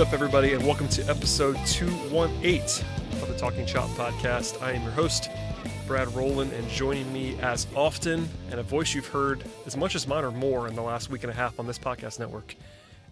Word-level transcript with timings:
up, 0.00 0.14
everybody, 0.14 0.54
and 0.54 0.64
welcome 0.64 0.88
to 0.88 1.06
episode 1.10 1.58
218 1.66 2.86
of 3.20 3.28
the 3.28 3.36
Talking 3.36 3.66
Chop 3.66 3.86
podcast. 3.90 4.62
I 4.62 4.72
am 4.72 4.82
your 4.82 4.92
host, 4.92 5.28
Brad 5.86 6.08
Rowland, 6.14 6.54
and 6.54 6.66
joining 6.70 7.12
me 7.12 7.38
as 7.40 7.66
often, 7.76 8.26
and 8.50 8.58
a 8.58 8.62
voice 8.62 8.94
you've 8.94 9.08
heard 9.08 9.44
as 9.66 9.76
much 9.76 9.94
as 9.94 10.06
mine 10.06 10.24
or 10.24 10.30
more 10.30 10.68
in 10.68 10.74
the 10.74 10.80
last 10.80 11.10
week 11.10 11.22
and 11.22 11.30
a 11.30 11.34
half 11.34 11.60
on 11.60 11.66
this 11.66 11.78
podcast 11.78 12.18
network, 12.18 12.56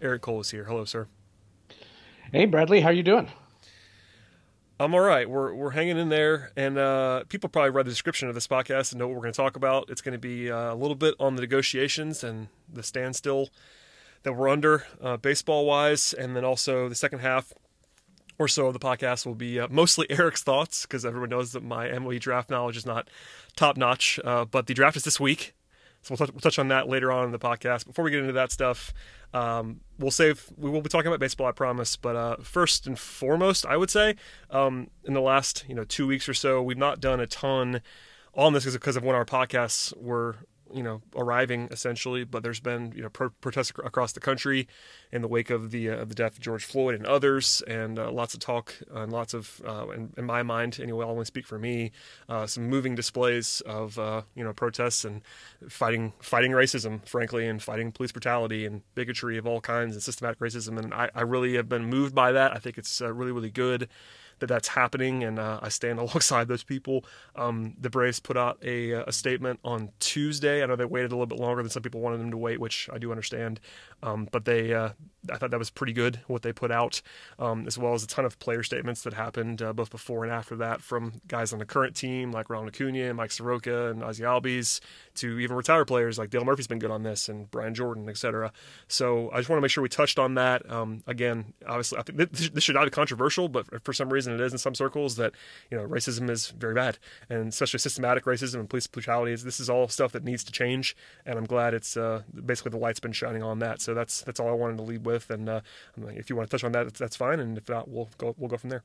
Eric 0.01 0.23
Cole 0.23 0.39
is 0.39 0.49
here. 0.49 0.63
Hello, 0.63 0.83
sir. 0.83 1.05
Hey, 2.31 2.45
Bradley, 2.45 2.81
how 2.81 2.89
you 2.89 3.03
doing? 3.03 3.29
I'm 4.79 4.95
all 4.95 5.01
right. 5.01 5.29
We're, 5.29 5.53
we're 5.53 5.69
hanging 5.69 5.99
in 5.99 6.09
there, 6.09 6.51
and 6.55 6.79
uh, 6.79 7.23
people 7.29 7.49
probably 7.49 7.69
read 7.69 7.85
the 7.85 7.91
description 7.91 8.29
of 8.29 8.33
this 8.33 8.47
podcast 8.47 8.93
and 8.93 8.99
know 8.99 9.07
what 9.07 9.13
we're 9.13 9.21
going 9.21 9.33
to 9.33 9.37
talk 9.37 9.55
about. 9.55 9.91
It's 9.91 10.01
going 10.01 10.13
to 10.13 10.17
be 10.17 10.49
uh, 10.49 10.73
a 10.73 10.75
little 10.75 10.95
bit 10.95 11.13
on 11.19 11.35
the 11.35 11.41
negotiations 11.41 12.23
and 12.23 12.47
the 12.73 12.81
standstill 12.81 13.49
that 14.23 14.33
we're 14.33 14.49
under 14.49 14.85
uh, 15.01 15.17
baseball 15.17 15.65
wise, 15.65 16.13
and 16.13 16.35
then 16.35 16.43
also 16.43 16.89
the 16.89 16.95
second 16.95 17.19
half 17.19 17.53
or 18.37 18.47
so 18.47 18.67
of 18.67 18.73
the 18.73 18.79
podcast 18.79 19.25
will 19.25 19.35
be 19.35 19.59
uh, 19.59 19.67
mostly 19.69 20.07
Eric's 20.11 20.43
thoughts 20.43 20.83
because 20.83 21.05
everyone 21.05 21.29
knows 21.29 21.51
that 21.51 21.63
my 21.63 21.87
MLB 21.87 22.19
draft 22.19 22.49
knowledge 22.49 22.77
is 22.77 22.85
not 22.85 23.09
top 23.55 23.77
notch. 23.77 24.19
Uh, 24.23 24.45
but 24.45 24.67
the 24.67 24.73
draft 24.73 24.97
is 24.97 25.03
this 25.03 25.19
week, 25.19 25.53
so 26.01 26.13
we'll 26.13 26.17
touch, 26.17 26.33
we'll 26.33 26.41
touch, 26.41 26.57
on 26.57 26.69
that 26.69 26.87
later 26.87 27.11
on 27.11 27.25
in 27.25 27.31
the 27.31 27.39
podcast. 27.39 27.85
Before 27.85 28.05
we 28.05 28.11
get 28.11 28.21
into 28.21 28.33
that 28.33 28.51
stuff, 28.51 28.93
um, 29.33 29.81
we'll 29.99 30.11
save. 30.11 30.49
We 30.57 30.69
will 30.69 30.81
be 30.81 30.89
talking 30.89 31.07
about 31.07 31.19
baseball, 31.19 31.47
I 31.47 31.51
promise. 31.51 31.95
But 31.97 32.15
uh, 32.15 32.37
first 32.37 32.87
and 32.87 32.97
foremost, 32.97 33.65
I 33.65 33.77
would 33.77 33.89
say 33.89 34.15
um, 34.49 34.89
in 35.03 35.13
the 35.13 35.21
last 35.21 35.65
you 35.67 35.75
know 35.75 35.83
two 35.83 36.07
weeks 36.07 36.29
or 36.29 36.33
so, 36.33 36.61
we've 36.61 36.77
not 36.77 37.01
done 37.01 37.19
a 37.19 37.27
ton 37.27 37.81
on 38.33 38.53
this 38.53 38.71
because 38.71 38.95
of 38.95 39.03
when 39.03 39.15
our 39.15 39.25
podcasts 39.25 39.95
were 39.97 40.37
you 40.73 40.83
know 40.83 41.01
arriving 41.15 41.67
essentially 41.71 42.23
but 42.23 42.43
there's 42.43 42.59
been 42.59 42.91
you 42.95 43.01
know 43.01 43.09
pro- 43.09 43.29
protests 43.41 43.71
across 43.83 44.11
the 44.11 44.19
country 44.19 44.67
in 45.11 45.21
the 45.21 45.27
wake 45.27 45.49
of 45.49 45.71
the 45.71 45.89
uh, 45.89 46.05
the 46.05 46.15
death 46.15 46.33
of 46.33 46.39
George 46.39 46.65
Floyd 46.65 46.95
and 46.95 47.05
others 47.05 47.61
and 47.67 47.97
uh, 47.97 48.11
lots 48.11 48.33
of 48.33 48.39
talk 48.39 48.75
and 48.93 49.11
lots 49.11 49.33
of 49.33 49.61
uh, 49.67 49.87
in, 49.89 50.13
in, 50.17 50.25
my 50.25 50.43
mind 50.43 50.79
anyway 50.81 51.05
I'll 51.05 51.11
only 51.11 51.25
speak 51.25 51.47
for 51.47 51.57
me 51.57 51.91
uh, 52.27 52.45
some 52.45 52.69
moving 52.69 52.95
displays 52.95 53.61
of 53.61 53.97
uh, 53.97 54.21
you 54.35 54.43
know 54.43 54.53
protests 54.53 55.05
and 55.05 55.21
fighting 55.67 56.13
fighting 56.19 56.51
racism 56.51 57.05
frankly 57.07 57.47
and 57.47 57.61
fighting 57.61 57.91
police 57.91 58.11
brutality 58.11 58.65
and 58.65 58.81
bigotry 58.95 59.37
of 59.37 59.47
all 59.47 59.61
kinds 59.61 59.95
and 59.95 60.03
systematic 60.03 60.39
racism 60.39 60.77
and 60.77 60.93
I, 60.93 61.09
I 61.15 61.21
really 61.21 61.55
have 61.55 61.69
been 61.69 61.85
moved 61.85 62.13
by 62.13 62.31
that. 62.31 62.55
I 62.55 62.59
think 62.59 62.77
it's 62.77 63.01
uh, 63.01 63.11
really 63.11 63.31
really 63.31 63.51
good 63.51 63.89
that 64.39 64.47
that's 64.47 64.69
happening, 64.69 65.23
and 65.23 65.39
uh, 65.39 65.59
I 65.61 65.69
stand 65.69 65.99
alongside 65.99 66.47
those 66.47 66.63
people. 66.63 67.05
Um, 67.35 67.75
the 67.79 67.89
Braves 67.89 68.19
put 68.19 68.37
out 68.37 68.57
a, 68.63 68.91
a, 68.91 69.11
statement 69.11 69.59
on 69.63 69.89
Tuesday. 69.99 70.63
I 70.63 70.65
know 70.65 70.75
they 70.75 70.85
waited 70.85 71.11
a 71.11 71.15
little 71.15 71.25
bit 71.25 71.39
longer 71.39 71.61
than 71.61 71.69
some 71.69 71.83
people 71.83 72.01
wanted 72.01 72.19
them 72.19 72.31
to 72.31 72.37
wait, 72.37 72.59
which 72.59 72.89
I 72.91 72.97
do 72.97 73.11
understand. 73.11 73.59
Um, 74.01 74.27
but 74.31 74.45
they, 74.45 74.73
uh, 74.73 74.89
I 75.31 75.37
thought 75.37 75.51
that 75.51 75.59
was 75.59 75.69
pretty 75.69 75.93
good 75.93 76.21
what 76.27 76.41
they 76.41 76.53
put 76.53 76.71
out, 76.71 77.01
um, 77.37 77.67
as 77.67 77.77
well 77.77 77.93
as 77.93 78.03
a 78.03 78.07
ton 78.07 78.25
of 78.25 78.39
player 78.39 78.63
statements 78.63 79.03
that 79.03 79.13
happened 79.13 79.61
uh, 79.61 79.73
both 79.73 79.89
before 79.89 80.23
and 80.23 80.33
after 80.33 80.55
that 80.57 80.81
from 80.81 81.21
guys 81.27 81.51
on 81.51 81.59
the 81.59 81.65
current 81.65 81.95
team 81.95 82.31
like 82.31 82.49
Ronald 82.49 82.69
Acuna 82.69 83.07
and 83.09 83.17
Mike 83.17 83.31
Soroka 83.31 83.89
and 83.89 84.03
Ozzie 84.03 84.23
Albies 84.23 84.79
to 85.15 85.39
even 85.39 85.57
retired 85.57 85.85
players 85.85 86.17
like 86.17 86.29
Dale 86.29 86.45
Murphy's 86.45 86.67
been 86.67 86.79
good 86.79 86.91
on 86.91 87.03
this 87.03 87.27
and 87.27 87.51
Brian 87.51 87.73
Jordan, 87.73 88.07
etc. 88.07 88.51
So 88.87 89.29
I 89.31 89.37
just 89.37 89.49
want 89.49 89.57
to 89.57 89.61
make 89.61 89.71
sure 89.71 89.81
we 89.81 89.89
touched 89.89 90.17
on 90.17 90.35
that. 90.35 90.69
Um, 90.71 91.03
again, 91.05 91.53
obviously, 91.67 91.99
I 91.99 92.03
think 92.03 92.17
this, 92.31 92.49
this 92.49 92.63
should 92.63 92.75
not 92.75 92.85
be 92.85 92.91
controversial, 92.91 93.49
but 93.49 93.83
for 93.83 93.93
some 93.93 94.11
reason 94.11 94.28
it 94.31 94.41
is 94.41 94.51
in 94.51 94.57
some 94.57 94.75
circles 94.75 95.15
that 95.17 95.33
you 95.69 95.77
know 95.77 95.87
racism 95.87 96.29
is 96.29 96.49
very 96.49 96.73
bad, 96.73 96.97
and 97.29 97.47
especially 97.49 97.79
systematic 97.79 98.25
racism 98.25 98.59
and 98.59 98.69
police 98.69 98.87
brutality. 98.87 99.35
This 99.35 99.59
is 99.59 99.69
all 99.69 99.87
stuff 99.87 100.11
that 100.13 100.23
needs 100.23 100.43
to 100.45 100.51
change, 100.51 100.95
and 101.25 101.37
I'm 101.37 101.45
glad 101.45 101.73
it's 101.73 101.97
uh, 101.97 102.23
basically 102.45 102.71
the 102.71 102.77
light's 102.77 102.99
been 102.99 103.11
shining 103.11 103.43
on 103.43 103.59
that. 103.59 103.81
So 103.81 103.93
that's 103.93 104.21
that's 104.21 104.39
all 104.39 104.49
I 104.49 104.53
wanted 104.53 104.77
to 104.77 104.83
lead 104.83 105.05
with, 105.05 105.29
and 105.29 105.49
uh, 105.49 105.61
if 105.97 106.29
you 106.29 106.35
want 106.35 106.49
to 106.49 106.57
touch 106.57 106.63
on 106.63 106.71
that, 106.73 106.93
that's 106.93 107.15
fine, 107.15 107.39
and 107.39 107.57
if 107.57 107.69
not, 107.69 107.89
we'll 107.89 108.09
go 108.17 108.35
we'll 108.37 108.49
go 108.49 108.57
from 108.57 108.69
there. 108.69 108.83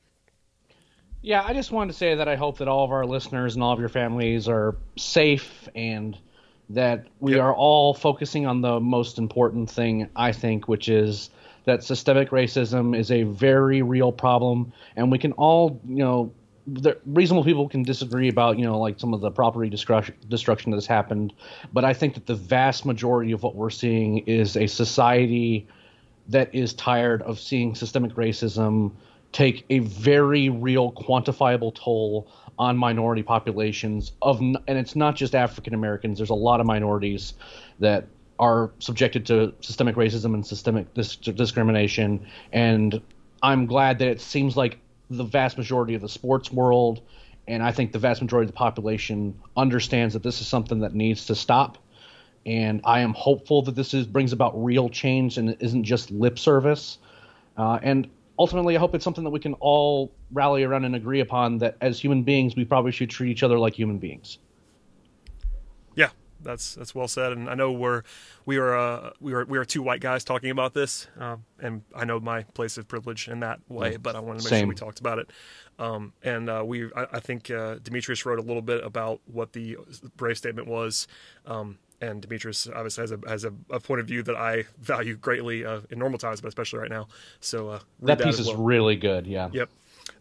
Yeah, 1.21 1.43
I 1.43 1.53
just 1.53 1.71
wanted 1.71 1.93
to 1.93 1.97
say 1.97 2.13
that 2.15 2.27
I 2.27 2.35
hope 2.35 2.59
that 2.59 2.67
all 2.67 2.83
of 2.85 2.91
our 2.91 3.05
listeners 3.05 3.55
and 3.55 3.63
all 3.63 3.73
of 3.73 3.79
your 3.79 3.89
families 3.89 4.47
are 4.47 4.75
safe 4.95 5.67
and 5.73 6.15
that 6.69 7.07
we 7.19 7.33
yep. 7.33 7.41
are 7.41 7.53
all 7.53 7.95
focusing 7.95 8.45
on 8.45 8.61
the 8.61 8.79
most 8.79 9.17
important 9.17 9.69
thing, 9.69 10.09
I 10.15 10.31
think, 10.31 10.67
which 10.67 10.87
is 10.87 11.31
that 11.65 11.83
systemic 11.83 12.29
racism 12.29 12.97
is 12.97 13.11
a 13.11 13.23
very 13.23 13.81
real 13.81 14.11
problem, 14.11 14.71
and 14.95 15.11
we 15.11 15.17
can 15.17 15.31
all, 15.33 15.79
you 15.87 15.97
know, 15.97 16.31
the 16.67 16.97
reasonable 17.05 17.43
people 17.43 17.69
can 17.69 17.83
disagree 17.83 18.27
about, 18.27 18.57
you 18.57 18.65
know, 18.65 18.79
like 18.79 18.99
some 18.99 19.13
of 19.13 19.21
the 19.21 19.29
property 19.29 19.69
destruction, 19.69 20.15
destruction 20.29 20.71
that 20.71 20.77
has 20.77 20.87
happened, 20.87 21.33
but 21.73 21.85
I 21.85 21.93
think 21.93 22.15
that 22.15 22.25
the 22.25 22.35
vast 22.35 22.85
majority 22.85 23.31
of 23.31 23.43
what 23.43 23.55
we're 23.55 23.69
seeing 23.69 24.19
is 24.19 24.57
a 24.57 24.65
society 24.67 25.67
that 26.27 26.53
is 26.55 26.73
tired 26.73 27.21
of 27.21 27.39
seeing 27.39 27.75
systemic 27.75 28.13
racism 28.13 28.91
take 29.31 29.65
a 29.69 29.79
very 29.79 30.49
real, 30.49 30.91
quantifiable 30.93 31.75
toll 31.75 32.27
on 32.57 32.77
minority 32.77 33.21
populations 33.21 34.13
of, 34.21 34.39
and 34.39 34.57
it's 34.67 34.95
not 34.95 35.15
just 35.15 35.35
African 35.35 35.73
Americans. 35.73 36.17
There's 36.17 36.29
a 36.29 36.33
lot 36.33 36.61
of 36.61 36.65
minorities 36.65 37.33
that 37.79 38.07
are 38.39 38.71
subjected 38.79 39.25
to 39.27 39.53
systemic 39.61 39.95
racism 39.95 40.33
and 40.33 40.45
systemic 40.45 40.93
dis- 40.93 41.15
discrimination. 41.15 42.25
And 42.51 43.01
I'm 43.41 43.65
glad 43.65 43.99
that 43.99 44.07
it 44.07 44.21
seems 44.21 44.57
like 44.57 44.79
the 45.09 45.23
vast 45.23 45.57
majority 45.57 45.95
of 45.95 46.01
the 46.01 46.09
sports 46.09 46.51
world, 46.51 47.01
and 47.47 47.63
I 47.63 47.71
think 47.71 47.91
the 47.91 47.99
vast 47.99 48.21
majority 48.21 48.45
of 48.45 48.53
the 48.53 48.57
population 48.57 49.39
understands 49.55 50.13
that 50.13 50.23
this 50.23 50.41
is 50.41 50.47
something 50.47 50.79
that 50.79 50.93
needs 50.93 51.27
to 51.27 51.35
stop. 51.35 51.77
And 52.45 52.81
I 52.83 52.99
am 52.99 53.13
hopeful 53.13 53.63
that 53.63 53.75
this 53.75 53.93
is, 53.93 54.05
brings 54.05 54.33
about 54.33 54.63
real 54.63 54.89
change 54.89 55.37
and 55.37 55.55
isn't 55.59 55.83
just 55.83 56.11
lip 56.11 56.37
service. 56.37 56.97
Uh, 57.57 57.79
and 57.81 58.07
ultimately, 58.37 58.75
I 58.75 58.79
hope 58.79 58.93
it's 58.93 59.03
something 59.03 59.23
that 59.23 59.29
we 59.31 59.39
can 59.39 59.53
all 59.55 60.11
rally 60.31 60.63
around 60.63 60.85
and 60.85 60.95
agree 60.95 61.21
upon 61.21 61.59
that 61.59 61.77
as 61.81 61.99
human 61.99 62.23
beings, 62.23 62.55
we 62.55 62.65
probably 62.65 62.91
should 62.91 63.09
treat 63.09 63.31
each 63.31 63.43
other 63.43 63.57
like 63.57 63.73
human 63.73 63.97
beings 63.97 64.39
that's 66.45 66.75
that's 66.75 66.95
well 66.95 67.07
said. 67.09 67.33
And 67.33 67.49
I 67.49 67.55
know 67.55 67.71
we're 67.71 68.03
we 68.45 68.57
are 68.57 68.75
uh, 68.75 69.11
we 69.19 69.33
are 69.33 69.43
we 69.45 69.57
are 69.57 69.65
two 69.65 69.81
white 69.81 69.99
guys 69.99 70.23
talking 70.23 70.51
about 70.51 70.73
this, 70.73 71.07
um, 71.19 71.43
and 71.59 71.81
I 71.93 72.05
know 72.05 72.19
my 72.19 72.43
place 72.43 72.77
of 72.77 72.87
privilege 72.87 73.27
in 73.27 73.41
that 73.41 73.59
way. 73.67 73.97
But 73.97 74.15
I 74.15 74.19
wanted 74.19 74.39
to 74.39 74.45
make 74.45 74.49
Same. 74.49 74.61
sure 74.61 74.69
we 74.69 74.75
talked 74.75 74.99
about 74.99 75.19
it. 75.19 75.31
Um, 75.77 76.13
and 76.23 76.49
uh, 76.49 76.63
we 76.65 76.85
I, 76.95 77.07
I 77.13 77.19
think 77.19 77.51
uh, 77.51 77.75
Demetrius 77.83 78.25
wrote 78.25 78.39
a 78.39 78.43
little 78.43 78.61
bit 78.61 78.83
about 78.83 79.19
what 79.25 79.51
the 79.51 79.77
brave 80.15 80.37
statement 80.37 80.67
was. 80.67 81.07
Um, 81.45 81.79
and 82.01 82.21
Demetrius 82.21 82.67
obviously 82.67 83.01
has 83.01 83.11
a 83.11 83.19
has 83.27 83.43
a, 83.43 83.53
a, 83.69 83.79
point 83.79 84.01
of 84.01 84.07
view 84.07 84.21
that 84.23 84.35
I 84.35 84.65
value 84.79 85.15
greatly 85.15 85.65
uh, 85.65 85.81
in 85.89 85.97
normal 85.97 86.19
times, 86.19 86.41
but 86.41 86.49
especially 86.49 86.79
right 86.79 86.89
now. 86.89 87.07
So 87.39 87.69
uh, 87.69 87.79
that 88.03 88.19
piece 88.21 88.39
well. 88.39 88.51
is 88.51 88.55
really 88.55 88.95
good. 88.95 89.27
Yeah. 89.27 89.49
Yep 89.51 89.69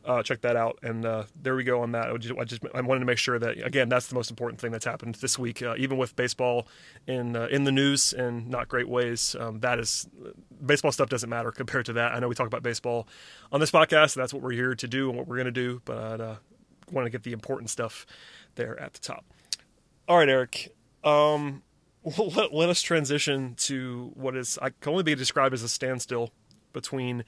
uh, 0.04 0.22
check 0.22 0.40
that 0.42 0.56
out. 0.56 0.78
And 0.82 1.04
uh, 1.04 1.24
there 1.40 1.56
we 1.56 1.64
go 1.64 1.82
on 1.82 1.92
that. 1.92 2.10
I 2.10 2.16
just, 2.16 2.38
I 2.38 2.44
just, 2.44 2.62
I 2.74 2.80
wanted 2.80 3.00
to 3.00 3.06
make 3.06 3.18
sure 3.18 3.38
that 3.38 3.64
again 3.64 3.88
that's 3.88 4.06
the 4.06 4.14
most 4.14 4.30
important 4.30 4.60
thing 4.60 4.72
that's 4.72 4.84
happened 4.84 5.16
this 5.16 5.38
week, 5.38 5.62
uh, 5.62 5.74
even 5.78 5.98
with 5.98 6.16
baseball 6.16 6.66
in 7.06 7.36
uh, 7.36 7.46
in 7.50 7.64
the 7.64 7.72
news 7.72 8.12
in 8.12 8.48
not 8.48 8.68
great 8.68 8.88
ways. 8.88 9.34
Um, 9.38 9.60
that 9.60 9.78
is 9.78 10.08
baseball 10.64 10.92
stuff 10.92 11.08
doesn't 11.08 11.30
matter 11.30 11.50
compared 11.52 11.86
to 11.86 11.94
that. 11.94 12.14
I 12.14 12.18
know 12.18 12.28
we 12.28 12.34
talk 12.34 12.46
about 12.46 12.62
baseball 12.62 13.08
on 13.52 13.60
this 13.60 13.70
podcast. 13.70 14.14
that's 14.14 14.32
what 14.32 14.42
we're 14.42 14.52
here 14.52 14.74
to 14.74 14.88
do 14.88 15.08
and 15.08 15.18
what 15.18 15.26
we're 15.26 15.36
going 15.36 15.46
to 15.46 15.52
do. 15.52 15.80
But 15.84 16.20
I 16.20 16.24
uh, 16.24 16.36
want 16.90 17.06
to 17.06 17.10
get 17.10 17.22
the 17.22 17.32
important 17.32 17.70
stuff 17.70 18.06
there 18.54 18.78
at 18.80 18.94
the 18.94 19.00
top. 19.00 19.24
All 20.08 20.18
right, 20.18 20.28
Eric. 20.28 20.74
Um, 21.02 21.62
let, 22.18 22.52
let 22.52 22.68
us 22.68 22.82
transition 22.82 23.54
to 23.56 24.12
what 24.14 24.36
is 24.36 24.58
I 24.60 24.70
can 24.70 24.92
only 24.92 25.02
be 25.02 25.14
described 25.14 25.54
as 25.54 25.62
a 25.62 25.68
standstill 25.68 26.30
between 26.72 27.24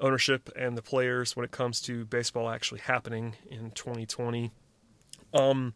ownership 0.00 0.50
and 0.56 0.76
the 0.76 0.82
players 0.82 1.36
when 1.36 1.44
it 1.44 1.50
comes 1.50 1.80
to 1.82 2.04
baseball 2.06 2.48
actually 2.48 2.80
happening 2.80 3.36
in 3.50 3.70
2020. 3.72 4.50
Um, 5.32 5.74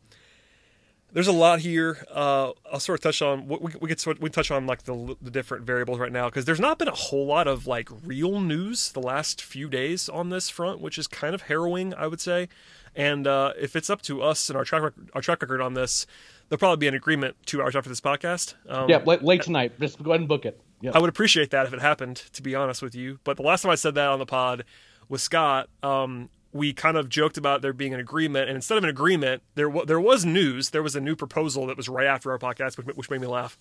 there's 1.12 1.28
a 1.28 1.32
lot 1.32 1.60
here. 1.60 2.04
Uh, 2.10 2.50
I'll 2.70 2.80
sort 2.80 2.98
of 2.98 3.02
touch 3.02 3.22
on 3.22 3.46
we, 3.46 3.72
we 3.80 3.96
sort 3.96 4.20
we 4.20 4.28
touch 4.30 4.50
on 4.50 4.66
like 4.66 4.82
the, 4.82 5.16
the 5.22 5.30
different 5.30 5.64
variables 5.64 6.00
right 6.00 6.10
now 6.10 6.28
because 6.28 6.44
there's 6.44 6.60
not 6.60 6.76
been 6.78 6.88
a 6.88 6.94
whole 6.94 7.26
lot 7.26 7.46
of 7.46 7.68
like 7.68 7.88
real 8.04 8.40
news 8.40 8.90
the 8.90 9.00
last 9.00 9.40
few 9.40 9.68
days 9.68 10.08
on 10.08 10.30
this 10.30 10.50
front, 10.50 10.80
which 10.80 10.98
is 10.98 11.06
kind 11.06 11.34
of 11.34 11.42
harrowing, 11.42 11.94
I 11.94 12.08
would 12.08 12.20
say. 12.20 12.48
And 12.96 13.26
uh, 13.26 13.52
if 13.58 13.76
it's 13.76 13.88
up 13.88 14.02
to 14.02 14.22
us 14.22 14.48
and 14.50 14.56
our 14.56 14.64
track 14.64 14.82
record, 14.82 15.10
our 15.14 15.20
track 15.20 15.40
record 15.40 15.60
on 15.60 15.74
this, 15.74 16.06
there'll 16.48 16.58
probably 16.58 16.78
be 16.78 16.88
an 16.88 16.94
agreement 16.94 17.36
two 17.46 17.62
hours 17.62 17.76
after 17.76 17.88
this 17.88 18.00
podcast. 18.00 18.54
Um, 18.68 18.88
yeah, 18.88 18.98
late, 18.98 19.22
late 19.22 19.42
tonight. 19.42 19.78
Just 19.78 20.02
go 20.02 20.10
ahead 20.10 20.20
and 20.20 20.28
book 20.28 20.44
it. 20.44 20.60
I 20.92 20.98
would 20.98 21.08
appreciate 21.08 21.50
that 21.50 21.66
if 21.66 21.72
it 21.72 21.80
happened, 21.80 22.16
to 22.32 22.42
be 22.42 22.54
honest 22.54 22.82
with 22.82 22.94
you. 22.94 23.18
But 23.24 23.36
the 23.36 23.42
last 23.42 23.62
time 23.62 23.70
I 23.70 23.76
said 23.76 23.94
that 23.94 24.08
on 24.08 24.18
the 24.18 24.26
pod 24.26 24.64
with 25.08 25.20
Scott, 25.20 25.68
um, 25.82 26.28
we 26.52 26.72
kind 26.72 26.96
of 26.96 27.08
joked 27.08 27.36
about 27.36 27.62
there 27.62 27.72
being 27.72 27.92
an 27.94 28.00
agreement, 28.00 28.48
and 28.48 28.54
instead 28.54 28.78
of 28.78 28.84
an 28.84 28.90
agreement, 28.90 29.42
there 29.56 29.66
w- 29.66 29.84
there 29.84 30.00
was 30.00 30.24
news. 30.24 30.70
There 30.70 30.82
was 30.82 30.94
a 30.94 31.00
new 31.00 31.16
proposal 31.16 31.66
that 31.66 31.76
was 31.76 31.88
right 31.88 32.06
after 32.06 32.30
our 32.30 32.38
podcast, 32.38 32.76
which, 32.76 32.86
which 32.96 33.10
made 33.10 33.20
me 33.20 33.26
laugh. 33.26 33.58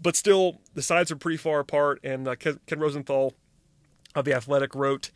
But 0.00 0.16
still, 0.16 0.60
the 0.74 0.82
sides 0.82 1.10
are 1.10 1.16
pretty 1.16 1.36
far 1.36 1.60
apart. 1.60 2.00
And 2.02 2.26
uh, 2.26 2.36
Ken, 2.36 2.58
Ken, 2.66 2.80
Rosenthal 2.80 3.34
of 4.14 4.24
the 4.24 4.32
Athletic 4.32 4.74
wrote 4.74 5.10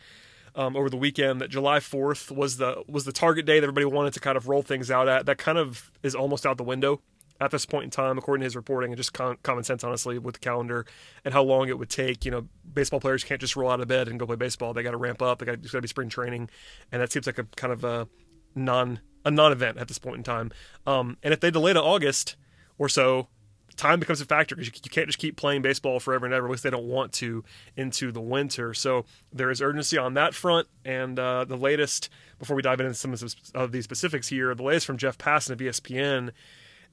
um, 0.55 0.77
over 0.77 0.91
the 0.91 0.99
weekend 0.99 1.41
that 1.41 1.49
July 1.49 1.79
4th 1.79 2.31
was 2.31 2.59
the 2.59 2.85
was 2.87 3.07
the 3.07 3.13
target 3.13 3.47
day 3.47 3.59
that 3.59 3.65
everybody 3.65 3.87
wanted 3.87 4.13
to 4.15 4.21
kind 4.21 4.37
of 4.37 4.47
roll 4.47 4.63
things 4.63 4.91
out 4.91 5.09
at. 5.09 5.25
That 5.25 5.39
kind 5.39 5.57
of 5.57 5.91
is 6.03 6.15
almost 6.15 6.45
out 6.45 6.59
the 6.59 6.63
window 6.65 7.01
at 7.41 7.51
this 7.51 7.67
point 7.67 7.85
in 7.85 7.91
time, 7.91 8.17
according 8.17 8.41
to 8.43 8.45
his 8.45 8.57
reporting, 8.57 8.91
and 8.91 8.97
just 8.97 9.13
con- 9.13 9.39
common 9.43 9.65
sense, 9.65 9.83
honestly, 9.83 10.19
with 10.19 10.35
the 10.35 10.41
calendar 10.41 10.87
and 11.25 11.35
how 11.35 11.43
long 11.43 11.69
it 11.69 11.79
would 11.79 11.91
take. 11.91 12.25
You 12.25 12.31
know, 12.31 12.49
baseball 12.73 13.01
players 13.01 13.25
can't 13.25 13.41
just 13.41 13.57
roll 13.57 13.71
out 13.71 13.81
of 13.81 13.89
bed 13.89 14.09
and 14.09 14.19
go 14.19 14.27
play 14.27 14.37
baseball. 14.37 14.73
They 14.73 14.83
got 14.83 14.93
to 14.93 14.97
ramp 14.97 15.21
up. 15.21 15.39
They 15.39 15.47
got 15.47 15.63
to 15.63 15.81
be 15.81 15.89
spring 15.89 16.09
training, 16.09 16.49
and 16.93 17.03
that 17.03 17.13
seems 17.13 17.27
like 17.27 17.39
a 17.39 17.45
kind 17.57 17.73
of 17.73 17.85
a 17.85 18.09
non 18.55 19.01
a 19.25 19.31
non-event 19.31 19.79
at 19.79 19.89
this 19.89 19.99
point 19.99 20.19
in 20.19 20.23
time. 20.23 20.53
Um, 20.87 21.17
and 21.23 21.33
if 21.33 21.41
they 21.41 21.51
delay 21.51 21.73
to 21.73 21.83
August 21.83 22.37
or 22.77 22.89
so, 22.89 23.29
time 23.77 23.99
becomes 23.99 24.21
a 24.21 24.25
factor 24.25 24.55
because 24.55 24.69
you, 24.69 24.73
you, 24.85 24.91
can't 24.91 25.07
just 25.07 25.19
keep 25.19 25.37
playing 25.37 25.63
baseball 25.63 25.99
forever 25.99 26.27
and 26.27 26.35
ever. 26.35 26.47
At 26.47 26.51
least 26.51 26.63
they 26.63 26.71
don't 26.71 26.85
want 26.85 27.13
to 27.15 27.45
into 27.77 28.13
the 28.13 28.21
winter. 28.21 28.75
So 28.75 29.05
there 29.33 29.51
is 29.51 29.61
urgency 29.61 29.99
on 29.99 30.15
that 30.15 30.35
front. 30.35 30.69
And 30.85 31.19
uh, 31.19 31.45
the 31.45 31.57
latest, 31.57 32.09
before 32.39 32.57
we 32.57 32.63
dive 32.63 32.81
into 32.81 32.95
some 32.95 33.15
of 33.55 33.73
these 33.73 33.85
specifics 33.85 34.29
here, 34.29 34.55
the 34.55 34.63
latest 34.63 34.87
from 34.87 34.97
Jeff 34.97 35.19
Passan 35.19 35.51
of 35.51 35.59
ESPN 35.59 36.31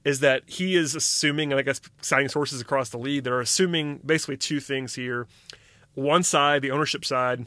is 0.04 0.20
that 0.20 0.42
he 0.46 0.74
is 0.74 0.94
assuming, 0.94 1.52
and 1.52 1.58
I 1.58 1.62
guess 1.62 1.80
citing 2.00 2.28
sources 2.28 2.60
across 2.60 2.88
the 2.88 2.98
league 2.98 3.24
that 3.24 3.32
are 3.32 3.40
assuming 3.40 4.00
basically 4.04 4.36
two 4.36 4.60
things 4.60 4.94
here. 4.94 5.26
One 5.94 6.22
side, 6.22 6.62
the 6.62 6.70
ownership 6.70 7.04
side, 7.04 7.46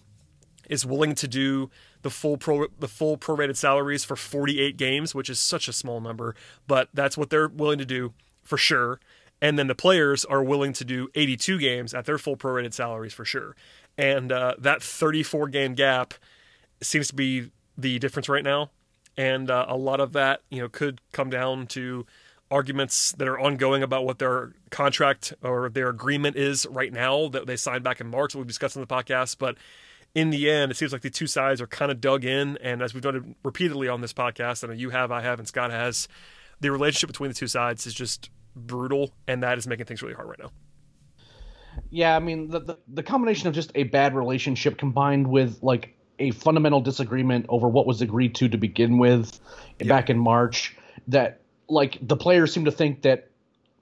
is 0.70 0.86
willing 0.86 1.16
to 1.16 1.28
do 1.28 1.70
the 2.02 2.10
full 2.10 2.38
pro 2.38 2.68
the 2.80 2.88
full 2.88 3.18
prorated 3.18 3.58
salaries 3.58 4.04
for 4.06 4.16
48 4.16 4.78
games, 4.78 5.16
which 5.16 5.30
is 5.30 5.40
such 5.40 5.68
a 5.68 5.74
small 5.74 6.00
number, 6.00 6.36
but 6.68 6.90
that's 6.94 7.18
what 7.18 7.30
they're 7.30 7.48
willing 7.48 7.80
to 7.80 7.86
do 7.86 8.14
for 8.44 8.58
sure. 8.58 9.00
And 9.42 9.60
then 9.60 9.68
the 9.68 9.76
players 9.76 10.24
are 10.24 10.44
willing 10.44 10.72
to 10.74 10.86
do 10.86 11.10
82 11.14 11.60
games 11.60 11.94
at 11.94 12.06
their 12.06 12.18
full 12.18 12.38
prorated 12.38 12.74
salaries 12.74 13.14
for 13.14 13.26
sure. 13.26 13.56
And 13.98 14.32
uh, 14.32 14.56
that 14.60 14.82
34 14.82 15.50
game 15.50 15.74
gap 15.74 16.14
seems 16.82 17.08
to 17.10 17.16
be 17.16 17.52
the 17.78 18.00
difference 18.00 18.30
right 18.30 18.44
now. 18.44 18.70
And 19.18 19.50
uh, 19.50 19.66
a 19.68 19.78
lot 19.78 20.00
of 20.00 20.14
that, 20.14 20.42
you 20.50 20.60
know, 20.60 20.70
could 20.70 21.02
come 21.12 21.30
down 21.30 21.68
to 21.68 22.06
arguments 22.52 23.12
that 23.14 23.28
are 23.28 23.40
ongoing 23.40 23.84
about 23.84 24.06
what 24.06 24.20
their 24.20 24.54
contract 24.70 25.34
or 25.42 25.70
their 25.70 25.90
agreement 25.90 26.36
is 26.36 26.66
right 26.70 26.94
now 26.94 27.28
that 27.30 27.48
they 27.48 27.56
signed 27.56 27.84
back 27.84 28.00
in 28.00 28.08
March 28.08 28.34
that 28.34 28.38
we've 28.38 28.48
discussed 28.48 28.76
in 28.76 28.82
the 28.82 28.88
podcast. 28.88 29.38
But 29.40 29.58
in 30.14 30.30
the 30.30 30.50
end, 30.50 30.72
it 30.72 30.76
seems 30.76 30.94
like 30.94 31.02
the 31.02 31.10
two 31.10 31.28
sides 31.28 31.60
are 31.60 31.68
kind 31.68 31.92
of 31.92 32.00
dug 32.00 32.24
in. 32.24 32.58
And 32.58 32.82
as 32.82 32.94
we've 32.94 33.04
done 33.04 33.36
repeatedly 33.44 33.88
on 33.88 34.02
this 34.02 34.14
podcast, 34.14 34.64
I 34.64 34.68
know 34.68 34.74
you 34.74 34.92
have, 34.92 35.12
I 35.12 35.22
have, 35.22 35.40
and 35.40 35.48
Scott 35.48 35.72
has, 35.72 36.08
the 36.60 36.72
relationship 36.72 37.08
between 37.08 37.30
the 37.30 37.36
two 37.36 37.48
sides 37.48 37.86
is 37.88 37.94
just 37.94 38.30
brutal. 38.56 39.12
And 39.28 39.44
that 39.44 39.58
is 39.58 39.68
making 39.68 39.86
things 39.86 40.02
really 40.02 40.16
hard 40.16 40.30
right 40.30 40.40
now. 40.40 40.52
Yeah, 41.90 42.16
I 42.16 42.20
mean, 42.20 42.50
the, 42.50 42.60
the, 42.60 42.78
the 42.88 43.04
combination 43.04 43.48
of 43.48 43.54
just 43.54 43.72
a 43.76 43.84
bad 43.84 44.16
relationship 44.16 44.78
combined 44.78 45.28
with 45.28 45.62
like 45.62 45.96
a 46.20 46.32
fundamental 46.32 46.80
disagreement 46.80 47.48
over 47.50 47.68
what 47.68 47.86
was 47.86 48.02
agreed 48.02 48.36
to 48.36 48.48
to 48.48 48.58
begin 48.58 48.98
with 48.98 49.40
yep. 49.80 49.90
back 49.90 50.10
in 50.10 50.18
March 50.18 50.76
that 51.08 51.42
like 51.68 51.98
the 52.02 52.18
players 52.18 52.54
seem 52.54 52.66
to 52.66 52.72
think 52.72 53.02
that 53.04 53.30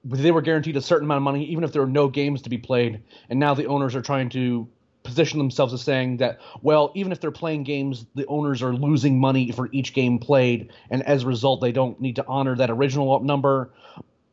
they 0.06 0.32
were 0.32 0.42
guaranteed 0.42 0.76
a 0.76 0.82
certain 0.82 1.06
amount 1.06 1.18
of 1.18 1.24
money, 1.24 1.46
even 1.46 1.64
if 1.64 1.72
there 1.72 1.82
were 1.82 1.88
no 1.88 2.08
games 2.10 2.42
to 2.44 2.50
be 2.50 2.58
played. 2.58 3.02
And 3.30 3.40
now 3.40 3.54
the 3.54 3.68
owners 3.68 3.96
are 3.96 4.02
trying 4.02 4.30
to 4.30 4.68
position 5.04 5.38
themselves 5.38 5.74
as 5.74 5.82
saying 5.82 6.18
that, 6.18 6.40
well, 6.62 6.92
even 6.96 7.12
if 7.12 7.20
they're 7.20 7.32
playing 7.32 7.64
games, 7.64 8.06
the 8.16 8.26
owners 8.28 8.62
are 8.62 8.74
losing 8.74 9.20
money 9.20 9.52
for 9.52 9.70
each 9.72 9.94
game 9.94 10.18
played, 10.18 10.72
and 10.90 11.04
as 11.04 11.24
a 11.24 11.28
result, 11.28 11.62
they 11.62 11.72
don't 11.72 12.00
need 12.00 12.16
to 12.16 12.26
honor 12.28 12.56
that 12.56 12.70
original 12.70 13.20
number. 13.20 13.72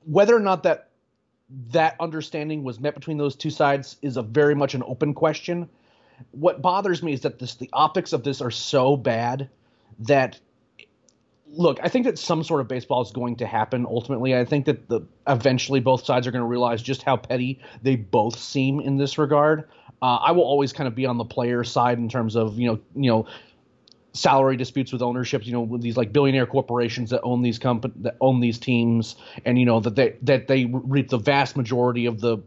Whether 0.04 0.34
or 0.34 0.40
not 0.40 0.62
that 0.62 0.88
that 1.72 1.96
understanding 1.98 2.62
was 2.62 2.78
met 2.78 2.94
between 2.94 3.18
those 3.18 3.34
two 3.34 3.50
sides 3.50 3.96
is 4.02 4.16
a 4.16 4.22
very 4.22 4.54
much 4.54 4.74
an 4.74 4.84
open 4.86 5.14
question. 5.14 5.68
What 6.30 6.62
bothers 6.62 7.02
me 7.02 7.12
is 7.12 7.22
that 7.22 7.40
this, 7.40 7.56
the 7.56 7.68
optics 7.72 8.12
of 8.12 8.22
this 8.22 8.40
are 8.40 8.52
so 8.52 8.96
bad 8.96 9.50
that 10.00 10.38
look, 11.52 11.78
I 11.82 11.88
think 11.88 12.06
that 12.06 12.18
some 12.18 12.44
sort 12.44 12.60
of 12.60 12.68
baseball 12.68 13.02
is 13.02 13.10
going 13.10 13.36
to 13.36 13.46
happen 13.46 13.86
ultimately. 13.86 14.36
I 14.36 14.44
think 14.44 14.66
that 14.66 14.88
the 14.88 15.02
eventually 15.26 15.80
both 15.80 16.04
sides 16.04 16.26
are 16.26 16.30
going 16.30 16.42
to 16.42 16.48
realize 16.48 16.82
just 16.82 17.02
how 17.02 17.16
petty 17.16 17.60
they 17.82 17.96
both 17.96 18.38
seem 18.38 18.80
in 18.80 18.96
this 18.96 19.18
regard. 19.18 19.68
Uh, 20.02 20.16
I 20.16 20.32
will 20.32 20.44
always 20.44 20.72
kind 20.72 20.88
of 20.88 20.94
be 20.94 21.06
on 21.06 21.18
the 21.18 21.24
player 21.24 21.64
side 21.64 21.98
in 21.98 22.08
terms 22.08 22.36
of 22.36 22.58
you 22.58 22.66
know 22.66 22.80
you 22.94 23.10
know 23.10 23.26
salary 24.12 24.56
disputes 24.56 24.92
with 24.92 25.02
ownerships. 25.02 25.46
You 25.46 25.52
know 25.52 25.62
with 25.62 25.82
these 25.82 25.96
like 25.96 26.12
billionaire 26.12 26.46
corporations 26.46 27.10
that 27.10 27.20
own 27.22 27.42
these 27.42 27.58
companies 27.58 27.96
that 28.02 28.16
own 28.20 28.40
these 28.40 28.58
teams, 28.58 29.16
and 29.44 29.58
you 29.58 29.66
know 29.66 29.80
that 29.80 29.96
they 29.96 30.16
that 30.22 30.48
they 30.48 30.66
reap 30.66 31.08
the 31.08 31.18
vast 31.18 31.56
majority 31.56 32.06
of 32.06 32.20
the 32.20 32.38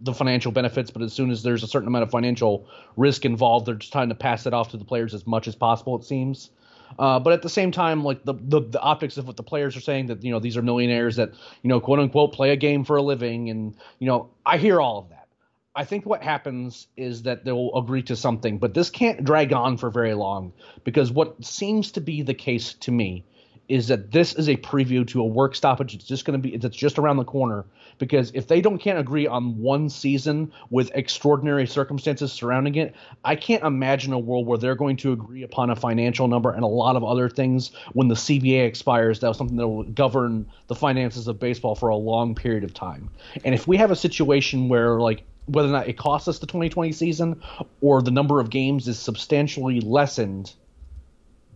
the 0.00 0.12
financial 0.12 0.52
benefits, 0.52 0.90
but 0.90 1.02
as 1.02 1.12
soon 1.12 1.30
as 1.30 1.42
there's 1.42 1.62
a 1.62 1.66
certain 1.66 1.88
amount 1.88 2.02
of 2.02 2.10
financial 2.10 2.68
risk 2.96 3.24
involved, 3.24 3.64
they're 3.64 3.76
just 3.76 3.92
trying 3.92 4.08
to 4.10 4.14
pass 4.14 4.44
it 4.44 4.52
off 4.52 4.70
to 4.70 4.76
the 4.76 4.84
players 4.84 5.14
as 5.14 5.26
much 5.26 5.48
as 5.48 5.54
possible. 5.54 5.96
It 5.96 6.04
seems. 6.04 6.50
Uh, 6.98 7.18
but 7.18 7.32
at 7.32 7.42
the 7.42 7.48
same 7.48 7.70
time, 7.70 8.04
like 8.04 8.24
the, 8.24 8.34
the, 8.34 8.60
the 8.60 8.80
optics 8.80 9.16
of 9.16 9.26
what 9.26 9.36
the 9.36 9.42
players 9.42 9.76
are 9.76 9.80
saying 9.80 10.06
that 10.06 10.22
you 10.22 10.30
know 10.30 10.38
these 10.38 10.56
are 10.56 10.62
millionaires 10.62 11.16
that 11.16 11.30
you 11.62 11.68
know 11.68 11.80
quote 11.80 11.98
unquote 11.98 12.32
play 12.32 12.50
a 12.50 12.56
game 12.56 12.84
for 12.84 12.96
a 12.96 13.02
living, 13.02 13.50
and 13.50 13.74
you 13.98 14.06
know 14.06 14.30
I 14.44 14.58
hear 14.58 14.80
all 14.80 14.98
of 14.98 15.08
that. 15.10 15.28
I 15.76 15.84
think 15.84 16.06
what 16.06 16.22
happens 16.22 16.86
is 16.96 17.24
that 17.24 17.44
they'll 17.44 17.74
agree 17.76 18.02
to 18.04 18.14
something, 18.14 18.58
but 18.58 18.74
this 18.74 18.90
can't 18.90 19.24
drag 19.24 19.52
on 19.52 19.76
for 19.76 19.90
very 19.90 20.14
long 20.14 20.52
because 20.84 21.10
what 21.10 21.44
seems 21.44 21.92
to 21.92 22.00
be 22.00 22.22
the 22.22 22.34
case 22.34 22.74
to 22.74 22.92
me 22.92 23.24
is 23.68 23.88
that 23.88 24.10
this 24.10 24.34
is 24.34 24.48
a 24.48 24.56
preview 24.56 25.06
to 25.08 25.20
a 25.20 25.24
work 25.24 25.54
stoppage. 25.54 25.94
It's 25.94 26.04
just 26.04 26.24
going 26.24 26.40
to 26.40 26.48
be 26.48 26.54
it's 26.54 26.76
just 26.76 26.98
around 26.98 27.16
the 27.16 27.24
corner 27.24 27.64
because 27.98 28.32
if 28.34 28.46
they 28.46 28.60
don't 28.60 28.78
can't 28.78 28.98
agree 28.98 29.26
on 29.26 29.58
one 29.58 29.88
season 29.88 30.52
with 30.70 30.90
extraordinary 30.94 31.66
circumstances 31.66 32.32
surrounding 32.32 32.74
it, 32.74 32.94
I 33.24 33.36
can't 33.36 33.62
imagine 33.62 34.12
a 34.12 34.18
world 34.18 34.46
where 34.46 34.58
they're 34.58 34.74
going 34.74 34.96
to 34.98 35.12
agree 35.12 35.42
upon 35.42 35.70
a 35.70 35.76
financial 35.76 36.28
number 36.28 36.50
and 36.50 36.62
a 36.62 36.68
lot 36.68 36.96
of 36.96 37.04
other 37.04 37.28
things 37.28 37.72
when 37.92 38.08
the 38.08 38.14
CBA 38.14 38.66
expires. 38.66 39.20
That 39.20 39.28
was 39.28 39.38
something 39.38 39.56
that 39.56 39.68
will 39.68 39.84
govern 39.84 40.46
the 40.66 40.74
finances 40.74 41.28
of 41.28 41.38
baseball 41.38 41.74
for 41.74 41.88
a 41.88 41.96
long 41.96 42.34
period 42.34 42.64
of 42.64 42.74
time. 42.74 43.10
And 43.44 43.54
if 43.54 43.66
we 43.66 43.76
have 43.78 43.90
a 43.90 43.96
situation 43.96 44.68
where 44.68 45.00
like 45.00 45.24
whether 45.46 45.68
or 45.68 45.72
not 45.72 45.88
it 45.88 45.98
costs 45.98 46.28
us 46.28 46.38
the 46.38 46.46
2020 46.46 46.92
season 46.92 47.42
or 47.80 48.02
the 48.02 48.10
number 48.10 48.40
of 48.40 48.50
games 48.50 48.88
is 48.88 48.98
substantially 48.98 49.80
lessened 49.80 50.52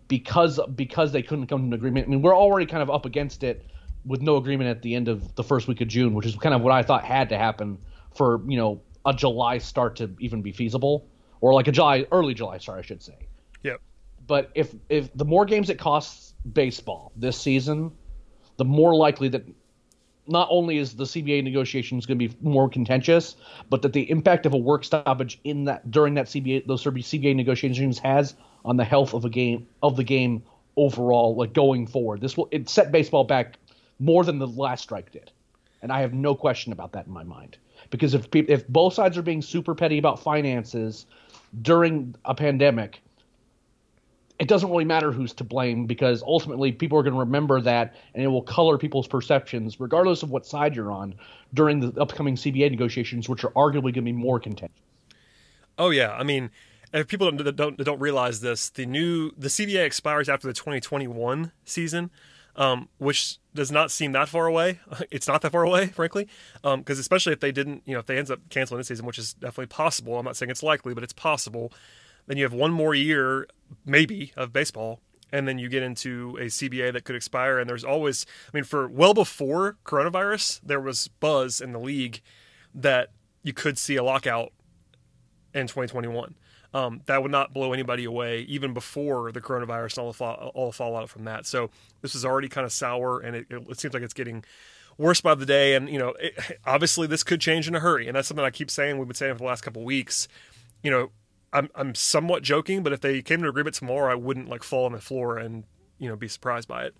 because 0.09 0.59
because 0.75 1.13
they 1.13 1.21
couldn't 1.21 1.47
come 1.47 1.61
to 1.61 1.67
an 1.67 1.73
agreement. 1.73 2.07
I 2.07 2.09
mean, 2.09 2.21
we're 2.21 2.35
already 2.35 2.65
kind 2.65 2.83
of 2.83 2.89
up 2.89 3.05
against 3.05 3.43
it 3.43 3.65
with 4.03 4.21
no 4.21 4.35
agreement 4.35 4.69
at 4.69 4.81
the 4.81 4.95
end 4.95 5.07
of 5.07 5.35
the 5.35 5.43
first 5.43 5.69
week 5.69 5.79
of 5.79 5.87
June, 5.87 6.13
which 6.13 6.25
is 6.25 6.35
kind 6.35 6.53
of 6.53 6.61
what 6.61 6.73
I 6.73 6.83
thought 6.83 7.05
had 7.05 7.29
to 7.29 7.37
happen 7.37 7.77
for 8.13 8.41
you 8.45 8.57
know 8.57 8.81
a 9.05 9.13
July 9.13 9.59
start 9.59 9.95
to 9.97 10.13
even 10.19 10.41
be 10.41 10.51
feasible, 10.51 11.07
or 11.39 11.53
like 11.53 11.69
a 11.69 11.71
July 11.71 12.05
early 12.11 12.33
July 12.33 12.57
start, 12.57 12.79
I 12.79 12.81
should 12.81 13.01
say. 13.01 13.15
Yep. 13.63 13.79
But 14.27 14.51
if 14.55 14.75
if 14.89 15.13
the 15.13 15.25
more 15.25 15.45
games 15.45 15.69
it 15.69 15.79
costs 15.79 16.33
baseball 16.51 17.13
this 17.15 17.39
season, 17.39 17.91
the 18.57 18.65
more 18.65 18.95
likely 18.95 19.29
that 19.29 19.43
not 20.29 20.47
only 20.51 20.77
is 20.77 20.95
the 20.95 21.03
CBA 21.03 21.43
negotiations 21.43 22.05
going 22.05 22.19
to 22.19 22.27
be 22.27 22.35
more 22.41 22.69
contentious, 22.69 23.35
but 23.69 23.81
that 23.81 23.93
the 23.93 24.09
impact 24.09 24.45
of 24.45 24.53
a 24.53 24.57
work 24.57 24.83
stoppage 24.83 25.39
in 25.43 25.65
that 25.65 25.89
during 25.89 26.13
that 26.13 26.27
CBA 26.27 26.67
those 26.67 26.83
CBA 26.83 27.35
negotiations 27.35 27.99
has 27.99 28.35
on 28.63 28.77
the 28.77 28.83
health 28.83 29.13
of 29.13 29.25
a 29.25 29.29
game 29.29 29.67
of 29.81 29.95
the 29.95 30.03
game 30.03 30.43
overall, 30.75 31.35
like 31.35 31.53
going 31.53 31.87
forward. 31.87 32.21
This 32.21 32.37
will 32.37 32.47
it 32.51 32.69
set 32.69 32.91
baseball 32.91 33.23
back 33.23 33.57
more 33.99 34.23
than 34.23 34.39
the 34.39 34.47
last 34.47 34.83
strike 34.83 35.11
did, 35.11 35.31
and 35.81 35.91
I 35.91 36.01
have 36.01 36.13
no 36.13 36.35
question 36.35 36.71
about 36.71 36.93
that 36.93 37.07
in 37.07 37.13
my 37.13 37.23
mind. 37.23 37.57
Because 37.89 38.13
if 38.13 38.27
if 38.33 38.67
both 38.67 38.93
sides 38.93 39.17
are 39.17 39.21
being 39.21 39.41
super 39.41 39.73
petty 39.73 39.97
about 39.97 40.21
finances 40.21 41.05
during 41.61 42.15
a 42.25 42.35
pandemic, 42.35 43.01
it 44.39 44.47
doesn't 44.47 44.69
really 44.69 44.85
matter 44.85 45.11
who's 45.11 45.33
to 45.33 45.43
blame 45.43 45.85
because 45.85 46.23
ultimately 46.23 46.71
people 46.71 46.97
are 46.97 47.03
going 47.03 47.13
to 47.13 47.19
remember 47.19 47.59
that 47.61 47.95
and 48.13 48.23
it 48.23 48.27
will 48.27 48.41
color 48.41 48.77
people's 48.77 49.07
perceptions 49.07 49.79
regardless 49.79 50.23
of 50.23 50.31
what 50.31 50.45
side 50.45 50.75
you're 50.75 50.91
on 50.91 51.13
during 51.53 51.81
the 51.81 52.01
upcoming 52.01 52.35
CBA 52.35 52.71
negotiations 52.71 53.27
which 53.27 53.43
are 53.43 53.51
arguably 53.51 53.83
going 53.83 53.93
to 53.95 54.01
be 54.03 54.11
more 54.13 54.39
contentious. 54.39 54.77
Oh 55.77 55.89
yeah, 55.91 56.11
I 56.11 56.23
mean, 56.23 56.51
if 56.93 57.07
people 57.07 57.31
don't, 57.31 57.55
don't 57.55 57.77
don't 57.77 57.99
realize 57.99 58.41
this, 58.41 58.69
the 58.69 58.85
new 58.85 59.31
the 59.37 59.47
CBA 59.47 59.85
expires 59.85 60.27
after 60.27 60.47
the 60.47 60.53
2021 60.53 61.51
season, 61.63 62.09
um, 62.55 62.89
which 62.97 63.37
does 63.53 63.71
not 63.71 63.91
seem 63.91 64.11
that 64.13 64.29
far 64.29 64.47
away. 64.47 64.79
It's 65.11 65.27
not 65.27 65.41
that 65.41 65.51
far 65.51 65.63
away, 65.63 65.87
frankly, 65.87 66.27
because 66.61 66.73
um, 66.73 66.83
especially 66.87 67.33
if 67.33 67.39
they 67.39 67.51
didn't, 67.51 67.83
you 67.85 67.93
know, 67.93 67.99
if 67.99 68.05
they 68.05 68.17
ends 68.17 68.31
up 68.31 68.39
canceling 68.49 68.79
this 68.79 68.87
season, 68.87 69.05
which 69.05 69.19
is 69.19 69.33
definitely 69.33 69.67
possible. 69.67 70.17
I'm 70.17 70.25
not 70.25 70.35
saying 70.35 70.49
it's 70.49 70.63
likely, 70.63 70.93
but 70.93 71.03
it's 71.03 71.13
possible. 71.13 71.71
Then 72.29 72.37
you 72.37 72.43
have 72.43 72.53
one 72.53 72.71
more 72.71 72.93
year, 72.93 73.47
maybe, 73.87 74.33
of 74.37 74.53
baseball, 74.53 75.01
and 75.31 75.47
then 75.47 75.57
you 75.57 75.67
get 75.67 75.81
into 75.81 76.37
a 76.39 76.45
CBA 76.45 76.93
that 76.93 77.03
could 77.03 77.15
expire. 77.15 77.57
And 77.57 77.67
there's 77.67 77.83
always, 77.83 78.27
I 78.47 78.55
mean, 78.55 78.65
for 78.65 78.87
well 78.87 79.15
before 79.15 79.77
coronavirus, 79.83 80.61
there 80.63 80.79
was 80.79 81.07
buzz 81.07 81.59
in 81.59 81.71
the 81.71 81.79
league 81.79 82.21
that 82.75 83.09
you 83.41 83.51
could 83.51 83.79
see 83.79 83.95
a 83.95 84.03
lockout 84.03 84.53
in 85.55 85.65
2021. 85.65 86.35
Um, 86.71 87.01
that 87.07 87.23
would 87.23 87.31
not 87.31 87.51
blow 87.51 87.73
anybody 87.73 88.05
away, 88.05 88.41
even 88.41 88.75
before 88.75 89.31
the 89.31 89.41
coronavirus 89.41 89.97
and 89.97 90.03
all 90.03 90.11
the, 90.11 90.17
fall, 90.17 90.51
all 90.53 90.67
the 90.67 90.73
fallout 90.73 91.09
from 91.09 91.23
that. 91.23 91.47
So 91.47 91.71
this 92.03 92.13
is 92.13 92.23
already 92.23 92.47
kind 92.47 92.63
of 92.63 92.71
sour, 92.71 93.21
and 93.21 93.35
it, 93.35 93.47
it, 93.49 93.79
seems 93.79 93.95
like 93.95 94.03
it's 94.03 94.13
getting 94.13 94.45
worse 94.99 95.19
by 95.19 95.33
the 95.33 95.47
day. 95.47 95.73
And 95.73 95.89
you 95.89 95.97
know, 95.97 96.09
it, 96.19 96.59
obviously 96.63 97.07
this 97.07 97.23
could 97.23 97.41
change 97.41 97.67
in 97.67 97.73
a 97.73 97.79
hurry, 97.79 98.07
and 98.07 98.15
that's 98.15 98.27
something 98.27 98.45
I 98.45 98.51
keep 98.51 98.69
saying. 98.69 98.99
We've 98.99 99.07
been 99.07 99.15
saying 99.15 99.33
for 99.33 99.39
the 99.39 99.45
last 99.45 99.61
couple 99.61 99.83
weeks. 99.83 100.27
You 100.83 100.91
know, 100.91 101.09
I'm 101.51 101.69
I'm 101.75 101.95
somewhat 101.95 102.43
joking, 102.43 102.83
but 102.83 102.93
if 102.93 103.01
they 103.01 103.21
came 103.21 103.41
to 103.41 103.49
agreement 103.49 103.75
tomorrow, 103.75 104.11
I 104.11 104.15
wouldn't 104.15 104.49
like 104.49 104.63
fall 104.63 104.85
on 104.85 104.91
the 104.91 105.01
floor 105.01 105.37
and 105.37 105.63
you 105.97 106.09
know 106.09 106.15
be 106.15 106.27
surprised 106.27 106.67
by 106.67 106.85
it. 106.85 106.95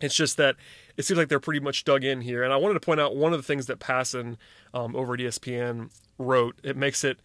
It's 0.00 0.14
just 0.14 0.36
that 0.36 0.56
it 0.96 1.04
seems 1.04 1.18
like 1.18 1.28
they're 1.28 1.40
pretty 1.40 1.60
much 1.60 1.84
dug 1.84 2.04
in 2.04 2.20
here. 2.20 2.42
And 2.42 2.52
I 2.52 2.56
wanted 2.56 2.74
to 2.74 2.80
point 2.80 3.00
out 3.00 3.16
one 3.16 3.32
of 3.32 3.38
the 3.38 3.46
things 3.46 3.66
that 3.66 3.78
Passan 3.78 4.36
um, 4.74 4.94
over 4.94 5.14
at 5.14 5.20
ESPN 5.20 5.90
wrote. 6.18 6.58
It 6.62 6.76
makes 6.76 7.02
it 7.02 7.20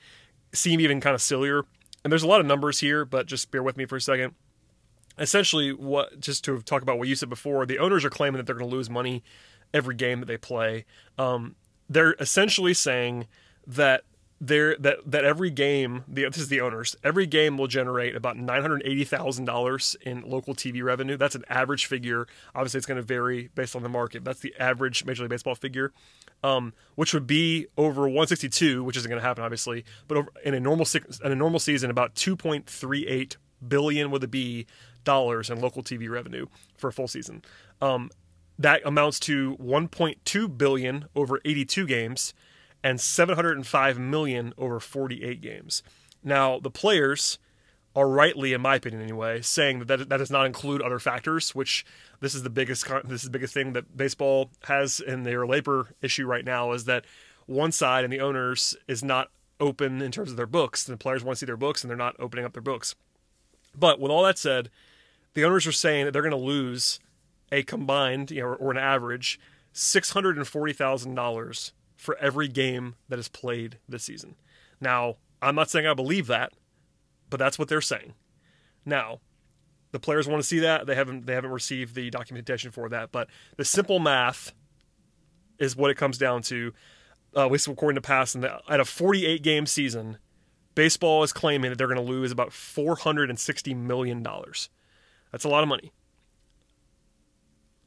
seem 0.54 0.80
even 0.80 1.02
kind 1.02 1.14
of 1.14 1.22
sillier. 1.22 1.64
And 2.04 2.12
there's 2.12 2.24
a 2.24 2.28
lot 2.28 2.40
of 2.40 2.48
numbers 2.48 2.80
here, 2.80 3.04
but 3.06 3.26
just 3.26 3.52
bear 3.52 3.62
with 3.62 3.78
me 3.78 3.86
for 3.86 3.98
a 3.98 4.02
second. 4.02 4.36
Essentially, 5.20 5.74
what 5.74 6.20
just 6.20 6.46
to 6.46 6.62
talk 6.62 6.82
about 6.82 6.98
what 6.98 7.08
you 7.08 7.16
said 7.16 7.30
before, 7.30 7.66
the 7.66 7.78
owners 7.78 8.06
are 8.06 8.10
claiming 8.10 8.38
that 8.38 8.46
they're 8.46 8.56
going 8.56 8.70
to 8.70 8.76
lose 8.76 8.90
money 8.90 9.24
every 9.74 9.96
game 9.96 10.20
that 10.22 10.26
they 10.26 10.38
play. 10.38 10.86
Um, 11.18 11.56
they're 11.90 12.16
essentially 12.20 12.74
saying 12.74 13.28
that 13.68 14.04
there 14.44 14.76
that 14.78 14.98
that 15.06 15.24
every 15.24 15.52
game 15.52 16.04
the, 16.08 16.24
this 16.24 16.40
is 16.40 16.48
the 16.48 16.60
owners 16.60 16.96
every 17.04 17.28
game 17.28 17.60
will 17.60 17.68
generate 17.68 18.16
about 18.16 18.36
$980,000 18.36 19.96
in 20.02 20.22
local 20.28 20.56
TV 20.56 20.84
revenue. 20.84 21.16
That's 21.16 21.36
an 21.36 21.46
average 21.48 21.86
figure. 21.86 22.28
Obviously 22.56 22.80
it's 22.80 22.88
going 22.88 22.98
to 23.00 23.04
vary 23.04 23.50
based 23.54 23.76
on 23.76 23.84
the 23.84 23.90
market 23.90 24.26
that's 24.26 24.40
the 24.40 24.54
average 24.60 25.06
major 25.06 25.22
league 25.22 25.30
baseball 25.30 25.54
figure 25.54 25.94
um, 26.44 26.74
which 26.96 27.14
would 27.14 27.28
be 27.28 27.68
over 27.78 28.02
162 28.02 28.84
which 28.84 28.98
isn't 28.98 29.10
going 29.10 29.22
to 29.22 29.26
happen 29.26 29.44
obviously 29.44 29.86
but 30.08 30.18
over, 30.18 30.30
in 30.44 30.56
a 30.56 30.60
normal 30.60 30.88
in 31.24 31.32
a 31.32 31.36
normal 31.36 31.60
season 31.60 31.92
about 31.92 32.16
2.38 32.16 33.38
billion 33.66 34.10
with 34.10 34.24
a 34.24 34.28
B 34.28 34.66
dollars 35.04 35.52
in 35.52 35.62
local 35.62 35.84
TV 35.84 36.10
revenue 36.10 36.48
for 36.78 36.88
a 36.88 36.94
full 36.94 37.08
season. 37.08 37.44
Um, 37.80 38.10
that 38.58 38.82
amounts 38.86 39.20
to 39.22 39.56
1.2 39.58 40.58
billion 40.58 41.06
over 41.16 41.42
82 41.46 41.88
games 41.88 42.34
and 42.84 43.00
705 43.00 44.00
million 44.00 44.54
over 44.58 44.80
48 44.80 45.42
games. 45.42 45.84
Now, 46.24 46.60
the 46.60 46.72
players 46.72 47.38
are 47.96 48.08
rightly, 48.08 48.54
in 48.54 48.62
my 48.62 48.76
opinion 48.76 49.02
anyway, 49.02 49.42
saying 49.42 49.80
that 49.80 49.88
that, 49.88 50.10
that 50.10 50.18
does 50.18 50.32
not 50.32 50.46
include 50.46 50.82
other 50.82 51.00
factors, 51.00 51.54
which 51.54 51.86
this 52.22 52.34
is 52.34 52.44
the 52.44 52.50
biggest 52.50 52.88
this 53.06 53.22
is 53.22 53.24
the 53.24 53.32
biggest 53.32 53.54
thing 53.54 53.74
that 53.74 53.98
baseball 53.98 54.50
has 54.64 55.00
in 55.00 55.24
their 55.24 55.46
labor 55.46 55.90
issue 56.02 56.26
right 56.26 56.46
now 56.46 56.72
is 56.72 56.86
that 56.86 57.06
one 57.48 57.72
side 57.72 58.04
and 58.04 58.14
the 58.14 58.22
owners 58.22 58.76
is 58.88 59.04
not 59.04 59.30
open 59.60 60.02
in 60.02 60.12
terms 60.12 60.32
of 60.32 60.38
their 60.38 60.48
books. 60.48 60.84
The 60.86 60.96
players 60.96 61.24
want 61.24 61.38
to 61.38 61.40
see 61.40 61.46
their 61.46 61.58
books 61.58 61.84
and 61.84 61.90
they're 61.90 61.98
not 61.98 62.16
opening 62.18 62.46
up 62.46 62.54
their 62.54 62.62
books. 62.62 62.96
But 63.78 64.00
with 64.00 64.12
all 64.12 64.24
that 64.24 64.38
said, 64.38 64.70
the 65.34 65.44
owners 65.44 65.68
are 65.68 65.72
saying 65.72 66.06
that 66.06 66.12
they're 66.12 66.22
going 66.22 66.32
to 66.32 66.38
lose 66.38 67.00
a 67.52 67.64
combined, 67.64 68.32
you 68.32 68.42
know, 68.42 68.48
or, 68.48 68.56
or 68.56 68.72
an 68.72 68.78
average 68.78 69.40
six 69.74 70.12
hundred 70.12 70.38
and 70.38 70.48
forty 70.48 70.74
thousand 70.74 71.16
dollars 71.16 71.74
for 72.02 72.18
every 72.18 72.48
game 72.48 72.96
that 73.10 73.20
is 73.20 73.28
played 73.28 73.78
this 73.88 74.04
season. 74.04 74.34
Now, 74.82 75.18
I'm 75.40 75.54
not 75.54 75.70
saying 75.70 75.86
I 75.86 75.94
believe 75.94 76.26
that, 76.26 76.52
but 77.30 77.38
that's 77.38 77.60
what 77.60 77.68
they're 77.68 77.80
saying. 77.80 78.16
Now, 78.84 79.20
the 79.92 80.00
players 80.00 80.28
want 80.28 80.42
to 80.42 80.48
see 80.48 80.58
that. 80.58 80.88
They 80.88 80.96
haven't 80.96 81.28
they 81.28 81.36
haven't 81.36 81.52
received 81.52 81.94
the 81.94 82.10
documentation 82.10 82.72
for 82.72 82.90
that, 82.90 83.12
but 83.12 83.28
the 83.56 83.64
simple 83.64 84.00
math 84.00 84.52
is 85.60 85.76
what 85.76 85.92
it 85.92 85.98
comes 85.98 86.18
down 86.18 86.42
to. 86.44 86.74
Uh, 87.36 87.46
least 87.48 87.68
according 87.68 88.02
to 88.02 88.06
Passan, 88.06 88.44
and 88.44 88.46
at 88.68 88.80
a 88.80 88.86
48 88.86 89.44
game 89.44 89.68
season, 89.68 90.18
baseball 90.74 91.22
is 91.22 91.32
claiming 91.32 91.70
that 91.70 91.78
they're 91.78 91.86
going 91.86 92.04
to 92.04 92.04
lose 92.04 92.32
about 92.32 92.52
460 92.52 93.76
million 93.76 94.24
dollars. 94.24 94.70
That's 95.32 95.46
a 95.46 95.50
lot 95.50 95.62
of 95.62 95.70
money. 95.70 95.92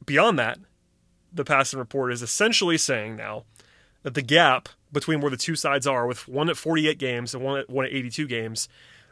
Beyond 0.05 0.39
that, 0.39 0.57
the 1.33 1.43
Passan 1.43 1.79
report 1.79 2.13
is 2.13 2.21
essentially 2.21 2.77
saying 2.77 3.17
now 3.17 3.43
that 4.05 4.13
the 4.13 4.21
gap 4.21 4.69
between 4.91 5.19
where 5.19 5.31
the 5.31 5.35
two 5.35 5.55
sides 5.55 5.87
are, 5.87 6.05
with 6.05 6.27
one 6.27 6.47
at 6.47 6.57
48 6.57 6.99
games 6.99 7.33
and 7.33 7.43
one 7.43 7.59
at, 7.59 7.69
one 7.71 7.85
at 7.85 7.91
82 7.91 8.27
games, 8.27 8.69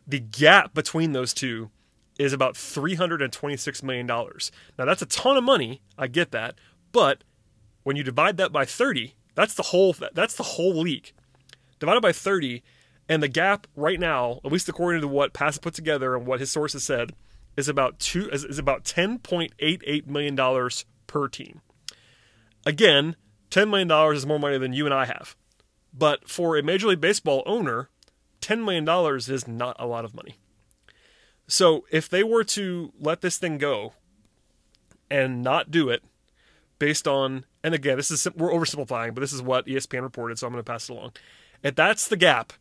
the 0.07 0.19
gap 0.19 0.75
between 0.75 1.13
those 1.13 1.33
two 1.33 1.71
is 2.19 2.31
about 2.31 2.53
$326 2.53 3.81
million. 3.81 4.05
Now, 4.05 4.85
that's 4.85 5.01
a 5.01 5.07
ton 5.07 5.35
of 5.35 5.43
money. 5.43 5.81
I 5.97 6.05
get 6.05 6.29
that. 6.29 6.59
But 6.91 7.23
when 7.81 7.95
you 7.95 8.03
divide 8.03 8.37
that 8.37 8.51
by 8.51 8.65
30, 8.65 9.15
that's 9.33 9.55
the 9.55 9.63
whole, 9.63 9.95
that's 10.13 10.35
the 10.35 10.43
whole 10.43 10.75
league. 10.75 11.11
Divided 11.79 12.01
by 12.01 12.11
30, 12.11 12.61
and 13.09 13.23
the 13.23 13.27
gap 13.27 13.65
right 13.75 13.99
now, 13.99 14.41
at 14.45 14.51
least 14.51 14.69
according 14.69 15.01
to 15.01 15.07
what 15.07 15.33
Passan 15.33 15.63
put 15.63 15.73
together 15.73 16.15
and 16.15 16.27
what 16.27 16.39
his 16.39 16.51
sources 16.51 16.83
said, 16.83 17.13
is 17.57 17.67
about 17.67 17.97
two 17.97 18.29
is, 18.29 18.43
is 18.45 18.59
about 18.59 18.83
$10.88 18.83 20.05
million 20.05 20.69
per 21.07 21.27
team. 21.27 21.61
Again, 22.63 23.15
$10 23.53 23.69
million 23.69 24.15
is 24.15 24.25
more 24.25 24.39
money 24.39 24.57
than 24.57 24.73
you 24.73 24.85
and 24.85 24.93
I 24.93 25.05
have. 25.05 25.35
But 25.93 26.27
for 26.27 26.57
a 26.57 26.63
Major 26.63 26.87
League 26.87 27.01
Baseball 27.01 27.43
owner, 27.45 27.89
$10 28.41 28.63
million 28.63 28.87
is 29.19 29.47
not 29.47 29.75
a 29.77 29.85
lot 29.85 30.05
of 30.05 30.15
money. 30.15 30.37
So 31.47 31.85
if 31.91 32.09
they 32.09 32.23
were 32.23 32.43
to 32.45 32.91
let 32.99 33.21
this 33.21 33.37
thing 33.37 33.59
go 33.59 33.93
and 35.11 35.43
not 35.43 35.69
do 35.69 35.89
it 35.89 36.03
based 36.79 37.07
on, 37.07 37.45
and 37.63 37.75
again, 37.75 37.97
this 37.97 38.09
is 38.09 38.27
we're 38.35 38.51
oversimplifying, 38.51 39.13
but 39.13 39.21
this 39.21 39.33
is 39.33 39.41
what 39.41 39.67
ESPN 39.67 40.01
reported, 40.01 40.39
so 40.39 40.47
I'm 40.47 40.53
going 40.53 40.63
to 40.63 40.71
pass 40.71 40.89
it 40.89 40.93
along. 40.93 41.11
If 41.61 41.75
that's 41.75 42.07
the 42.07 42.17
gap, 42.17 42.53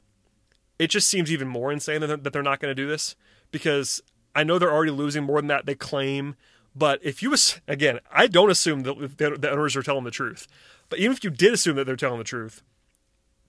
it 0.78 0.88
just 0.88 1.08
seems 1.08 1.32
even 1.32 1.48
more 1.48 1.72
insane 1.72 2.02
that 2.02 2.32
they're 2.32 2.42
not 2.42 2.60
going 2.60 2.70
to 2.70 2.74
do 2.74 2.86
this 2.86 3.16
because 3.50 4.02
I 4.34 4.44
know 4.44 4.58
they're 4.58 4.72
already 4.72 4.92
losing 4.92 5.24
more 5.24 5.40
than 5.40 5.48
that 5.48 5.64
they 5.64 5.74
claim. 5.74 6.36
But 6.74 7.00
if 7.02 7.22
you, 7.22 7.34
again, 7.66 8.00
I 8.10 8.26
don't 8.26 8.50
assume 8.50 8.82
that 8.82 9.18
the 9.18 9.50
owners 9.50 9.76
are 9.76 9.82
telling 9.82 10.04
the 10.04 10.10
truth. 10.10 10.48
But 10.92 10.98
even 10.98 11.12
if 11.12 11.24
you 11.24 11.30
did 11.30 11.54
assume 11.54 11.76
that 11.76 11.86
they're 11.86 11.96
telling 11.96 12.18
the 12.18 12.24
truth, 12.24 12.62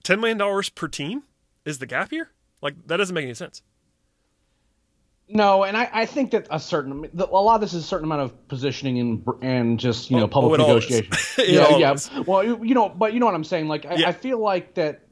$10 0.02 0.18
million 0.18 0.62
per 0.74 0.88
team 0.88 1.24
is 1.66 1.78
the 1.78 1.84
gap 1.84 2.08
here? 2.08 2.30
Like, 2.62 2.86
that 2.86 2.96
doesn't 2.96 3.14
make 3.14 3.24
any 3.24 3.34
sense. 3.34 3.60
No, 5.28 5.62
and 5.62 5.76
I, 5.76 5.90
I 5.92 6.06
think 6.06 6.30
that 6.30 6.46
a 6.50 6.58
certain 6.58 7.04
a 7.18 7.24
lot 7.26 7.56
of 7.56 7.60
this 7.60 7.74
is 7.74 7.84
a 7.84 7.86
certain 7.86 8.06
amount 8.06 8.22
of 8.22 8.48
positioning 8.48 8.98
and 8.98 9.28
and 9.42 9.78
just 9.78 10.10
you 10.10 10.16
know 10.16 10.24
oh, 10.24 10.28
public 10.28 10.58
oh, 10.58 10.66
negotiation. 10.66 11.12
yeah, 11.38 11.76
yeah. 11.76 11.96
Well, 12.26 12.42
you 12.42 12.74
know, 12.74 12.88
but 12.88 13.12
you 13.12 13.20
know 13.20 13.26
what 13.26 13.34
I'm 13.34 13.44
saying. 13.44 13.68
Like, 13.68 13.84
I, 13.84 13.96
yeah. 13.96 14.08
I 14.08 14.12
feel 14.12 14.38
like 14.38 14.72
that 14.74 15.02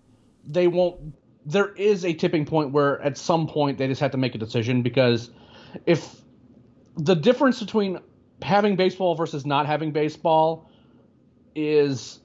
they 0.47 0.69
won't. 0.69 1.15
There 1.45 1.75
is 1.75 2.07
a 2.07 2.15
tipping 2.15 2.47
point 2.47 2.73
where 2.73 2.99
at 3.03 3.19
some 3.19 3.47
point 3.47 3.77
they 3.77 3.89
just 3.89 4.01
have 4.01 4.12
to 4.12 4.19
make 4.19 4.35
a 4.35 4.39
decision 4.39 4.81
because 4.81 5.31
if 5.85 6.17
the 6.97 7.15
difference 7.15 7.61
between 7.61 7.99
having 8.41 8.77
baseball 8.77 9.15
versus 9.17 9.45
not 9.45 9.67
having 9.67 9.93
baseball 9.93 10.71
is 11.55 12.21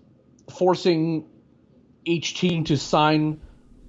forcing 0.55 1.25
each 2.05 2.39
team 2.39 2.63
to 2.65 2.77
sign 2.77 3.41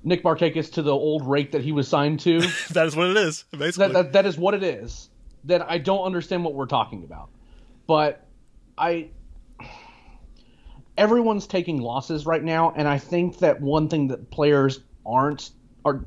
Nick 0.04 0.22
Markakis 0.22 0.72
to 0.74 0.82
the 0.82 0.92
old 0.92 1.26
rate 1.26 1.52
that 1.52 1.62
he 1.62 1.72
was 1.72 1.88
signed 1.88 2.20
to. 2.20 2.40
that 2.72 2.86
is 2.86 2.96
what 2.96 3.08
it 3.08 3.16
is, 3.16 3.44
basically. 3.56 3.88
That, 3.88 3.92
that, 3.92 4.12
that 4.12 4.26
is 4.26 4.38
what 4.38 4.54
it 4.54 4.62
is. 4.62 5.08
Then 5.44 5.62
I 5.62 5.78
don't 5.78 6.04
understand 6.04 6.44
what 6.44 6.54
we're 6.54 6.66
talking 6.66 7.04
about. 7.04 7.30
But 7.86 8.26
I. 8.76 9.10
Everyone's 10.96 11.46
taking 11.46 11.80
losses 11.80 12.26
right 12.26 12.42
now, 12.42 12.72
and 12.74 12.88
I 12.88 12.98
think 12.98 13.38
that 13.38 13.60
one 13.60 13.88
thing 13.88 14.08
that 14.08 14.30
players 14.30 14.80
aren't 15.06 15.50
are 15.84 16.04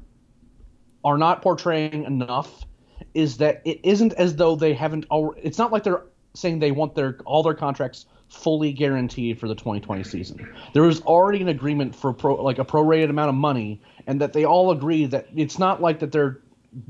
are 1.04 1.18
not 1.18 1.42
portraying 1.42 2.04
enough 2.04 2.66
is 3.14 3.38
that 3.38 3.62
it 3.66 3.80
isn't 3.84 4.14
as 4.14 4.36
though 4.36 4.56
they 4.56 4.74
haven't. 4.74 5.06
It's 5.42 5.58
not 5.58 5.72
like 5.72 5.84
they're 5.84 6.04
saying 6.34 6.60
they 6.60 6.72
want 6.72 6.96
their 6.96 7.18
all 7.26 7.42
their 7.42 7.54
contracts 7.54 8.06
fully 8.32 8.72
guaranteed 8.72 9.38
for 9.40 9.48
the 9.48 9.56
2020 9.56 10.04
season. 10.04 10.56
There 10.74 10.84
was 10.84 11.02
already 11.02 11.42
an 11.42 11.50
agreement 11.50 11.94
for 11.94 12.14
pro, 12.14 12.42
like 12.42 12.60
a 12.60 12.66
prorated 12.66 13.10
amount 13.10 13.30
of 13.30 13.36
money, 13.36 13.82
and 14.08 14.22
that 14.22 14.34
they 14.34 14.46
all 14.46 14.72
agree 14.72 15.06
that 15.08 15.28
it's 15.36 15.60
not 15.60 15.82
like 15.82 16.00
that 16.00 16.12
they're 16.12 16.40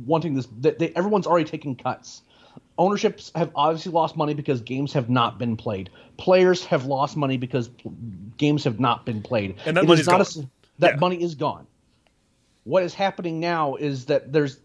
wanting 0.05 0.36
this. 0.36 0.48
That 0.60 0.77
they, 0.77 0.89
everyone's 0.89 1.25
already 1.25 1.50
taking 1.50 1.75
cuts. 1.75 2.21
Ownerships 2.77 3.31
have 3.36 3.51
obviously 3.55 3.91
lost 3.91 4.15
money 4.15 4.33
because 4.33 4.62
games 4.62 4.93
have 4.93 5.10
not 5.10 5.39
been 5.39 5.57
played. 5.57 5.89
Players 6.17 6.63
have 6.65 6.86
lost 6.86 7.17
money 7.17 7.38
because 7.38 7.69
games 8.38 8.63
have 8.63 8.79
not 8.79 9.05
been 9.05 9.21
played. 9.21 9.55
And 9.65 9.75
that 9.77 9.86
money's 9.86 10.07
gone. 10.07 10.21
A, 10.21 10.25
that 10.79 10.93
yeah. 10.93 10.95
money 11.00 11.21
is 11.21 11.36
gone. 11.36 11.65
What 12.63 12.83
is 12.83 12.93
happening 12.93 13.39
now 13.39 13.75
is 13.75 14.05
that 14.05 14.31
there's 14.31 14.60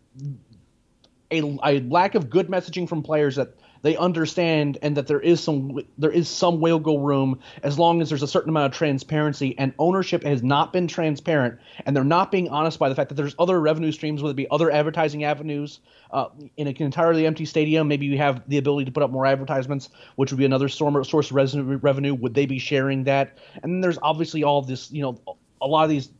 a, 1.30 1.59
a 1.64 1.80
lack 1.80 2.14
of 2.14 2.28
good 2.28 2.49
messaging 2.49 2.88
from 2.88 3.02
players 3.02 3.37
that 3.37 3.54
they 3.87 3.97
understand 3.97 4.78
and 4.83 4.97
that 4.97 5.07
there 5.07 5.21
is 5.21 5.40
some 5.40 5.78
there 5.97 6.11
is 6.11 6.28
some 6.28 6.61
wiggle 6.61 6.99
room 6.99 7.38
as 7.62 7.78
long 7.78 8.02
as 8.02 8.09
there's 8.09 8.25
a 8.25 8.26
certain 8.26 8.50
amount 8.50 8.73
of 8.73 8.76
transparency 8.76 9.57
and 9.59 9.73
ownership 9.78 10.25
has 10.25 10.43
not 10.43 10.73
been 10.73 10.88
transparent 10.88 11.57
and 11.85 11.95
they're 11.95 12.02
not 12.02 12.33
being 12.33 12.49
honest 12.49 12.81
by 12.81 12.88
the 12.88 12.97
fact 12.97 13.11
that 13.11 13.14
there's 13.14 13.37
other 13.38 13.61
revenue 13.61 13.93
streams 13.93 14.23
whether 14.23 14.33
it 14.33 14.37
be 14.37 14.50
other 14.50 14.73
advertising 14.73 15.23
avenues 15.23 15.78
uh, 16.11 16.26
in 16.57 16.66
an 16.66 16.76
entirely 16.83 17.26
empty 17.26 17.45
stadium 17.45 17.87
maybe 17.87 18.07
you 18.07 18.19
have 18.19 18.43
the 18.49 18.59
ability 18.59 18.85
to 18.85 18.90
put 18.90 19.05
up 19.05 19.11
more 19.12 19.25
advertisements 19.25 19.88
which 20.16 20.33
would 20.33 20.38
be 20.38 20.45
another 20.45 20.69
source 20.69 21.31
of 21.31 21.85
revenue. 21.85 22.14
Would 22.14 22.35
they 22.35 22.47
be 22.47 22.59
sharing 22.59 23.05
that? 23.05 23.38
And 23.62 23.73
then 23.73 23.81
there's 23.81 23.99
obviously 24.02 24.43
all 24.43 24.62
this 24.62 24.90
you 24.90 25.02
know 25.02 25.38
a 25.61 25.66
lot 25.66 25.85
of 25.85 25.90
these 25.90 26.11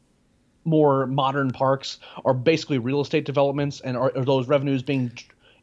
more 0.64 1.06
modern 1.06 1.50
parks 1.50 1.99
are 2.25 2.35
basically 2.35 2.78
real 2.78 3.00
estate 3.00 3.25
developments 3.25 3.80
and 3.80 3.96
are, 3.96 4.12
are 4.16 4.25
those 4.25 4.49
revenues 4.49 4.82
being 4.82 5.12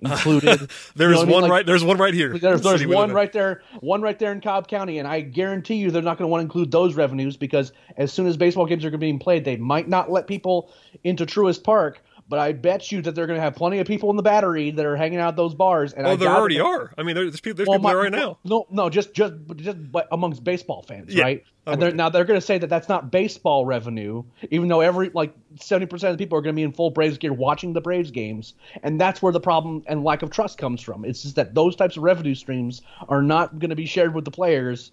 included. 0.05 0.69
there's 0.95 1.19
you 1.19 1.25
know 1.25 1.31
one 1.31 1.31
I 1.31 1.33
mean? 1.33 1.41
like, 1.41 1.51
right. 1.51 1.65
There's 1.65 1.83
one 1.83 1.98
right 1.98 2.13
here. 2.13 2.38
There's, 2.38 2.62
there's 2.62 2.86
one 2.86 3.12
right 3.12 3.31
there. 3.31 3.62
One 3.79 4.01
right 4.01 4.17
there 4.17 4.31
in 4.31 4.41
Cobb 4.41 4.67
County, 4.67 5.00
and 5.00 5.07
I 5.07 5.22
guarantee 5.22 5.75
you 5.75 5.91
they're 5.91 6.01
not 6.01 6.17
going 6.17 6.27
to 6.27 6.31
want 6.31 6.41
to 6.41 6.45
include 6.45 6.72
those 6.72 6.95
revenues 6.95 7.38
because 7.38 7.72
as 7.98 8.12
soon 8.12 8.27
as 8.27 8.38
baseball 8.38 8.65
games 8.65 8.86
are 8.86 8.98
being 8.98 9.19
played, 9.19 9.45
they 9.45 9.57
might 9.57 9.88
not 9.88 10.12
let 10.12 10.27
people 10.27 10.72
into 11.03 11.25
Truist 11.25 11.63
Park 11.63 12.01
but 12.30 12.39
I 12.39 12.53
bet 12.53 12.92
you 12.92 13.01
that 13.01 13.15
they're 13.15 13.27
going 13.27 13.38
to 13.38 13.44
have 13.44 13.56
plenty 13.56 13.80
of 13.80 13.88
people 13.88 14.10
in 14.10 14.15
the 14.15 14.24
battery 14.24 14.72
that 14.72 14.86
are 14.86 14.96
hanging 14.96 15.20
out 15.20 15.36
those 15.36 15.53
bars. 15.53 15.94
And 15.94 16.08
oh, 16.08 16.12
I 16.12 16.15
there 16.15 16.30
already 16.30 16.60
are. 16.60 16.94
I 16.98 17.03
mean, 17.03 17.15
there's 17.15 17.39
people, 17.39 17.58
there's 17.58 17.68
well, 17.68 17.80
people 17.80 17.89
my, 17.89 17.94
there 17.94 18.03
right 18.03 18.12
now. 18.12 18.38
No, 18.44 18.65
no, 18.70 18.89
just 18.89 19.13
just 19.13 19.34
just 19.58 19.77
amongst 20.12 20.44
baseball 20.44 20.84
fans, 20.84 21.13
yeah. 21.13 21.24
right? 21.24 21.44
And 21.65 21.82
they're, 21.82 21.92
now 21.92 22.10
they're 22.10 22.25
going 22.25 22.39
to 22.39 22.46
say 22.46 22.58
that 22.58 22.68
that's 22.68 22.89
not 22.89 23.10
baseball 23.10 23.65
revenue, 23.65 24.24
even 24.51 24.68
though 24.68 24.82
every 24.82 25.12
like 25.13 25.34
seventy 25.60 25.86
percent 25.86 26.12
of 26.12 26.18
the 26.18 26.24
people 26.24 26.38
are 26.38 26.42
going 26.42 26.53
to 26.56 26.60
be 26.60 26.63
in 26.63 26.74
full 26.74 26.89
Braves 26.89 27.18
gear 27.18 27.34
watching 27.34 27.74
the 27.74 27.82
Braves 27.82 28.12
games, 28.12 28.53
and 28.84 29.00
that's 29.00 29.22
where 29.22 29.32
the 29.32 29.39
problem 29.39 29.84
and 29.88 30.03
lack 30.03 30.24
of 30.24 30.30
trust 30.30 30.58
comes 30.58 30.82
from. 30.82 31.06
It's 31.06 31.24
just 31.24 31.36
that 31.36 31.53
those 31.56 31.75
types 31.75 31.98
of 31.98 32.03
revenue 32.03 32.36
streams 32.36 32.82
are 33.08 33.22
not 33.22 33.60
going 33.60 33.70
to 33.70 33.75
be 33.75 33.86
shared 33.86 34.13
with 34.13 34.25
the 34.25 34.32
players 34.32 34.92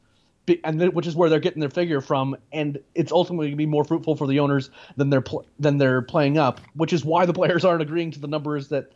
and 0.65 0.93
which 0.93 1.07
is 1.07 1.15
where 1.15 1.29
they're 1.29 1.41
getting 1.41 1.61
their 1.61 1.71
figure 1.71 2.01
from, 2.01 2.37
and 2.53 2.79
it's 2.95 3.13
ultimately 3.13 3.47
going 3.47 3.53
to 3.53 3.57
be 3.57 3.67
more 3.67 3.85
fruitful 3.85 4.17
for 4.17 4.27
the 4.27 4.41
owners 4.41 4.71
than 4.97 5.11
they're 5.11 5.21
pl- 5.21 5.47
than 5.59 5.79
they're 5.79 6.03
playing 6.03 6.39
up, 6.39 6.61
which 6.75 6.93
is 6.93 7.05
why 7.05 7.27
the 7.27 7.33
players 7.33 7.65
aren't 7.67 7.83
agreeing 7.83 8.11
to 8.13 8.21
the 8.21 8.27
numbers 8.27 8.69
that 8.69 8.93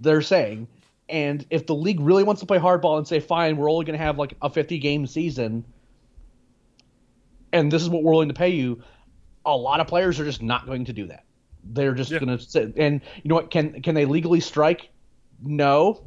they're 0.00 0.22
saying. 0.22 0.68
And 1.08 1.44
if 1.50 1.66
the 1.66 1.74
league 1.74 2.00
really 2.00 2.24
wants 2.24 2.40
to 2.40 2.46
play 2.46 2.58
hardball 2.58 2.98
and 2.98 3.06
say, 3.06 3.20
"Fine, 3.20 3.56
we're 3.56 3.70
only 3.70 3.84
going 3.84 3.98
to 3.98 4.04
have 4.04 4.18
like 4.18 4.34
a 4.42 4.50
50 4.50 4.78
game 4.78 5.06
season," 5.06 5.64
and 7.52 7.70
this 7.70 7.82
is 7.82 7.88
what 7.88 8.02
we're 8.02 8.12
willing 8.12 8.28
to 8.28 8.34
pay 8.34 8.50
you, 8.50 8.82
a 9.44 9.56
lot 9.56 9.80
of 9.80 9.86
players 9.86 10.18
are 10.20 10.24
just 10.24 10.42
not 10.42 10.66
going 10.66 10.84
to 10.86 10.92
do 10.92 11.06
that. 11.06 11.24
They're 11.64 11.94
just 11.94 12.10
yeah. 12.10 12.18
going 12.18 12.36
to 12.36 12.44
sit. 12.44 12.74
And 12.76 13.00
you 13.22 13.28
know 13.28 13.34
what? 13.34 13.50
Can 13.50 13.82
can 13.82 13.94
they 13.94 14.04
legally 14.04 14.40
strike? 14.40 14.90
No, 15.44 16.04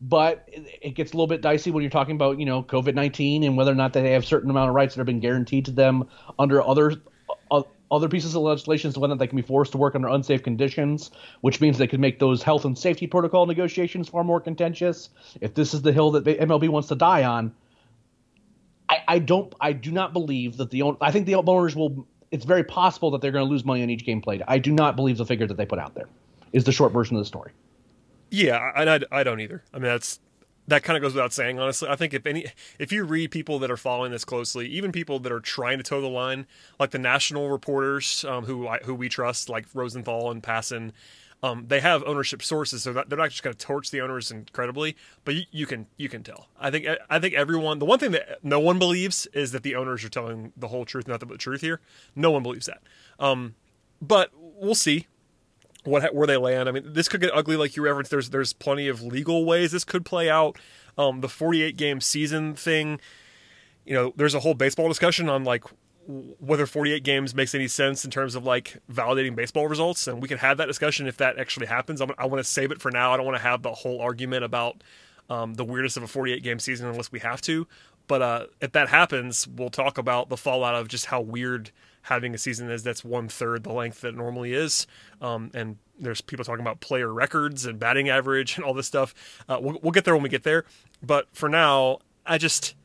but 0.00 0.48
it 0.48 0.94
gets 0.94 1.12
a 1.12 1.16
little 1.16 1.26
bit 1.26 1.40
dicey 1.40 1.70
when 1.70 1.82
you're 1.82 1.90
talking 1.90 2.16
about 2.16 2.38
you 2.38 2.46
know 2.46 2.62
COVID 2.62 2.94
nineteen 2.94 3.42
and 3.42 3.56
whether 3.56 3.72
or 3.72 3.76
not 3.76 3.92
they 3.92 4.12
have 4.12 4.24
certain 4.24 4.50
amount 4.50 4.68
of 4.68 4.74
rights 4.74 4.94
that 4.94 5.00
have 5.00 5.06
been 5.06 5.20
guaranteed 5.20 5.66
to 5.66 5.70
them 5.70 6.08
under 6.38 6.62
other 6.62 6.94
uh, 7.50 7.62
other 7.90 8.08
pieces 8.08 8.34
of 8.34 8.42
legislation, 8.42 8.92
so 8.92 9.00
whether 9.00 9.14
they 9.14 9.26
can 9.26 9.36
be 9.36 9.42
forced 9.42 9.72
to 9.72 9.78
work 9.78 9.94
under 9.94 10.08
unsafe 10.08 10.42
conditions, 10.42 11.10
which 11.40 11.60
means 11.60 11.78
they 11.78 11.86
could 11.86 12.00
make 12.00 12.18
those 12.18 12.42
health 12.42 12.64
and 12.64 12.76
safety 12.76 13.06
protocol 13.06 13.46
negotiations 13.46 14.08
far 14.08 14.24
more 14.24 14.40
contentious. 14.40 15.08
If 15.40 15.54
this 15.54 15.72
is 15.72 15.82
the 15.82 15.92
hill 15.92 16.10
that 16.12 16.24
MLB 16.24 16.68
wants 16.68 16.88
to 16.88 16.96
die 16.96 17.24
on, 17.24 17.54
I, 18.88 18.98
I 19.06 19.18
don't, 19.18 19.54
I 19.60 19.72
do 19.72 19.92
not 19.92 20.12
believe 20.12 20.56
that 20.56 20.70
the 20.70 20.96
I 21.00 21.10
think 21.10 21.26
the 21.26 21.36
owners 21.36 21.76
will. 21.76 22.06
It's 22.32 22.44
very 22.44 22.64
possible 22.64 23.12
that 23.12 23.20
they're 23.20 23.30
going 23.30 23.46
to 23.46 23.50
lose 23.50 23.64
money 23.64 23.84
on 23.84 23.90
each 23.90 24.04
game 24.04 24.20
played. 24.20 24.42
I 24.48 24.58
do 24.58 24.72
not 24.72 24.96
believe 24.96 25.16
the 25.16 25.24
figure 25.24 25.46
that 25.46 25.56
they 25.56 25.64
put 25.64 25.78
out 25.78 25.94
there. 25.94 26.08
Is 26.52 26.64
the 26.64 26.72
short 26.72 26.92
version 26.92 27.16
of 27.16 27.20
the 27.20 27.26
story. 27.26 27.52
Yeah, 28.30 28.72
and 28.74 28.90
I, 28.90 29.00
I, 29.10 29.22
don't 29.22 29.40
either. 29.40 29.62
I 29.72 29.76
mean, 29.76 29.84
that's 29.84 30.20
that 30.68 30.82
kind 30.82 30.96
of 30.96 31.02
goes 31.02 31.14
without 31.14 31.32
saying. 31.32 31.58
Honestly, 31.58 31.88
I 31.88 31.96
think 31.96 32.12
if 32.12 32.26
any, 32.26 32.46
if 32.78 32.92
you 32.92 33.04
read 33.04 33.30
people 33.30 33.58
that 33.60 33.70
are 33.70 33.76
following 33.76 34.10
this 34.12 34.24
closely, 34.24 34.66
even 34.68 34.92
people 34.92 35.18
that 35.20 35.32
are 35.32 35.40
trying 35.40 35.78
to 35.78 35.84
toe 35.84 36.00
the 36.00 36.08
line, 36.08 36.46
like 36.78 36.90
the 36.90 36.98
national 36.98 37.50
reporters 37.50 38.24
um, 38.24 38.44
who 38.44 38.66
I, 38.66 38.78
who 38.78 38.94
we 38.94 39.08
trust, 39.08 39.48
like 39.48 39.66
Rosenthal 39.74 40.30
and 40.30 40.42
Passan, 40.42 40.92
um, 41.42 41.66
they 41.68 41.80
have 41.80 42.02
ownership 42.04 42.42
sources, 42.42 42.82
so 42.82 42.92
that 42.94 43.08
they're 43.08 43.18
not 43.18 43.30
just 43.30 43.42
going 43.42 43.54
to 43.54 43.64
torch 43.64 43.90
the 43.90 44.00
owners 44.00 44.30
incredibly, 44.30 44.96
but 45.24 45.34
you, 45.34 45.42
you, 45.50 45.66
can 45.66 45.86
you 45.96 46.08
can 46.08 46.22
tell. 46.22 46.48
I 46.58 46.70
think 46.70 46.86
I 47.08 47.18
think 47.18 47.34
everyone. 47.34 47.78
The 47.78 47.84
one 47.84 47.98
thing 47.98 48.12
that 48.12 48.42
no 48.42 48.58
one 48.58 48.78
believes 48.78 49.26
is 49.32 49.52
that 49.52 49.62
the 49.62 49.76
owners 49.76 50.04
are 50.04 50.08
telling 50.08 50.52
the 50.56 50.68
whole 50.68 50.84
truth, 50.84 51.06
nothing 51.06 51.28
but 51.28 51.34
the 51.34 51.38
truth 51.38 51.60
here. 51.60 51.80
No 52.14 52.30
one 52.30 52.42
believes 52.42 52.66
that. 52.66 52.82
Um, 53.20 53.54
but 54.00 54.30
we'll 54.34 54.74
see 54.74 55.06
what 55.86 56.14
where 56.14 56.26
they 56.26 56.36
land. 56.36 56.68
I 56.68 56.72
mean, 56.72 56.92
this 56.92 57.08
could 57.08 57.20
get 57.20 57.30
ugly, 57.34 57.56
like 57.56 57.76
you 57.76 57.82
referenced. 57.82 58.10
There's 58.10 58.30
there's 58.30 58.52
plenty 58.52 58.88
of 58.88 59.02
legal 59.02 59.44
ways 59.44 59.72
this 59.72 59.84
could 59.84 60.04
play 60.04 60.28
out. 60.28 60.58
Um, 60.98 61.20
the 61.20 61.28
48 61.28 61.76
game 61.76 62.00
season 62.00 62.54
thing, 62.54 63.00
you 63.84 63.94
know, 63.94 64.12
there's 64.16 64.34
a 64.34 64.40
whole 64.40 64.54
baseball 64.54 64.88
discussion 64.88 65.28
on 65.28 65.44
like 65.44 65.64
whether 66.06 66.66
48 66.66 67.02
games 67.02 67.34
makes 67.34 67.54
any 67.54 67.68
sense 67.68 68.04
in 68.04 68.10
terms 68.10 68.34
of 68.34 68.44
like 68.44 68.78
validating 68.90 69.34
baseball 69.34 69.68
results, 69.68 70.06
and 70.06 70.22
we 70.22 70.28
can 70.28 70.38
have 70.38 70.58
that 70.58 70.66
discussion 70.66 71.06
if 71.06 71.16
that 71.18 71.38
actually 71.38 71.66
happens. 71.66 72.00
I'm, 72.00 72.10
i 72.18 72.26
want 72.26 72.38
to 72.38 72.44
save 72.44 72.70
it 72.70 72.80
for 72.80 72.90
now. 72.90 73.12
I 73.12 73.16
don't 73.16 73.26
want 73.26 73.36
to 73.36 73.42
have 73.42 73.62
the 73.62 73.72
whole 73.72 74.00
argument 74.00 74.44
about 74.44 74.82
um, 75.28 75.54
the 75.54 75.64
weirdness 75.64 75.96
of 75.96 76.02
a 76.02 76.06
48 76.06 76.42
game 76.42 76.58
season 76.58 76.88
unless 76.88 77.10
we 77.10 77.18
have 77.20 77.40
to. 77.42 77.66
But 78.08 78.22
uh, 78.22 78.46
if 78.60 78.72
that 78.72 78.88
happens, 78.88 79.48
we'll 79.48 79.70
talk 79.70 79.98
about 79.98 80.28
the 80.28 80.36
fallout 80.36 80.76
of 80.76 80.88
just 80.88 81.06
how 81.06 81.20
weird 81.20 81.72
having 82.06 82.34
a 82.34 82.38
season 82.38 82.70
is 82.70 82.84
that's 82.84 83.04
one 83.04 83.28
third 83.28 83.64
the 83.64 83.72
length 83.72 84.00
that 84.02 84.14
normally 84.14 84.52
is. 84.52 84.86
Um, 85.20 85.50
and 85.54 85.76
there's 85.98 86.20
people 86.20 86.44
talking 86.44 86.60
about 86.60 86.78
player 86.78 87.12
records 87.12 87.66
and 87.66 87.80
batting 87.80 88.08
average 88.08 88.56
and 88.56 88.64
all 88.64 88.74
this 88.74 88.86
stuff. 88.86 89.12
Uh, 89.48 89.58
we'll, 89.60 89.78
we'll 89.82 89.90
get 89.90 90.04
there 90.04 90.14
when 90.14 90.22
we 90.22 90.28
get 90.28 90.44
there. 90.44 90.64
But 91.02 91.26
for 91.32 91.48
now, 91.48 91.98
I 92.24 92.38
just, 92.38 92.76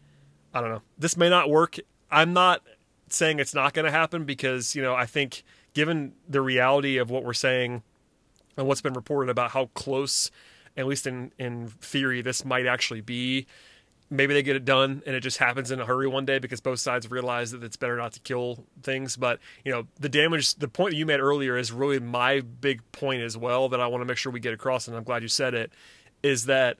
I 0.56 0.62
don't 0.62 0.72
know. 0.72 0.82
This 0.98 1.16
may 1.18 1.30
not 1.30 1.52
work. 1.52 1.78
I'm 2.10 2.34
not 2.34 2.64
saying 3.10 3.40
it's 3.40 3.54
not 3.54 3.74
going 3.74 3.86
to 3.86 3.92
happen 3.92 4.26
because, 4.26 4.76
you 4.76 4.82
know, 4.82 4.96
I 4.96 5.06
think 5.06 5.44
given 5.76 6.14
the 6.28 6.42
reality 6.42 6.98
of 6.98 7.12
what 7.12 7.24
we're 7.24 7.34
saying 7.34 7.84
and 8.58 8.68
what's 8.68 8.82
been 8.82 8.94
reported 8.94 9.30
about 9.30 9.52
how 9.52 9.68
close, 9.76 10.32
at 10.76 10.88
least 10.88 11.06
in, 11.06 11.32
in 11.38 11.68
theory, 11.68 12.24
this 12.24 12.44
might 12.44 12.66
actually 12.66 13.02
be 13.02 13.46
maybe 14.12 14.34
they 14.34 14.44
get 14.44 14.56
it 14.56 14.66
done 14.66 15.02
and 15.06 15.16
it 15.16 15.22
just 15.22 15.38
happens 15.38 15.72
in 15.72 15.80
a 15.80 15.86
hurry 15.86 16.08
one 16.08 16.26
day 16.26 16.38
because 16.38 16.60
both 16.62 16.80
sides 16.80 17.10
realize 17.10 17.52
that 17.52 17.64
it's 17.64 17.78
better 17.78 17.96
not 17.96 18.12
to 18.12 18.20
kill 18.20 18.66
things. 18.84 19.16
But 19.16 19.40
you 19.66 19.72
know 19.72 19.88
the 20.00 20.10
damage 20.10 20.56
the 20.56 20.68
point 20.68 20.92
that 20.92 20.98
you 20.98 21.06
made 21.06 21.20
earlier 21.20 21.58
is 21.58 21.72
really 21.72 22.00
my 22.00 22.42
big 22.42 22.82
point 22.92 23.22
as 23.22 23.38
well 23.38 23.70
that 23.70 23.80
i 23.80 23.88
want 23.88 24.02
to 24.02 24.06
make 24.06 24.18
sure 24.18 24.32
we 24.32 24.40
get 24.40 24.54
across 24.54 24.88
and 24.88 24.96
i'm 24.98 25.04
glad 25.04 25.22
you 25.22 25.28
said 25.28 25.54
it 25.54 25.72
is 26.22 26.46
that 26.46 26.78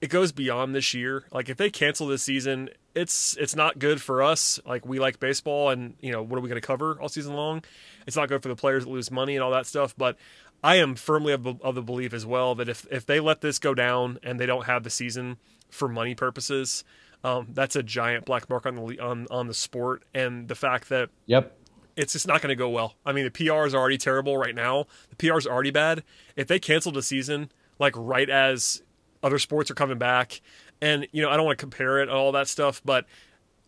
it 0.00 0.10
goes 0.10 0.32
beyond 0.32 0.74
this 0.74 0.94
year. 0.94 1.24
Like 1.32 1.48
if 1.48 1.56
they 1.56 1.70
cancel 1.70 2.06
this 2.06 2.22
season 2.22 2.70
it's 2.94 3.36
it's 3.36 3.54
not 3.54 3.78
good 3.78 4.02
for 4.02 4.22
us. 4.22 4.58
Like 4.66 4.84
we 4.84 4.98
like 4.98 5.20
baseball 5.20 5.70
and 5.70 5.94
you 6.00 6.10
know 6.10 6.22
what 6.22 6.36
are 6.38 6.40
we 6.40 6.48
going 6.48 6.60
to 6.60 6.66
cover 6.66 6.98
all 7.00 7.08
season 7.08 7.34
long? 7.34 7.62
It's 8.06 8.16
not 8.16 8.28
good 8.28 8.42
for 8.42 8.48
the 8.48 8.56
players 8.56 8.84
that 8.84 8.90
lose 8.90 9.10
money 9.10 9.36
and 9.36 9.42
all 9.42 9.50
that 9.52 9.66
stuff. 9.66 9.94
But 9.96 10.16
i 10.62 10.76
am 10.76 10.94
firmly 10.94 11.32
of, 11.32 11.46
of 11.46 11.74
the 11.74 11.82
belief 11.82 12.12
as 12.12 12.26
well 12.26 12.54
that 12.54 12.68
if 12.68 12.86
if 12.90 13.06
they 13.06 13.20
let 13.20 13.40
this 13.40 13.58
go 13.58 13.74
down 13.74 14.18
and 14.22 14.38
they 14.38 14.46
don't 14.46 14.66
have 14.66 14.82
the 14.82 14.90
season 14.90 15.36
for 15.70 15.88
money 15.88 16.14
purposes. 16.14 16.84
Um, 17.24 17.48
that's 17.52 17.76
a 17.76 17.82
giant 17.82 18.24
black 18.24 18.48
mark 18.48 18.66
on 18.66 18.76
the 18.76 19.00
on 19.00 19.26
on 19.30 19.48
the 19.48 19.54
sport, 19.54 20.04
and 20.14 20.48
the 20.48 20.54
fact 20.54 20.88
that 20.88 21.10
yep, 21.26 21.56
it's 21.96 22.12
just 22.12 22.28
not 22.28 22.40
going 22.40 22.50
to 22.50 22.56
go 22.56 22.68
well. 22.68 22.94
I 23.04 23.12
mean, 23.12 23.24
the 23.24 23.30
PR 23.30 23.66
is 23.66 23.74
already 23.74 23.98
terrible 23.98 24.36
right 24.36 24.54
now. 24.54 24.86
The 25.10 25.16
PR 25.16 25.38
is 25.38 25.46
already 25.46 25.70
bad. 25.70 26.04
If 26.36 26.46
they 26.46 26.58
canceled 26.58 26.94
the 26.94 27.02
season 27.02 27.50
like 27.78 27.94
right 27.96 28.28
as 28.28 28.82
other 29.22 29.38
sports 29.38 29.70
are 29.70 29.74
coming 29.74 29.98
back, 29.98 30.40
and 30.80 31.08
you 31.10 31.22
know, 31.22 31.30
I 31.30 31.36
don't 31.36 31.46
want 31.46 31.58
to 31.58 31.62
compare 31.62 31.98
it 31.98 32.02
and 32.02 32.10
all 32.10 32.32
that 32.32 32.48
stuff, 32.48 32.80
but 32.84 33.04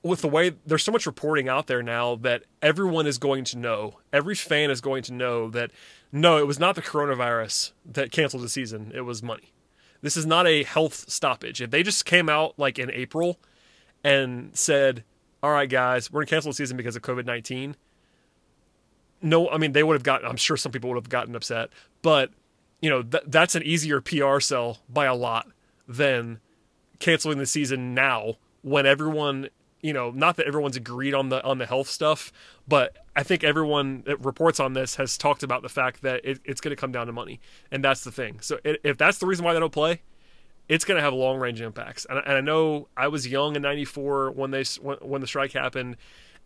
with 0.03 0.23
the 0.23 0.29
way 0.29 0.53
there's 0.65 0.83
so 0.83 0.93
much 0.93 1.07
reporting 1.07 1.49
out 1.49 1.67
there 1.67 1.83
now 1.83 2.17
that 2.17 2.45
everyone 2.63 3.07
is 3.07 3.19
going 3.19 3.45
to 3.45 3.59
know, 3.59 3.99
every 4.13 4.35
fan 4.35 4.71
is 4.71 4.81
going 4.81 5.03
to 5.05 5.13
know 5.13 5.51
that 5.51 5.71
no, 6.13 6.39
it 6.39 6.47
was 6.47 6.59
not 6.59 6.75
the 6.75 6.83
coronavirus 6.83 7.73
that 7.85 8.11
canceled 8.11 8.43
the 8.43 8.49
season; 8.49 8.93
it 8.95 9.03
was 9.03 9.23
money. 9.23 9.53
This 10.03 10.17
is 10.17 10.27
not 10.27 10.47
a 10.47 10.65
health 10.65 11.11
stoppage. 11.11 11.61
If 11.61 11.71
they 11.71 11.83
just 11.83 12.05
came 12.05 12.29
out 12.29 12.59
like 12.59 12.79
in 12.79 12.91
April 12.91 13.39
and 14.03 14.57
said, 14.57 15.05
"All 15.43 15.51
right, 15.51 15.69
guys, 15.69 16.11
we're 16.11 16.23
gonna 16.23 16.31
cancel 16.31 16.51
the 16.51 16.57
season 16.57 16.77
because 16.77 16.97
of 16.97 17.03
COVID 17.03 17.27
nineteen," 17.27 17.77
no, 19.23 19.49
I 19.51 19.59
mean 19.59 19.73
they 19.73 19.83
would 19.83 19.95
have 19.95 20.03
gotten. 20.03 20.27
I'm 20.27 20.37
sure 20.37 20.57
some 20.57 20.73
people 20.73 20.91
would 20.91 20.97
have 20.97 21.09
gotten 21.09 21.37
upset, 21.37 21.69
but 22.03 22.31
you 22.81 22.89
know 22.89 23.03
th- 23.03 23.25
that's 23.27 23.55
an 23.55 23.63
easier 23.63 24.01
PR 24.01 24.41
sell 24.41 24.79
by 24.89 25.05
a 25.05 25.15
lot 25.15 25.49
than 25.87 26.41
canceling 26.99 27.39
the 27.39 27.47
season 27.47 27.95
now 27.95 28.35
when 28.63 28.87
everyone 28.87 29.49
you 29.83 29.93
know, 29.93 30.11
not 30.11 30.37
that 30.37 30.47
everyone's 30.47 30.77
agreed 30.77 31.15
on 31.15 31.29
the 31.29 31.43
on 31.45 31.59
the 31.59 31.67
health 31.67 31.89
stuff, 31.89 32.33
but 32.69 32.97
I 33.17 33.23
think 33.23 33.43
everyone 33.43 34.03
that 34.07 34.25
reports 34.25 34.61
on 34.61 34.75
this 34.75 34.97
has 34.97 35.17
talked 35.17 35.43
about 35.43 35.63
the 35.63 35.69
fact 35.69 36.03
that 36.03 36.25
it, 36.25 36.41
it's 36.45 36.61
going 36.61 36.75
to 36.75 36.81
come 36.81 36.93
down 36.93 37.07
to 37.07 37.13
money, 37.13 37.41
and 37.71 37.83
that's 37.83 38.05
the 38.05 38.13
thing. 38.13 38.41
So 38.41 38.59
it, 38.65 38.81
if 38.85 38.99
that's 38.99 39.19
the 39.19 39.27
reason 39.27 39.45
why 39.45 39.55
they 39.55 39.61
don't 39.61 39.73
play, 39.73 40.03
it's 40.69 40.85
going 40.85 40.97
to 40.97 41.03
have 41.03 41.15
long 41.15 41.39
range 41.39 41.61
impacts. 41.61 42.07
And, 42.09 42.19
and, 42.19 42.33
I 42.37 42.41
know 42.41 42.89
I 42.97 43.09
was 43.09 43.27
young 43.27 43.57
in 43.57 43.63
'94 43.63 44.33
when 44.33 44.51
they 44.51 44.65
when, 44.81 44.99
when, 44.99 45.21
the 45.21 45.27
strike 45.27 45.53
happened, 45.53 45.97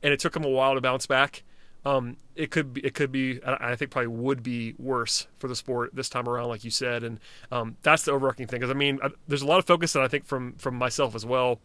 and 0.03 0.13
it 0.13 0.21
took 0.21 0.33
them 0.33 0.45
a 0.45 0.49
while 0.49 0.75
to 0.75 0.81
bounce 0.81 1.07
back. 1.07 1.43
Um, 1.85 2.17
it 2.35 2.51
could 2.51 2.73
be, 2.73 2.81
it 2.81 2.95
could 2.95 3.13
be, 3.13 3.41
I 3.45 3.77
think 3.77 3.91
probably 3.91 4.09
would 4.09 4.43
be 4.43 4.75
worse 4.79 5.27
for 5.39 5.49
the 5.49 5.57
sport 5.57 5.95
this 5.95 6.09
time 6.09 6.27
around, 6.27 6.49
like 6.49 6.65
you 6.65 6.71
said, 6.71 7.03
and 7.03 7.21
um, 7.53 7.77
that's 7.83 8.05
the 8.05 8.13
overarching 8.13 8.47
thing. 8.47 8.61
Because 8.61 8.71
I 8.71 8.75
mean, 8.75 9.01
I, 9.03 9.11
there's 9.29 9.43
a 9.43 9.47
lot 9.47 9.59
of 9.59 9.67
focus, 9.67 9.95
and 9.95 10.03
I 10.03 10.09
think 10.09 10.25
from 10.25 10.55
from 10.55 10.77
myself 10.77 11.15
as 11.15 11.27
well 11.27 11.61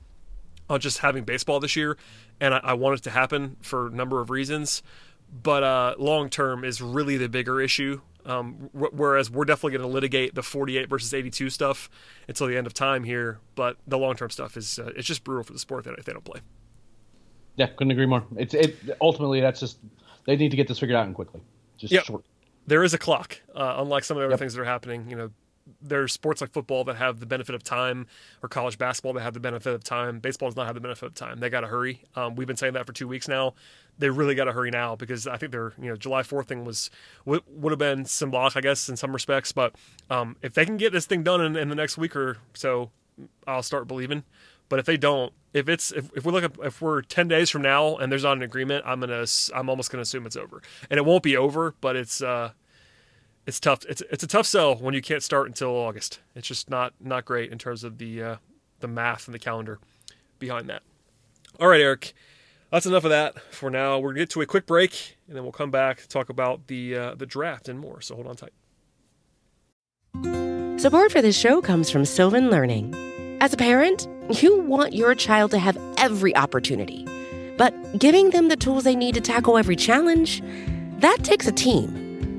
on 0.69 0.79
just 0.79 0.99
having 0.99 1.23
baseball 1.23 1.59
this 1.59 1.75
year, 1.75 1.97
and 2.39 2.53
I, 2.53 2.59
I 2.63 2.73
want 2.73 2.99
it 2.99 3.03
to 3.03 3.09
happen 3.09 3.57
for 3.61 3.87
a 3.87 3.89
number 3.89 4.21
of 4.21 4.29
reasons. 4.29 4.83
But 5.31 5.63
uh, 5.63 5.95
long 5.97 6.29
term 6.29 6.63
is 6.63 6.81
really 6.81 7.17
the 7.17 7.29
bigger 7.29 7.61
issue. 7.61 8.01
Um, 8.25 8.69
whereas 8.73 9.31
we're 9.31 9.45
definitely 9.45 9.77
going 9.77 9.89
to 9.89 9.93
litigate 9.93 10.35
the 10.35 10.43
48 10.43 10.89
versus 10.89 11.13
82 11.13 11.49
stuff 11.49 11.89
until 12.27 12.47
the 12.47 12.57
end 12.57 12.67
of 12.67 12.73
time 12.73 13.03
here, 13.03 13.39
but 13.55 13.77
the 13.87 13.97
long 13.97 14.15
term 14.15 14.29
stuff 14.29 14.57
is 14.57 14.77
uh, 14.77 14.91
it's 14.95 15.07
just 15.07 15.23
brutal 15.23 15.43
for 15.43 15.53
the 15.53 15.59
sport 15.59 15.85
that 15.85 15.97
if 15.97 16.05
they 16.05 16.13
don't 16.13 16.25
play. 16.25 16.41
Yeah, 17.55 17.67
couldn't 17.67 17.91
agree 17.91 18.05
more. 18.05 18.23
It's 18.37 18.53
it 18.53 18.77
ultimately 19.01 19.41
that's 19.41 19.59
just 19.59 19.79
they 20.25 20.35
need 20.35 20.51
to 20.51 20.57
get 20.57 20.67
this 20.67 20.79
figured 20.79 20.97
out 20.97 21.07
and 21.07 21.15
quickly. 21.15 21.41
Just 21.77 21.93
yep. 21.93 22.03
short. 22.03 22.23
There 22.67 22.83
is 22.83 22.93
a 22.93 22.97
clock, 22.97 23.39
uh, 23.55 23.75
unlike 23.77 24.03
some 24.03 24.17
of 24.17 24.21
the 24.21 24.25
other 24.25 24.33
yep. 24.33 24.39
things 24.39 24.53
that 24.53 24.61
are 24.61 24.65
happening. 24.65 25.09
You 25.09 25.15
know, 25.15 25.31
there's 25.81 26.13
sports 26.13 26.41
like 26.41 26.51
football 26.51 26.83
that 26.85 26.95
have 26.95 27.19
the 27.19 27.25
benefit 27.25 27.55
of 27.55 27.63
time, 27.63 28.07
or 28.41 28.49
college 28.49 28.77
basketball 28.77 29.13
that 29.13 29.21
have 29.21 29.33
the 29.33 29.39
benefit 29.39 29.73
of 29.73 29.83
time. 29.83 30.19
Baseball 30.19 30.49
does 30.49 30.55
not 30.55 30.65
have 30.65 30.75
the 30.75 30.81
benefit 30.81 31.05
of 31.05 31.13
time. 31.15 31.39
They 31.39 31.49
got 31.49 31.61
to 31.61 31.67
hurry. 31.67 32.03
Um, 32.15 32.35
we've 32.35 32.47
been 32.47 32.57
saying 32.57 32.73
that 32.73 32.85
for 32.85 32.93
two 32.93 33.07
weeks 33.07 33.27
now. 33.27 33.53
They 33.97 34.09
really 34.09 34.35
got 34.35 34.45
to 34.45 34.53
hurry 34.53 34.71
now 34.71 34.95
because 34.95 35.27
I 35.27 35.37
think 35.37 35.51
their 35.51 35.73
you 35.77 35.89
know 35.89 35.95
July 35.95 36.21
4th 36.21 36.47
thing 36.47 36.65
was 36.65 36.89
would, 37.25 37.41
would 37.47 37.71
have 37.71 37.79
been 37.79 38.05
symbolic, 38.05 38.55
I 38.55 38.61
guess, 38.61 38.89
in 38.89 38.95
some 38.97 39.11
respects. 39.13 39.51
But 39.51 39.75
um, 40.09 40.37
if 40.41 40.53
they 40.53 40.65
can 40.65 40.77
get 40.77 40.93
this 40.93 41.05
thing 41.05 41.23
done 41.23 41.41
in, 41.41 41.55
in 41.55 41.69
the 41.69 41.75
next 41.75 41.97
week 41.97 42.15
or 42.15 42.37
so, 42.53 42.91
I'll 43.47 43.63
start 43.63 43.87
believing. 43.87 44.23
But 44.69 44.79
if 44.79 44.85
they 44.85 44.97
don't, 44.97 45.33
if 45.53 45.67
it's 45.67 45.91
if, 45.91 46.11
if 46.15 46.25
we 46.25 46.31
look 46.31 46.43
at 46.43 46.53
if 46.63 46.81
we're 46.81 47.01
10 47.01 47.27
days 47.27 47.49
from 47.49 47.63
now 47.63 47.97
and 47.97 48.11
there's 48.11 48.23
not 48.23 48.37
an 48.37 48.43
agreement, 48.43 48.85
I'm 48.85 48.99
gonna 48.99 49.25
I'm 49.53 49.69
almost 49.69 49.91
gonna 49.91 50.03
assume 50.03 50.25
it's 50.25 50.37
over, 50.37 50.61
and 50.89 50.97
it 50.97 51.05
won't 51.05 51.23
be 51.23 51.35
over, 51.35 51.73
but 51.81 51.95
it's 51.95 52.21
uh 52.21 52.51
it's 53.49 53.59
tough. 53.59 53.83
It's 53.89 54.03
it's 54.11 54.23
a 54.23 54.27
tough 54.27 54.45
sell 54.45 54.75
when 54.75 54.93
you 54.93 55.01
can't 55.01 55.23
start 55.23 55.47
until 55.47 55.69
August. 55.71 56.19
It's 56.35 56.47
just 56.47 56.69
not 56.69 56.93
not 57.01 57.25
great 57.25 57.51
in 57.51 57.57
terms 57.57 57.83
of 57.83 57.97
the 57.97 58.23
uh, 58.23 58.35
the 58.79 58.87
math 58.87 59.27
and 59.27 59.33
the 59.33 59.39
calendar 59.39 59.79
behind 60.37 60.69
that. 60.69 60.83
All 61.59 61.67
right, 61.67 61.81
Eric, 61.81 62.13
that's 62.71 62.85
enough 62.85 63.03
of 63.03 63.09
that 63.09 63.41
for 63.51 63.71
now. 63.71 63.97
We're 63.97 64.09
gonna 64.09 64.19
get 64.19 64.29
to 64.31 64.41
a 64.41 64.45
quick 64.45 64.67
break, 64.67 65.17
and 65.27 65.35
then 65.35 65.43
we'll 65.43 65.51
come 65.51 65.71
back 65.71 66.07
talk 66.07 66.29
about 66.29 66.67
the 66.67 66.95
uh, 66.95 67.15
the 67.15 67.25
draft 67.25 67.67
and 67.67 67.79
more. 67.79 68.01
So 68.01 68.13
hold 68.13 68.27
on 68.27 68.35
tight. 68.35 68.53
Support 70.79 71.11
for 71.11 71.21
this 71.21 71.37
show 71.37 71.59
comes 71.59 71.89
from 71.89 72.05
Sylvan 72.05 72.51
Learning. 72.51 72.93
As 73.41 73.51
a 73.51 73.57
parent, 73.57 74.07
you 74.41 74.61
want 74.61 74.93
your 74.93 75.15
child 75.15 75.49
to 75.51 75.57
have 75.57 75.77
every 75.97 76.35
opportunity, 76.35 77.07
but 77.57 77.73
giving 77.97 78.29
them 78.29 78.47
the 78.47 78.55
tools 78.55 78.83
they 78.83 78.95
need 78.95 79.15
to 79.15 79.21
tackle 79.21 79.57
every 79.57 79.75
challenge 79.75 80.43
that 80.99 81.23
takes 81.23 81.47
a 81.47 81.51
team. 81.51 82.08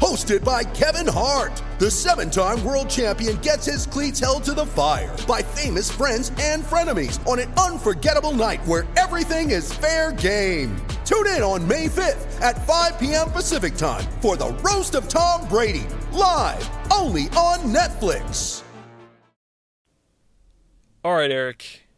Hosted 0.00 0.44
by 0.44 0.62
Kevin 0.62 1.08
Hart, 1.08 1.60
the 1.80 1.90
seven 1.90 2.30
time 2.30 2.64
world 2.64 2.88
champion 2.88 3.36
gets 3.38 3.66
his 3.66 3.84
cleats 3.84 4.20
held 4.20 4.44
to 4.44 4.54
the 4.54 4.64
fire 4.64 5.16
by 5.26 5.42
famous 5.42 5.90
friends 5.90 6.30
and 6.40 6.62
frenemies 6.62 7.18
on 7.26 7.40
an 7.40 7.52
unforgettable 7.54 8.30
night 8.30 8.64
where 8.64 8.86
everything 8.96 9.50
is 9.50 9.72
fair 9.72 10.12
game. 10.12 10.76
Tune 11.04 11.26
in 11.26 11.42
on 11.42 11.66
May 11.66 11.88
5th 11.88 12.40
at 12.40 12.64
5 12.64 13.00
p.m. 13.00 13.30
Pacific 13.30 13.74
time 13.74 14.04
for 14.20 14.36
the 14.36 14.50
Roast 14.62 14.94
of 14.94 15.08
Tom 15.08 15.48
Brady, 15.48 15.86
live 16.12 16.70
only 16.92 17.22
on 17.30 17.58
Netflix. 17.74 18.62
All 21.02 21.14
right, 21.14 21.30
Eric. 21.30 21.88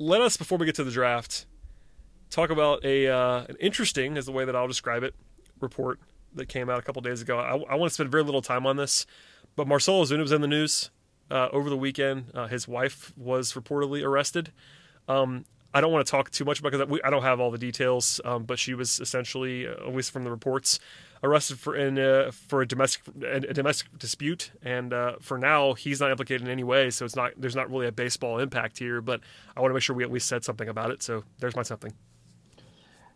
Let 0.00 0.20
us 0.20 0.36
before 0.36 0.58
we 0.58 0.66
get 0.66 0.74
to 0.74 0.84
the 0.84 0.90
draft 0.90 1.46
talk 2.28 2.50
about 2.50 2.84
a 2.84 3.06
uh, 3.06 3.44
an 3.48 3.56
interesting, 3.60 4.16
is 4.16 4.26
the 4.26 4.32
way 4.32 4.44
that 4.44 4.56
I'll 4.56 4.66
describe 4.66 5.04
it, 5.04 5.14
report 5.60 6.00
that 6.36 6.48
came 6.48 6.70
out 6.70 6.78
a 6.78 6.82
couple 6.82 7.02
days 7.02 7.22
ago. 7.22 7.38
I, 7.38 7.56
I, 7.56 7.74
want 7.74 7.90
to 7.90 7.94
spend 7.94 8.10
very 8.10 8.22
little 8.22 8.42
time 8.42 8.66
on 8.66 8.76
this, 8.76 9.06
but 9.56 9.66
Marcell 9.66 10.04
Ozuna 10.04 10.20
was 10.20 10.32
in 10.32 10.40
the 10.40 10.48
news 10.48 10.90
uh, 11.30 11.48
over 11.52 11.68
the 11.68 11.76
weekend. 11.76 12.26
Uh, 12.34 12.46
his 12.46 12.68
wife 12.68 13.12
was 13.16 13.54
reportedly 13.54 14.04
arrested. 14.04 14.52
Um, 15.08 15.44
I 15.74 15.80
don't 15.80 15.92
want 15.92 16.06
to 16.06 16.10
talk 16.10 16.30
too 16.30 16.44
much 16.44 16.60
about 16.60 16.72
it 16.72 16.88
because 16.88 17.00
I 17.04 17.10
don't 17.10 17.22
have 17.22 17.38
all 17.38 17.50
the 17.50 17.58
details, 17.58 18.20
um, 18.24 18.44
but 18.44 18.58
she 18.58 18.72
was 18.72 18.98
essentially, 18.98 19.66
uh, 19.66 19.72
at 19.72 19.94
least 19.94 20.10
from 20.10 20.24
the 20.24 20.30
reports, 20.30 20.80
arrested 21.22 21.58
for 21.58 21.76
in 21.76 21.98
uh, 21.98 22.30
for 22.30 22.62
a 22.62 22.66
domestic 22.66 23.02
a 23.22 23.40
domestic 23.40 23.88
dispute, 23.98 24.52
and 24.62 24.92
uh, 24.92 25.16
for 25.20 25.36
now 25.36 25.74
he's 25.74 26.00
not 26.00 26.10
implicated 26.10 26.42
in 26.42 26.48
any 26.48 26.64
way. 26.64 26.90
So 26.90 27.04
it's 27.04 27.16
not 27.16 27.32
there's 27.36 27.56
not 27.56 27.70
really 27.70 27.86
a 27.86 27.92
baseball 27.92 28.38
impact 28.38 28.78
here, 28.78 29.00
but 29.02 29.20
I 29.56 29.60
want 29.60 29.70
to 29.70 29.74
make 29.74 29.82
sure 29.82 29.94
we 29.94 30.04
at 30.04 30.12
least 30.12 30.28
said 30.28 30.44
something 30.44 30.68
about 30.68 30.90
it. 30.90 31.02
So 31.02 31.24
there's 31.40 31.56
my 31.56 31.62
something. 31.62 31.92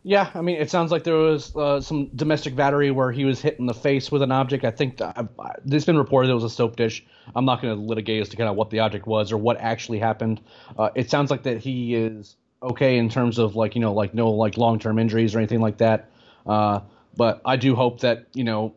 Yeah, 0.02 0.30
I 0.34 0.40
mean, 0.40 0.56
it 0.56 0.70
sounds 0.70 0.90
like 0.90 1.04
there 1.04 1.14
was 1.14 1.54
uh, 1.54 1.80
some 1.82 2.06
domestic 2.16 2.56
battery 2.56 2.90
where 2.90 3.12
he 3.12 3.26
was 3.26 3.40
hit 3.42 3.58
in 3.58 3.66
the 3.66 3.74
face 3.74 4.10
with 4.10 4.22
an 4.22 4.32
object. 4.32 4.64
I 4.64 4.70
think 4.70 4.96
that, 4.96 5.18
uh, 5.18 5.24
it's 5.66 5.84
been 5.84 5.98
reported 5.98 6.30
it 6.30 6.34
was 6.34 6.44
a 6.44 6.48
soap 6.50 6.76
dish. 6.76 7.04
I'm 7.36 7.44
not 7.44 7.60
going 7.60 7.76
to 7.76 7.82
litigate 7.82 8.22
as 8.22 8.30
to 8.30 8.36
kind 8.36 8.48
of 8.48 8.56
what 8.56 8.70
the 8.70 8.78
object 8.78 9.06
was 9.06 9.30
or 9.30 9.36
what 9.36 9.58
actually 9.58 9.98
happened. 9.98 10.40
Uh, 10.78 10.88
it 10.94 11.10
sounds 11.10 11.30
like 11.30 11.42
that 11.42 11.58
he 11.58 11.94
is 11.94 12.36
okay 12.62 12.96
in 12.96 13.10
terms 13.10 13.38
of 13.38 13.56
like 13.56 13.74
you 13.74 13.80
know 13.80 13.92
like 13.92 14.14
no 14.14 14.30
like 14.30 14.56
long 14.56 14.78
term 14.78 14.98
injuries 14.98 15.34
or 15.34 15.38
anything 15.38 15.60
like 15.60 15.76
that. 15.78 16.10
Uh, 16.46 16.80
but 17.14 17.42
I 17.44 17.56
do 17.56 17.74
hope 17.74 18.00
that 18.00 18.26
you 18.32 18.44
know 18.44 18.74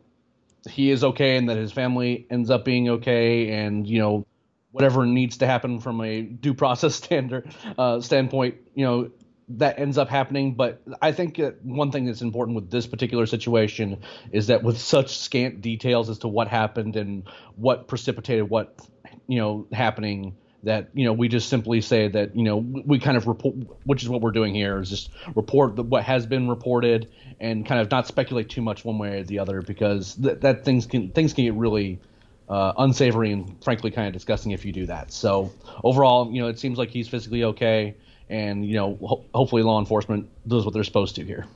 he 0.68 0.90
is 0.90 1.04
okay 1.04 1.36
and 1.36 1.48
that 1.48 1.56
his 1.56 1.72
family 1.72 2.26
ends 2.30 2.50
up 2.50 2.64
being 2.66 2.88
okay 2.90 3.50
and 3.50 3.86
you 3.86 3.98
know 3.98 4.26
whatever 4.72 5.06
needs 5.06 5.38
to 5.38 5.46
happen 5.46 5.80
from 5.80 6.00
a 6.02 6.22
due 6.22 6.54
process 6.54 6.94
standard 7.04 7.54
uh, 7.78 8.00
standpoint, 8.00 8.56
you 8.74 8.84
know 8.84 9.10
that 9.48 9.78
ends 9.78 9.98
up 9.98 10.08
happening. 10.08 10.54
But 10.54 10.80
I 11.02 11.12
think 11.12 11.40
one 11.62 11.90
thing 11.90 12.06
that's 12.06 12.22
important 12.22 12.56
with 12.56 12.70
this 12.70 12.86
particular 12.86 13.26
situation 13.26 14.02
is 14.32 14.46
that 14.48 14.62
with 14.62 14.78
such 14.78 15.18
scant 15.18 15.60
details 15.60 16.08
as 16.08 16.18
to 16.20 16.28
what 16.28 16.48
happened 16.48 16.96
and 16.96 17.24
what 17.56 17.88
precipitated 17.88 18.48
what 18.48 18.78
you 19.26 19.38
know 19.38 19.66
happening 19.72 20.36
that 20.64 20.88
you 20.94 21.04
know 21.04 21.12
we 21.12 21.28
just 21.28 21.48
simply 21.48 21.80
say 21.80 22.08
that 22.08 22.34
you 22.34 22.42
know 22.42 22.56
we 22.56 22.98
kind 22.98 23.16
of 23.16 23.26
report 23.26 23.54
which 23.84 24.02
is 24.02 24.08
what 24.08 24.20
we're 24.20 24.32
doing 24.32 24.54
here 24.54 24.80
is 24.80 24.90
just 24.90 25.10
report 25.34 25.78
what 25.78 26.02
has 26.02 26.26
been 26.26 26.48
reported 26.48 27.10
and 27.40 27.66
kind 27.66 27.80
of 27.80 27.90
not 27.90 28.06
speculate 28.06 28.48
too 28.48 28.62
much 28.62 28.84
one 28.84 28.98
way 28.98 29.18
or 29.18 29.24
the 29.24 29.38
other 29.38 29.62
because 29.62 30.14
th- 30.14 30.40
that 30.40 30.64
things 30.64 30.86
can 30.86 31.10
things 31.10 31.32
can 31.32 31.44
get 31.44 31.54
really 31.54 32.00
uh, 32.48 32.72
unsavory 32.78 33.32
and 33.32 33.62
frankly 33.62 33.90
kind 33.90 34.06
of 34.06 34.12
disgusting 34.12 34.52
if 34.52 34.64
you 34.64 34.72
do 34.72 34.86
that 34.86 35.12
so 35.12 35.50
overall 35.82 36.30
you 36.32 36.40
know 36.40 36.48
it 36.48 36.58
seems 36.58 36.78
like 36.78 36.90
he's 36.90 37.08
physically 37.08 37.44
okay 37.44 37.94
and 38.28 38.64
you 38.64 38.74
know 38.74 38.98
ho- 39.02 39.24
hopefully 39.34 39.62
law 39.62 39.78
enforcement 39.78 40.28
does 40.46 40.64
what 40.64 40.72
they're 40.74 40.84
supposed 40.84 41.14
to 41.16 41.24
here 41.24 41.46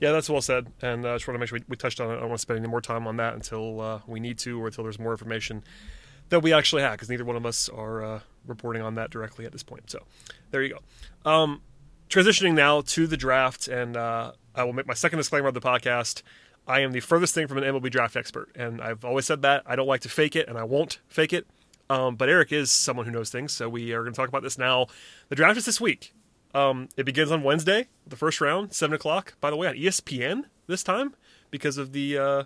Yeah, 0.00 0.12
that's 0.12 0.28
well 0.28 0.40
said. 0.42 0.66
And 0.82 1.06
uh, 1.06 1.10
I 1.10 1.14
just 1.14 1.28
want 1.28 1.36
to 1.36 1.38
make 1.38 1.48
sure 1.48 1.58
we, 1.58 1.64
we 1.68 1.76
touched 1.76 2.00
on 2.00 2.10
it. 2.10 2.14
I 2.16 2.20
don't 2.20 2.28
want 2.30 2.38
to 2.38 2.42
spend 2.42 2.58
any 2.58 2.68
more 2.68 2.80
time 2.80 3.06
on 3.06 3.16
that 3.18 3.34
until 3.34 3.80
uh, 3.80 4.00
we 4.06 4.18
need 4.18 4.38
to 4.38 4.60
or 4.60 4.66
until 4.66 4.82
there's 4.84 4.98
more 4.98 5.12
information 5.12 5.62
that 6.30 6.40
we 6.40 6.52
actually 6.52 6.82
have 6.82 6.92
because 6.92 7.08
neither 7.08 7.24
one 7.24 7.36
of 7.36 7.46
us 7.46 7.68
are 7.68 8.02
uh, 8.02 8.20
reporting 8.46 8.82
on 8.82 8.94
that 8.96 9.10
directly 9.10 9.44
at 9.44 9.52
this 9.52 9.62
point. 9.62 9.90
So 9.90 10.00
there 10.50 10.62
you 10.62 10.76
go. 11.24 11.30
Um, 11.30 11.62
transitioning 12.08 12.54
now 12.54 12.80
to 12.80 13.06
the 13.06 13.16
draft, 13.16 13.68
and 13.68 13.96
uh, 13.96 14.32
I 14.54 14.64
will 14.64 14.72
make 14.72 14.86
my 14.86 14.94
second 14.94 15.18
disclaimer 15.18 15.48
of 15.48 15.54
the 15.54 15.60
podcast. 15.60 16.22
I 16.66 16.80
am 16.80 16.92
the 16.92 17.00
furthest 17.00 17.34
thing 17.34 17.48
from 17.48 17.58
an 17.58 17.64
MLB 17.64 17.90
draft 17.90 18.16
expert, 18.16 18.48
and 18.54 18.80
I've 18.80 19.04
always 19.04 19.26
said 19.26 19.42
that. 19.42 19.62
I 19.66 19.76
don't 19.76 19.86
like 19.86 20.00
to 20.02 20.08
fake 20.08 20.36
it, 20.36 20.48
and 20.48 20.56
I 20.56 20.64
won't 20.64 21.00
fake 21.08 21.32
it. 21.32 21.46
Um, 21.92 22.16
but 22.16 22.30
Eric 22.30 22.52
is 22.52 22.72
someone 22.72 23.04
who 23.04 23.12
knows 23.12 23.28
things, 23.28 23.52
so 23.52 23.68
we 23.68 23.92
are 23.92 24.00
going 24.00 24.14
to 24.14 24.16
talk 24.16 24.30
about 24.30 24.42
this 24.42 24.56
now. 24.56 24.86
The 25.28 25.36
draft 25.36 25.58
is 25.58 25.66
this 25.66 25.78
week. 25.78 26.14
Um, 26.54 26.88
it 26.96 27.04
begins 27.04 27.30
on 27.30 27.42
Wednesday, 27.42 27.88
the 28.06 28.16
first 28.16 28.40
round, 28.40 28.72
seven 28.72 28.94
o'clock. 28.94 29.34
By 29.42 29.50
the 29.50 29.56
way, 29.56 29.68
on 29.68 29.74
ESPN 29.74 30.44
this 30.66 30.82
time 30.82 31.14
because 31.50 31.76
of 31.76 31.92
the 31.92 32.16
uh, 32.16 32.44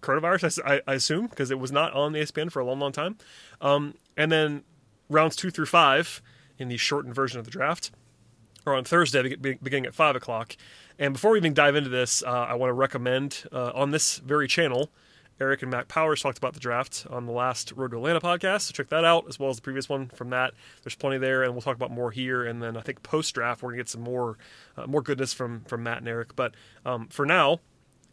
coronavirus, 0.00 0.60
I, 0.64 0.80
I 0.90 0.94
assume, 0.94 1.26
because 1.26 1.50
it 1.50 1.58
was 1.58 1.70
not 1.70 1.92
on 1.92 2.14
ESPN 2.14 2.50
for 2.50 2.60
a 2.60 2.64
long, 2.64 2.80
long 2.80 2.92
time. 2.92 3.18
Um, 3.60 3.96
and 4.16 4.32
then 4.32 4.64
rounds 5.10 5.36
two 5.36 5.50
through 5.50 5.66
five 5.66 6.22
in 6.58 6.68
the 6.68 6.78
shortened 6.78 7.14
version 7.14 7.38
of 7.38 7.44
the 7.44 7.50
draft 7.50 7.90
are 8.64 8.74
on 8.74 8.84
Thursday, 8.84 9.36
beginning 9.36 9.84
at 9.84 9.94
five 9.94 10.16
o'clock. 10.16 10.56
And 10.98 11.12
before 11.12 11.32
we 11.32 11.38
even 11.38 11.52
dive 11.52 11.76
into 11.76 11.90
this, 11.90 12.22
uh, 12.22 12.30
I 12.30 12.54
want 12.54 12.70
to 12.70 12.74
recommend 12.74 13.44
uh, 13.52 13.72
on 13.74 13.90
this 13.90 14.16
very 14.16 14.48
channel 14.48 14.90
Eric 15.40 15.62
and 15.62 15.70
Matt 15.70 15.88
Powers 15.88 16.20
talked 16.20 16.36
about 16.36 16.52
the 16.52 16.60
draft 16.60 17.06
on 17.08 17.24
the 17.24 17.32
last 17.32 17.72
Road 17.72 17.92
to 17.92 17.96
Atlanta 17.96 18.20
podcast. 18.20 18.62
So 18.62 18.72
check 18.72 18.88
that 18.88 19.04
out, 19.04 19.24
as 19.28 19.38
well 19.38 19.48
as 19.48 19.56
the 19.56 19.62
previous 19.62 19.88
one 19.88 20.08
from 20.08 20.30
that. 20.30 20.52
There's 20.82 20.94
plenty 20.94 21.16
there, 21.18 21.42
and 21.42 21.54
we'll 21.54 21.62
talk 21.62 21.76
about 21.76 21.90
more 21.90 22.10
here. 22.10 22.44
And 22.44 22.62
then 22.62 22.76
I 22.76 22.80
think 22.82 23.02
post 23.02 23.34
draft, 23.34 23.62
we're 23.62 23.70
gonna 23.70 23.78
get 23.78 23.88
some 23.88 24.02
more 24.02 24.36
uh, 24.76 24.86
more 24.86 25.00
goodness 25.00 25.32
from 25.32 25.62
from 25.64 25.82
Matt 25.82 25.98
and 25.98 26.08
Eric. 26.08 26.36
But 26.36 26.54
um, 26.84 27.08
for 27.08 27.24
now, 27.24 27.60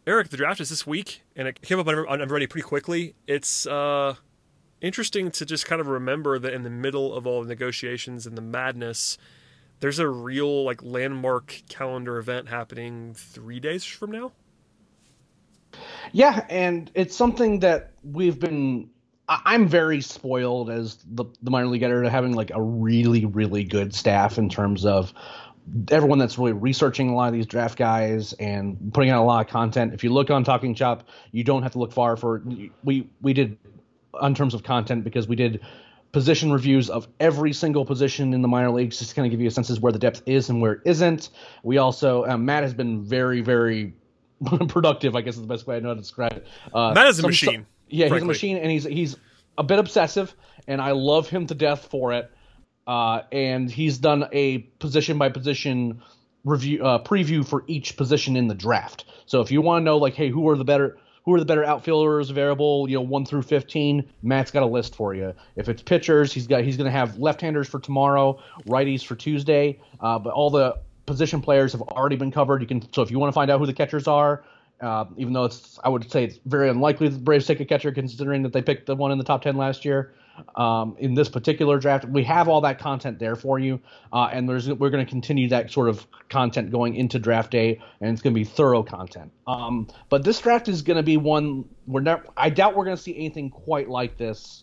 Eric, 0.06 0.30
the 0.30 0.38
draft 0.38 0.60
is 0.60 0.70
this 0.70 0.86
week, 0.86 1.22
and 1.36 1.46
it 1.46 1.60
came 1.60 1.78
up 1.78 1.86
on 1.86 2.22
everybody 2.22 2.46
pretty 2.46 2.66
quickly. 2.66 3.14
It's 3.26 3.66
uh, 3.66 4.14
interesting 4.80 5.30
to 5.32 5.44
just 5.44 5.66
kind 5.66 5.82
of 5.82 5.86
remember 5.86 6.38
that 6.38 6.54
in 6.54 6.62
the 6.62 6.70
middle 6.70 7.14
of 7.14 7.26
all 7.26 7.42
the 7.42 7.48
negotiations 7.48 8.26
and 8.26 8.36
the 8.36 8.42
madness, 8.42 9.18
there's 9.80 9.98
a 9.98 10.08
real 10.08 10.64
like 10.64 10.82
landmark 10.82 11.62
calendar 11.68 12.16
event 12.16 12.48
happening 12.48 13.12
three 13.14 13.60
days 13.60 13.84
from 13.84 14.12
now. 14.12 14.32
Yeah, 16.12 16.44
and 16.48 16.90
it's 16.94 17.16
something 17.16 17.60
that 17.60 17.92
we've 18.02 18.38
been. 18.38 18.90
I'm 19.28 19.68
very 19.68 20.00
spoiled 20.00 20.70
as 20.70 20.96
the, 21.04 21.26
the 21.42 21.50
minor 21.50 21.66
league 21.66 21.82
editor 21.82 22.02
to 22.02 22.08
having 22.08 22.32
like 22.32 22.50
a 22.54 22.62
really, 22.62 23.26
really 23.26 23.62
good 23.62 23.94
staff 23.94 24.38
in 24.38 24.48
terms 24.48 24.86
of 24.86 25.12
everyone 25.90 26.18
that's 26.18 26.38
really 26.38 26.52
researching 26.52 27.10
a 27.10 27.14
lot 27.14 27.28
of 27.28 27.34
these 27.34 27.46
draft 27.46 27.76
guys 27.76 28.32
and 28.34 28.92
putting 28.94 29.10
out 29.10 29.22
a 29.22 29.24
lot 29.24 29.44
of 29.44 29.50
content. 29.50 29.92
If 29.92 30.02
you 30.02 30.10
look 30.10 30.30
on 30.30 30.44
Talking 30.44 30.74
Chop, 30.74 31.08
you 31.32 31.44
don't 31.44 31.62
have 31.62 31.72
to 31.72 31.78
look 31.78 31.92
far 31.92 32.16
for 32.16 32.42
we 32.84 33.08
we 33.20 33.32
did 33.32 33.58
in 34.22 34.34
terms 34.34 34.54
of 34.54 34.62
content 34.62 35.04
because 35.04 35.28
we 35.28 35.36
did 35.36 35.60
position 36.12 36.50
reviews 36.50 36.88
of 36.88 37.06
every 37.20 37.52
single 37.52 37.84
position 37.84 38.32
in 38.32 38.40
the 38.40 38.48
minor 38.48 38.70
leagues 38.70 38.98
just 38.98 39.10
to 39.10 39.16
kind 39.16 39.26
of 39.26 39.30
give 39.30 39.40
you 39.40 39.48
a 39.48 39.50
sense 39.50 39.68
of 39.68 39.82
where 39.82 39.92
the 39.92 39.98
depth 39.98 40.22
is 40.24 40.48
and 40.48 40.60
where 40.62 40.72
it 40.72 40.80
isn't. 40.86 41.28
We 41.62 41.76
also 41.78 42.24
um, 42.24 42.44
Matt 42.44 42.62
has 42.62 42.74
been 42.74 43.02
very 43.02 43.40
very 43.40 43.92
productive, 44.68 45.16
I 45.16 45.22
guess 45.22 45.34
is 45.34 45.42
the 45.42 45.46
best 45.46 45.66
way 45.66 45.76
I 45.76 45.80
know 45.80 45.88
how 45.88 45.94
to 45.94 46.00
describe 46.00 46.32
it. 46.32 46.46
Uh, 46.72 46.92
Matt 46.94 47.08
is 47.08 47.18
a 47.18 47.22
machine. 47.22 47.66
Yeah, 47.88 48.08
frankly. 48.08 48.16
he's 48.16 48.22
a 48.22 48.26
machine, 48.26 48.56
and 48.58 48.70
he's 48.70 48.84
he's 48.84 49.16
a 49.56 49.62
bit 49.62 49.78
obsessive, 49.78 50.34
and 50.66 50.80
I 50.80 50.92
love 50.92 51.28
him 51.28 51.46
to 51.46 51.54
death 51.54 51.88
for 51.90 52.12
it. 52.12 52.30
Uh, 52.86 53.22
and 53.32 53.70
he's 53.70 53.98
done 53.98 54.26
a 54.32 54.58
position 54.58 55.18
by 55.18 55.28
position 55.28 56.00
review 56.44 56.84
uh, 56.84 57.02
preview 57.02 57.46
for 57.46 57.64
each 57.66 57.96
position 57.96 58.36
in 58.36 58.48
the 58.48 58.54
draft. 58.54 59.04
So 59.26 59.40
if 59.40 59.50
you 59.50 59.60
want 59.60 59.82
to 59.82 59.84
know, 59.84 59.98
like, 59.98 60.14
hey, 60.14 60.30
who 60.30 60.48
are 60.48 60.56
the 60.56 60.64
better 60.64 60.96
who 61.24 61.34
are 61.34 61.38
the 61.38 61.44
better 61.44 61.64
outfielders 61.64 62.30
available, 62.30 62.88
you 62.88 62.96
know, 62.96 63.02
one 63.02 63.26
through 63.26 63.42
fifteen, 63.42 64.08
Matt's 64.22 64.50
got 64.50 64.62
a 64.62 64.66
list 64.66 64.94
for 64.94 65.14
you. 65.14 65.34
If 65.56 65.68
it's 65.68 65.82
pitchers, 65.82 66.32
he's 66.32 66.46
got 66.46 66.64
he's 66.64 66.76
going 66.76 66.90
to 66.90 66.96
have 66.96 67.18
left-handers 67.18 67.68
for 67.68 67.80
tomorrow, 67.80 68.40
righties 68.66 69.04
for 69.04 69.16
Tuesday, 69.16 69.80
uh, 70.00 70.18
but 70.18 70.32
all 70.32 70.50
the 70.50 70.78
position 71.08 71.40
players 71.40 71.72
have 71.72 71.82
already 71.82 72.16
been 72.16 72.30
covered. 72.30 72.60
You 72.60 72.68
can 72.68 72.92
so 72.92 73.02
if 73.02 73.10
you 73.10 73.18
want 73.18 73.32
to 73.32 73.34
find 73.34 73.50
out 73.50 73.58
who 73.58 73.66
the 73.66 73.72
catchers 73.72 74.06
are, 74.06 74.44
uh, 74.80 75.06
even 75.16 75.32
though 75.32 75.44
it's 75.44 75.78
I 75.82 75.88
would 75.88 76.08
say 76.10 76.24
it's 76.24 76.38
very 76.46 76.68
unlikely 76.68 77.08
the 77.08 77.18
Braves 77.18 77.46
take 77.46 77.58
a 77.58 77.64
catcher 77.64 77.90
considering 77.90 78.42
that 78.44 78.52
they 78.52 78.62
picked 78.62 78.86
the 78.86 78.94
one 78.94 79.10
in 79.10 79.18
the 79.18 79.24
top 79.24 79.42
ten 79.42 79.56
last 79.56 79.84
year. 79.84 80.12
Um, 80.54 80.94
in 81.00 81.14
this 81.14 81.28
particular 81.28 81.80
draft, 81.80 82.04
we 82.04 82.22
have 82.22 82.46
all 82.48 82.60
that 82.60 82.78
content 82.78 83.18
there 83.18 83.34
for 83.34 83.58
you, 83.58 83.80
uh, 84.12 84.28
and 84.32 84.48
there's 84.48 84.68
we're 84.68 84.90
going 84.90 85.04
to 85.04 85.10
continue 85.10 85.48
that 85.48 85.72
sort 85.72 85.88
of 85.88 86.06
content 86.28 86.70
going 86.70 86.94
into 86.94 87.18
draft 87.18 87.50
day, 87.50 87.80
and 88.00 88.12
it's 88.12 88.22
going 88.22 88.32
to 88.32 88.38
be 88.38 88.44
thorough 88.44 88.84
content. 88.84 89.32
Um, 89.48 89.88
but 90.08 90.22
this 90.22 90.40
draft 90.40 90.68
is 90.68 90.82
going 90.82 90.96
to 90.96 91.02
be 91.02 91.16
one 91.16 91.64
we're 91.88 92.02
not. 92.02 92.32
I 92.36 92.50
doubt 92.50 92.76
we're 92.76 92.84
going 92.84 92.96
to 92.96 93.02
see 93.02 93.16
anything 93.16 93.50
quite 93.50 93.88
like 93.88 94.16
this 94.16 94.62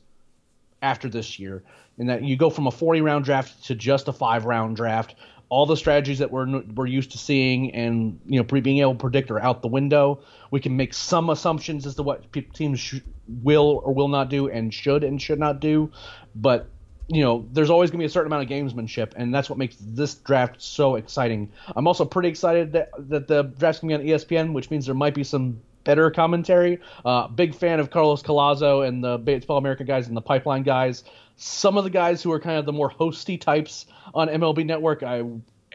after 0.81 1.09
this 1.09 1.39
year, 1.39 1.63
in 1.97 2.07
that 2.07 2.23
you 2.23 2.37
go 2.37 2.49
from 2.49 2.67
a 2.67 2.71
40 2.71 3.01
round 3.01 3.25
draft 3.25 3.65
to 3.65 3.75
just 3.75 4.07
a 4.07 4.13
five 4.13 4.45
round 4.45 4.77
draft 4.77 5.15
all 5.49 5.65
the 5.65 5.77
strategies 5.77 6.19
that 6.19 6.31
we're 6.31 6.61
we're 6.75 6.87
used 6.87 7.11
to 7.11 7.17
seeing 7.17 7.73
and 7.73 8.19
you 8.25 8.39
know 8.39 8.43
being 8.43 8.79
able 8.79 8.93
to 8.93 8.99
predict 8.99 9.31
are 9.31 9.39
out 9.39 9.61
the 9.61 9.67
window. 9.67 10.19
We 10.51 10.59
can 10.59 10.75
make 10.75 10.93
some 10.93 11.29
assumptions 11.29 11.85
as 11.85 11.95
to 11.95 12.03
what 12.03 12.31
pe- 12.31 12.41
teams 12.41 12.79
sh- 12.79 12.99
will 13.43 13.81
or 13.83 13.93
will 13.93 14.07
not 14.07 14.29
do 14.29 14.49
and 14.49 14.73
should 14.73 15.03
and 15.03 15.21
should 15.21 15.39
not 15.39 15.59
do, 15.59 15.91
but 16.35 16.67
you 17.07 17.23
know 17.23 17.45
there's 17.51 17.69
always 17.69 17.91
going 17.91 17.99
to 17.99 18.03
be 18.03 18.05
a 18.05 18.09
certain 18.09 18.31
amount 18.31 18.43
of 18.43 18.49
gamesmanship, 18.49 19.13
and 19.15 19.33
that's 19.33 19.49
what 19.49 19.59
makes 19.59 19.75
this 19.79 20.15
draft 20.15 20.61
so 20.61 20.95
exciting. 20.95 21.51
I'm 21.75 21.87
also 21.87 22.05
pretty 22.05 22.29
excited 22.29 22.73
that 22.73 22.89
that 23.09 23.27
the 23.27 23.43
draft's 23.43 23.81
going 23.81 23.97
to 23.97 24.03
be 24.03 24.13
on 24.13 24.19
ESPN, 24.19 24.53
which 24.53 24.71
means 24.71 24.85
there 24.85 24.95
might 24.95 25.13
be 25.13 25.23
some 25.23 25.61
better 25.85 26.11
commentary. 26.11 26.79
Uh, 27.05 27.29
big 27.29 27.55
fan 27.55 27.79
of 27.79 27.89
Carlos 27.89 28.21
Collazo 28.21 28.85
and 28.85 29.01
the 29.01 29.17
Baseball 29.17 29.57
America 29.57 29.85
guys 29.85 30.07
and 30.07 30.17
the 30.17 30.21
Pipeline 30.21 30.63
guys 30.63 31.05
some 31.35 31.77
of 31.77 31.83
the 31.83 31.89
guys 31.89 32.23
who 32.23 32.31
are 32.31 32.39
kind 32.39 32.57
of 32.57 32.65
the 32.65 32.73
more 32.73 32.89
hosty 32.89 33.39
types 33.39 33.85
on 34.13 34.27
MLB 34.27 34.65
Network. 34.65 35.03
I 35.03 35.23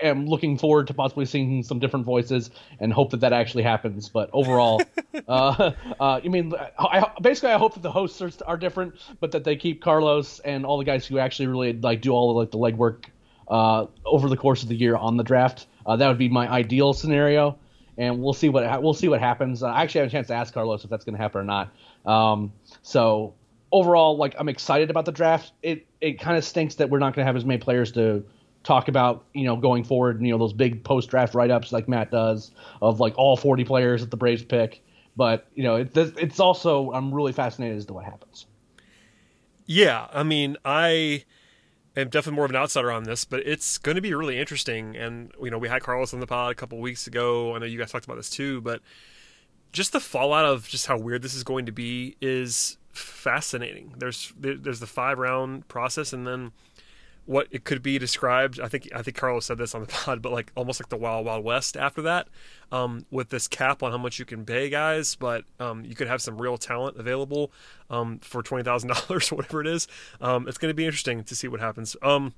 am 0.02 0.26
looking 0.26 0.56
forward 0.56 0.86
to 0.86 0.94
possibly 0.94 1.26
seeing 1.26 1.62
some 1.62 1.78
different 1.78 2.06
voices 2.06 2.50
and 2.78 2.92
hope 2.92 3.10
that 3.10 3.20
that 3.20 3.32
actually 3.32 3.62
happens. 3.62 4.08
But 4.08 4.30
overall, 4.32 4.82
uh, 5.28 5.72
uh, 6.00 6.20
I 6.24 6.28
mean, 6.28 6.54
I, 6.78 7.10
basically, 7.20 7.50
I 7.50 7.58
hope 7.58 7.74
that 7.74 7.82
the 7.82 7.90
hosts 7.90 8.22
are, 8.22 8.30
are, 8.46 8.56
different, 8.56 8.94
but 9.20 9.32
that 9.32 9.44
they 9.44 9.56
keep 9.56 9.82
Carlos 9.82 10.38
and 10.40 10.64
all 10.64 10.78
the 10.78 10.84
guys 10.84 11.06
who 11.06 11.18
actually 11.18 11.48
really 11.48 11.72
like 11.74 12.00
do 12.00 12.12
all 12.12 12.30
of 12.30 12.36
like 12.36 12.50
the 12.50 12.58
legwork 12.58 13.06
uh, 13.48 13.86
over 14.04 14.28
the 14.28 14.36
course 14.36 14.62
of 14.62 14.68
the 14.68 14.76
year 14.76 14.96
on 14.96 15.16
the 15.16 15.24
draft. 15.24 15.66
Uh, 15.84 15.96
that 15.96 16.08
would 16.08 16.18
be 16.18 16.28
my 16.28 16.48
ideal 16.48 16.92
scenario, 16.92 17.58
and 18.00 18.22
we'll 18.22 18.32
see 18.32 18.48
what 18.48 18.82
we'll 18.82 18.94
see 18.94 19.08
what 19.08 19.20
happens. 19.20 19.62
I 19.62 19.82
actually 19.82 20.00
have 20.00 20.08
a 20.08 20.10
chance 20.10 20.28
to 20.28 20.34
ask 20.34 20.54
Carlos 20.54 20.82
if 20.84 20.90
that's 20.90 21.04
going 21.04 21.14
to 21.16 21.22
happen 21.22 21.42
or 21.42 21.44
not. 21.44 21.70
Um, 22.06 22.50
so 22.82 23.34
overall, 23.70 24.16
like 24.16 24.34
I'm 24.38 24.48
excited 24.48 24.88
about 24.88 25.04
the 25.04 25.12
draft. 25.12 25.52
It 25.62 25.86
it 26.00 26.18
kind 26.18 26.38
of 26.38 26.44
stinks 26.44 26.76
that 26.76 26.88
we're 26.88 26.98
not 26.98 27.14
going 27.14 27.24
to 27.24 27.26
have 27.26 27.36
as 27.36 27.44
many 27.44 27.60
players 27.60 27.92
to 27.92 28.24
talk 28.64 28.88
about, 28.88 29.26
you 29.34 29.44
know, 29.44 29.54
going 29.54 29.84
forward. 29.84 30.22
You 30.22 30.32
know, 30.32 30.38
those 30.38 30.54
big 30.54 30.82
post 30.82 31.10
draft 31.10 31.34
write 31.34 31.50
ups 31.50 31.72
like 31.72 31.88
Matt 31.88 32.10
does 32.10 32.52
of 32.80 33.00
like 33.00 33.18
all 33.18 33.36
40 33.36 33.64
players 33.64 34.00
that 34.00 34.10
the 34.10 34.16
Braves 34.16 34.42
pick. 34.42 34.82
But 35.14 35.46
you 35.54 35.62
know, 35.62 35.76
it, 35.76 35.94
it's 35.94 36.40
also 36.40 36.92
I'm 36.92 37.12
really 37.12 37.32
fascinated 37.32 37.76
as 37.76 37.84
to 37.84 37.92
what 37.92 38.06
happens. 38.06 38.46
Yeah, 39.66 40.08
I 40.10 40.22
mean, 40.22 40.56
I 40.64 41.24
am 41.96 42.08
definitely 42.08 42.36
more 42.36 42.44
of 42.44 42.50
an 42.50 42.56
outsider 42.56 42.90
on 42.92 43.04
this, 43.04 43.24
but 43.24 43.46
it's 43.46 43.78
going 43.78 43.96
to 43.96 44.00
be 44.00 44.14
really 44.14 44.38
interesting. 44.38 44.96
And 44.96 45.32
you 45.42 45.50
know, 45.50 45.58
we 45.58 45.68
had 45.68 45.82
Carlos 45.82 46.14
on 46.14 46.20
the 46.20 46.26
pod 46.26 46.52
a 46.52 46.54
couple 46.54 46.78
weeks 46.78 47.06
ago. 47.06 47.54
I 47.54 47.58
know 47.58 47.66
you 47.66 47.78
guys 47.78 47.90
talked 47.90 48.04
about 48.04 48.16
this 48.16 48.30
too, 48.30 48.60
but 48.60 48.80
just 49.72 49.92
the 49.92 50.00
fallout 50.00 50.44
of 50.44 50.68
just 50.68 50.86
how 50.86 50.98
weird 50.98 51.22
this 51.22 51.34
is 51.34 51.44
going 51.44 51.66
to 51.66 51.72
be 51.72 52.16
is 52.20 52.76
fascinating. 52.92 53.94
There's 53.98 54.32
there's 54.38 54.80
the 54.80 54.86
five 54.86 55.18
round 55.18 55.68
process, 55.68 56.12
and 56.12 56.26
then 56.26 56.52
what 57.30 57.46
it 57.52 57.62
could 57.62 57.80
be 57.80 57.96
described. 57.96 58.58
I 58.58 58.66
think 58.66 58.88
I 58.92 59.02
think 59.02 59.16
Carlos 59.16 59.46
said 59.46 59.56
this 59.56 59.72
on 59.72 59.82
the 59.82 59.86
pod, 60.04 60.20
but 60.20 60.32
like 60.32 60.50
almost 60.56 60.80
like 60.80 60.88
the 60.88 60.96
Wild 60.96 61.24
Wild 61.24 61.44
West 61.44 61.76
after 61.76 62.02
that, 62.02 62.26
um, 62.72 63.06
with 63.12 63.28
this 63.28 63.46
cap 63.46 63.84
on 63.84 63.92
how 63.92 63.98
much 63.98 64.18
you 64.18 64.24
can 64.24 64.44
pay 64.44 64.68
guys, 64.68 65.14
but 65.14 65.44
um, 65.60 65.84
you 65.84 65.94
could 65.94 66.08
have 66.08 66.20
some 66.20 66.42
real 66.42 66.58
talent 66.58 66.96
available 66.96 67.52
um, 67.88 68.18
for 68.18 68.42
twenty 68.42 68.64
thousand 68.64 68.88
dollars 69.08 69.30
or 69.30 69.36
whatever 69.36 69.60
it 69.60 69.68
is. 69.68 69.86
Um, 70.20 70.48
it's 70.48 70.58
going 70.58 70.70
to 70.70 70.74
be 70.74 70.84
interesting 70.84 71.22
to 71.22 71.36
see 71.36 71.46
what 71.46 71.60
happens. 71.60 71.96
Um, 72.02 72.34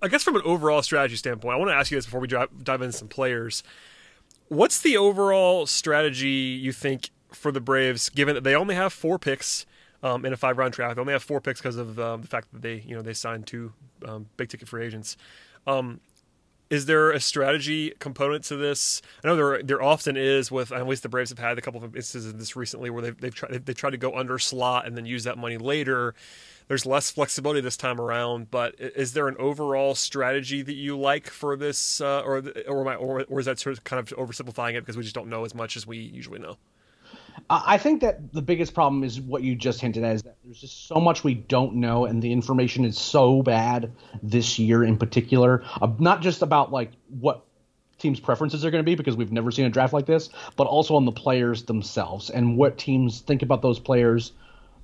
I 0.00 0.08
guess 0.08 0.22
from 0.22 0.36
an 0.36 0.42
overall 0.46 0.80
strategy 0.80 1.16
standpoint, 1.16 1.54
I 1.54 1.58
want 1.58 1.70
to 1.70 1.74
ask 1.74 1.90
you 1.90 1.98
this 1.98 2.06
before 2.06 2.20
we 2.20 2.28
dive, 2.28 2.64
dive 2.64 2.80
into 2.80 2.96
some 2.96 3.08
players. 3.08 3.62
What's 4.48 4.80
the 4.80 4.96
overall 4.96 5.66
strategy 5.66 6.28
you 6.28 6.72
think 6.72 7.10
for 7.32 7.52
the 7.52 7.60
Braves, 7.60 8.08
given 8.08 8.34
that 8.34 8.44
they 8.44 8.54
only 8.54 8.76
have 8.76 8.94
four 8.94 9.18
picks 9.18 9.66
um, 10.02 10.24
in 10.24 10.32
a 10.32 10.36
five 10.36 10.58
round 10.58 10.72
draft. 10.72 10.96
They 10.96 11.00
only 11.00 11.12
have 11.12 11.22
four 11.22 11.40
picks 11.40 11.60
because 11.60 11.76
of 11.76 11.98
um, 11.98 12.22
the 12.22 12.28
fact 12.28 12.52
that 12.52 12.62
they, 12.62 12.82
you 12.86 12.94
know, 12.94 13.02
they 13.02 13.14
signed 13.14 13.46
two 13.46 13.72
um, 14.06 14.26
big 14.36 14.48
ticket 14.48 14.68
free 14.68 14.84
agents. 14.84 15.16
Um, 15.66 16.00
is 16.70 16.84
there 16.84 17.10
a 17.10 17.20
strategy 17.20 17.94
component 17.98 18.44
to 18.44 18.56
this? 18.56 19.00
I 19.24 19.28
know 19.28 19.36
there 19.36 19.62
there 19.62 19.82
often 19.82 20.16
is 20.16 20.50
with 20.50 20.70
at 20.70 20.86
least 20.86 21.02
the 21.02 21.08
Braves 21.08 21.30
have 21.30 21.38
had 21.38 21.56
a 21.56 21.62
couple 21.62 21.82
of 21.82 21.96
instances 21.96 22.30
of 22.30 22.38
this 22.38 22.56
recently 22.56 22.90
where 22.90 23.02
they've 23.02 23.18
they've 23.18 23.34
tried 23.34 23.64
they 23.64 23.72
tried 23.72 23.90
to 23.90 23.96
go 23.96 24.14
under 24.14 24.38
slot 24.38 24.86
and 24.86 24.96
then 24.96 25.06
use 25.06 25.24
that 25.24 25.38
money 25.38 25.56
later. 25.56 26.14
There's 26.68 26.84
less 26.84 27.10
flexibility 27.10 27.62
this 27.62 27.78
time 27.78 27.98
around, 27.98 28.50
but 28.50 28.74
is 28.78 29.14
there 29.14 29.28
an 29.28 29.36
overall 29.38 29.94
strategy 29.94 30.60
that 30.60 30.74
you 30.74 30.98
like 30.98 31.28
for 31.28 31.56
this, 31.56 32.02
uh, 32.02 32.20
or 32.20 32.42
or, 32.68 32.86
I, 32.86 32.94
or 32.96 33.24
or 33.26 33.40
is 33.40 33.46
that 33.46 33.58
sort 33.58 33.78
of 33.78 33.84
kind 33.84 33.98
of 33.98 34.14
oversimplifying 34.18 34.74
it 34.74 34.80
because 34.82 34.98
we 34.98 35.02
just 35.02 35.14
don't 35.14 35.30
know 35.30 35.46
as 35.46 35.54
much 35.54 35.76
as 35.76 35.86
we 35.86 35.96
usually 35.96 36.38
know? 36.38 36.58
I 37.50 37.78
think 37.78 38.00
that 38.02 38.32
the 38.32 38.42
biggest 38.42 38.74
problem 38.74 39.04
is 39.04 39.20
what 39.20 39.42
you 39.42 39.54
just 39.54 39.80
hinted 39.80 40.04
at 40.04 40.16
is 40.16 40.22
that 40.22 40.36
there's 40.44 40.60
just 40.60 40.86
so 40.86 40.96
much 40.96 41.24
we 41.24 41.34
don't 41.34 41.76
know, 41.76 42.04
and 42.04 42.22
the 42.22 42.32
information 42.32 42.84
is 42.84 42.98
so 42.98 43.42
bad 43.42 43.92
this 44.22 44.58
year 44.58 44.84
in 44.84 44.96
particular. 44.96 45.62
Uh, 45.80 45.92
not 45.98 46.20
just 46.22 46.42
about 46.42 46.72
like 46.72 46.92
what 47.08 47.44
teams' 47.98 48.20
preferences 48.20 48.64
are 48.64 48.70
going 48.70 48.82
to 48.82 48.88
be 48.88 48.94
because 48.94 49.16
we've 49.16 49.32
never 49.32 49.50
seen 49.50 49.66
a 49.66 49.70
draft 49.70 49.92
like 49.92 50.06
this, 50.06 50.30
but 50.56 50.66
also 50.66 50.94
on 50.94 51.04
the 51.04 51.12
players 51.12 51.64
themselves 51.64 52.30
and 52.30 52.56
what 52.56 52.78
teams 52.78 53.20
think 53.20 53.42
about 53.42 53.62
those 53.62 53.78
players 53.78 54.32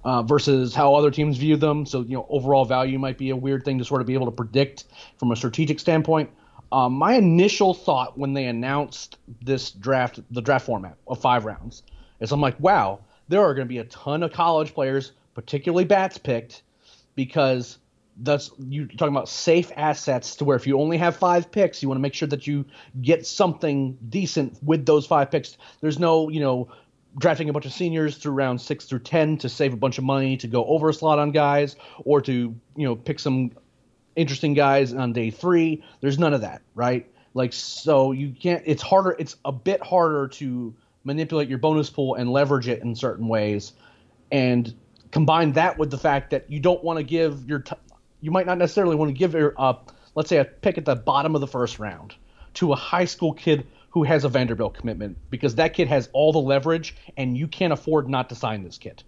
uh, 0.05 0.23
versus 0.23 0.75
how 0.75 0.95
other 0.95 1.11
teams 1.11 1.39
view 1.39 1.57
them. 1.57 1.87
So 1.87 2.03
you 2.03 2.15
know, 2.15 2.27
overall 2.29 2.65
value 2.65 2.99
might 2.99 3.19
be 3.19 3.31
a 3.31 3.37
weird 3.37 3.65
thing 3.65 3.79
to 3.79 3.85
sort 3.85 4.01
of 4.01 4.07
be 4.07 4.15
able 4.15 4.27
to 4.27 4.33
predict 4.33 4.85
from 5.19 5.33
a 5.33 5.37
strategic 5.37 5.81
standpoint. 5.81 6.31
Um, 6.73 6.95
my 6.95 7.15
initial 7.15 7.73
thought 7.73 8.19
when 8.19 8.33
they 8.33 8.47
announced 8.47 9.19
this 9.43 9.71
draft, 9.71 10.21
the 10.31 10.43
draft 10.43 10.67
format 10.67 10.97
of 11.07 11.21
five 11.21 11.45
rounds 11.45 11.83
is 12.25 12.33
I'm 12.33 12.41
like, 12.41 12.59
wow, 12.59 13.01
there 13.29 13.41
are 13.43 13.55
going 13.55 13.67
to 13.67 13.73
be 13.73 13.79
a 13.79 13.85
ton 13.85 14.23
of 14.23 14.33
college 14.33 14.75
players, 14.75 15.13
particularly 15.35 15.85
bats 15.85 16.19
picked, 16.19 16.63
because 17.15 17.79
that's 18.19 18.51
you're 18.59 18.87
talking 18.87 19.15
about 19.15 19.29
safe 19.29 19.73
assets 19.77 20.37
to 20.37 20.45
where 20.45 20.57
if 20.57 20.67
you 20.67 20.81
only 20.81 20.99
have 20.99 21.17
five 21.17 21.51
picks, 21.51 21.83
you 21.83 21.89
want 21.89 21.99
to 21.99 22.03
make 22.03 22.15
sure 22.15 22.29
that 22.29 22.47
you 22.47 22.65
get 23.01 23.27
something 23.27 23.99
decent 24.09 24.57
with 24.63 24.87
those 24.87 25.07
five 25.07 25.31
picks. 25.31 25.57
There's 25.81 25.99
no, 25.99 26.29
you 26.29 26.41
know, 26.41 26.69
drafting 27.19 27.49
a 27.49 27.53
bunch 27.53 27.67
of 27.67 27.73
seniors 27.73 28.17
through 28.17 28.33
round 28.33 28.61
six 28.61 28.85
through 28.85 29.01
ten 29.01 29.39
to 29.39 29.49
save 29.49 29.73
a 29.73 29.77
bunch 29.77 29.99
of 29.99 30.05
money 30.05 30.37
to 30.39 30.47
go 30.47 30.65
over 30.65 30.89
a 30.91 30.95
slot 30.95 31.19
on 31.19 31.31
guys 31.33 31.77
or 32.05 32.21
to, 32.23 32.33
you 32.33 32.87
know, 32.87 32.95
pick 32.95 33.19
some 33.19 33.51
interesting 34.17 34.55
guys 34.55 34.95
on 34.95 35.13
day 35.13 35.31
three. 35.31 35.83
There's 36.01 36.19
none 36.19 36.35
of 36.35 36.43
that, 36.43 36.63
right? 36.75 37.11
Like 37.35 37.53
so 37.53 38.13
you 38.13 38.31
can't 38.31 38.63
it's 38.65 38.83
harder 38.83 39.17
it's 39.19 39.37
a 39.45 39.51
bit 39.51 39.83
harder 39.83 40.29
to 40.29 40.73
manipulate 41.05 41.49
your 41.49 41.59
bonus 41.59 41.91
pool 41.91 42.15
and 42.15 42.31
leverage 42.31 42.69
it 42.69 42.83
in 42.83 42.95
certain 42.95 43.29
ways. 43.29 43.73
And 44.33 44.75
combine 45.11 45.53
that 45.53 45.79
with 45.79 45.91
the 45.91 45.99
fact 45.99 46.31
that 46.31 46.51
you 46.51 46.61
don't 46.61 46.83
want 46.83 46.99
to 46.99 47.03
give 47.03 47.49
your, 47.49 47.61
t- 47.61 47.77
you 48.21 48.31
might 48.31 48.47
not 48.47 48.59
necessarily 48.59 48.97
want 48.97 49.11
to 49.11 49.13
give 49.13 49.35
your, 49.35 49.55
uh, 49.57 49.75
let's 50.15 50.29
say, 50.29 50.39
a 50.39 50.45
pick 50.45 50.79
at 50.79 50.85
the 50.85 50.97
bottom 50.97 51.35
of 51.35 51.41
the 51.41 51.47
first 51.47 51.79
round 51.79 52.15
to 52.55 52.73
a 52.73 52.77
high 52.77 53.05
school 53.05 53.33
kid 53.33 53.67
who 53.91 54.03
has 54.03 54.25
a 54.25 54.29
Vanderbilt 54.29 54.75
commitment 54.75 55.17
because 55.31 55.55
that 55.55 55.75
kid 55.75 55.87
has 55.89 56.09
all 56.13 56.33
the 56.33 56.41
leverage 56.41 56.97
and 57.17 57.37
you 57.37 57.47
can't 57.47 57.73
afford 57.73 58.09
not 58.09 58.29
to 58.31 58.35
sign 58.35 58.65
this 58.65 58.79
kid. 58.79 59.05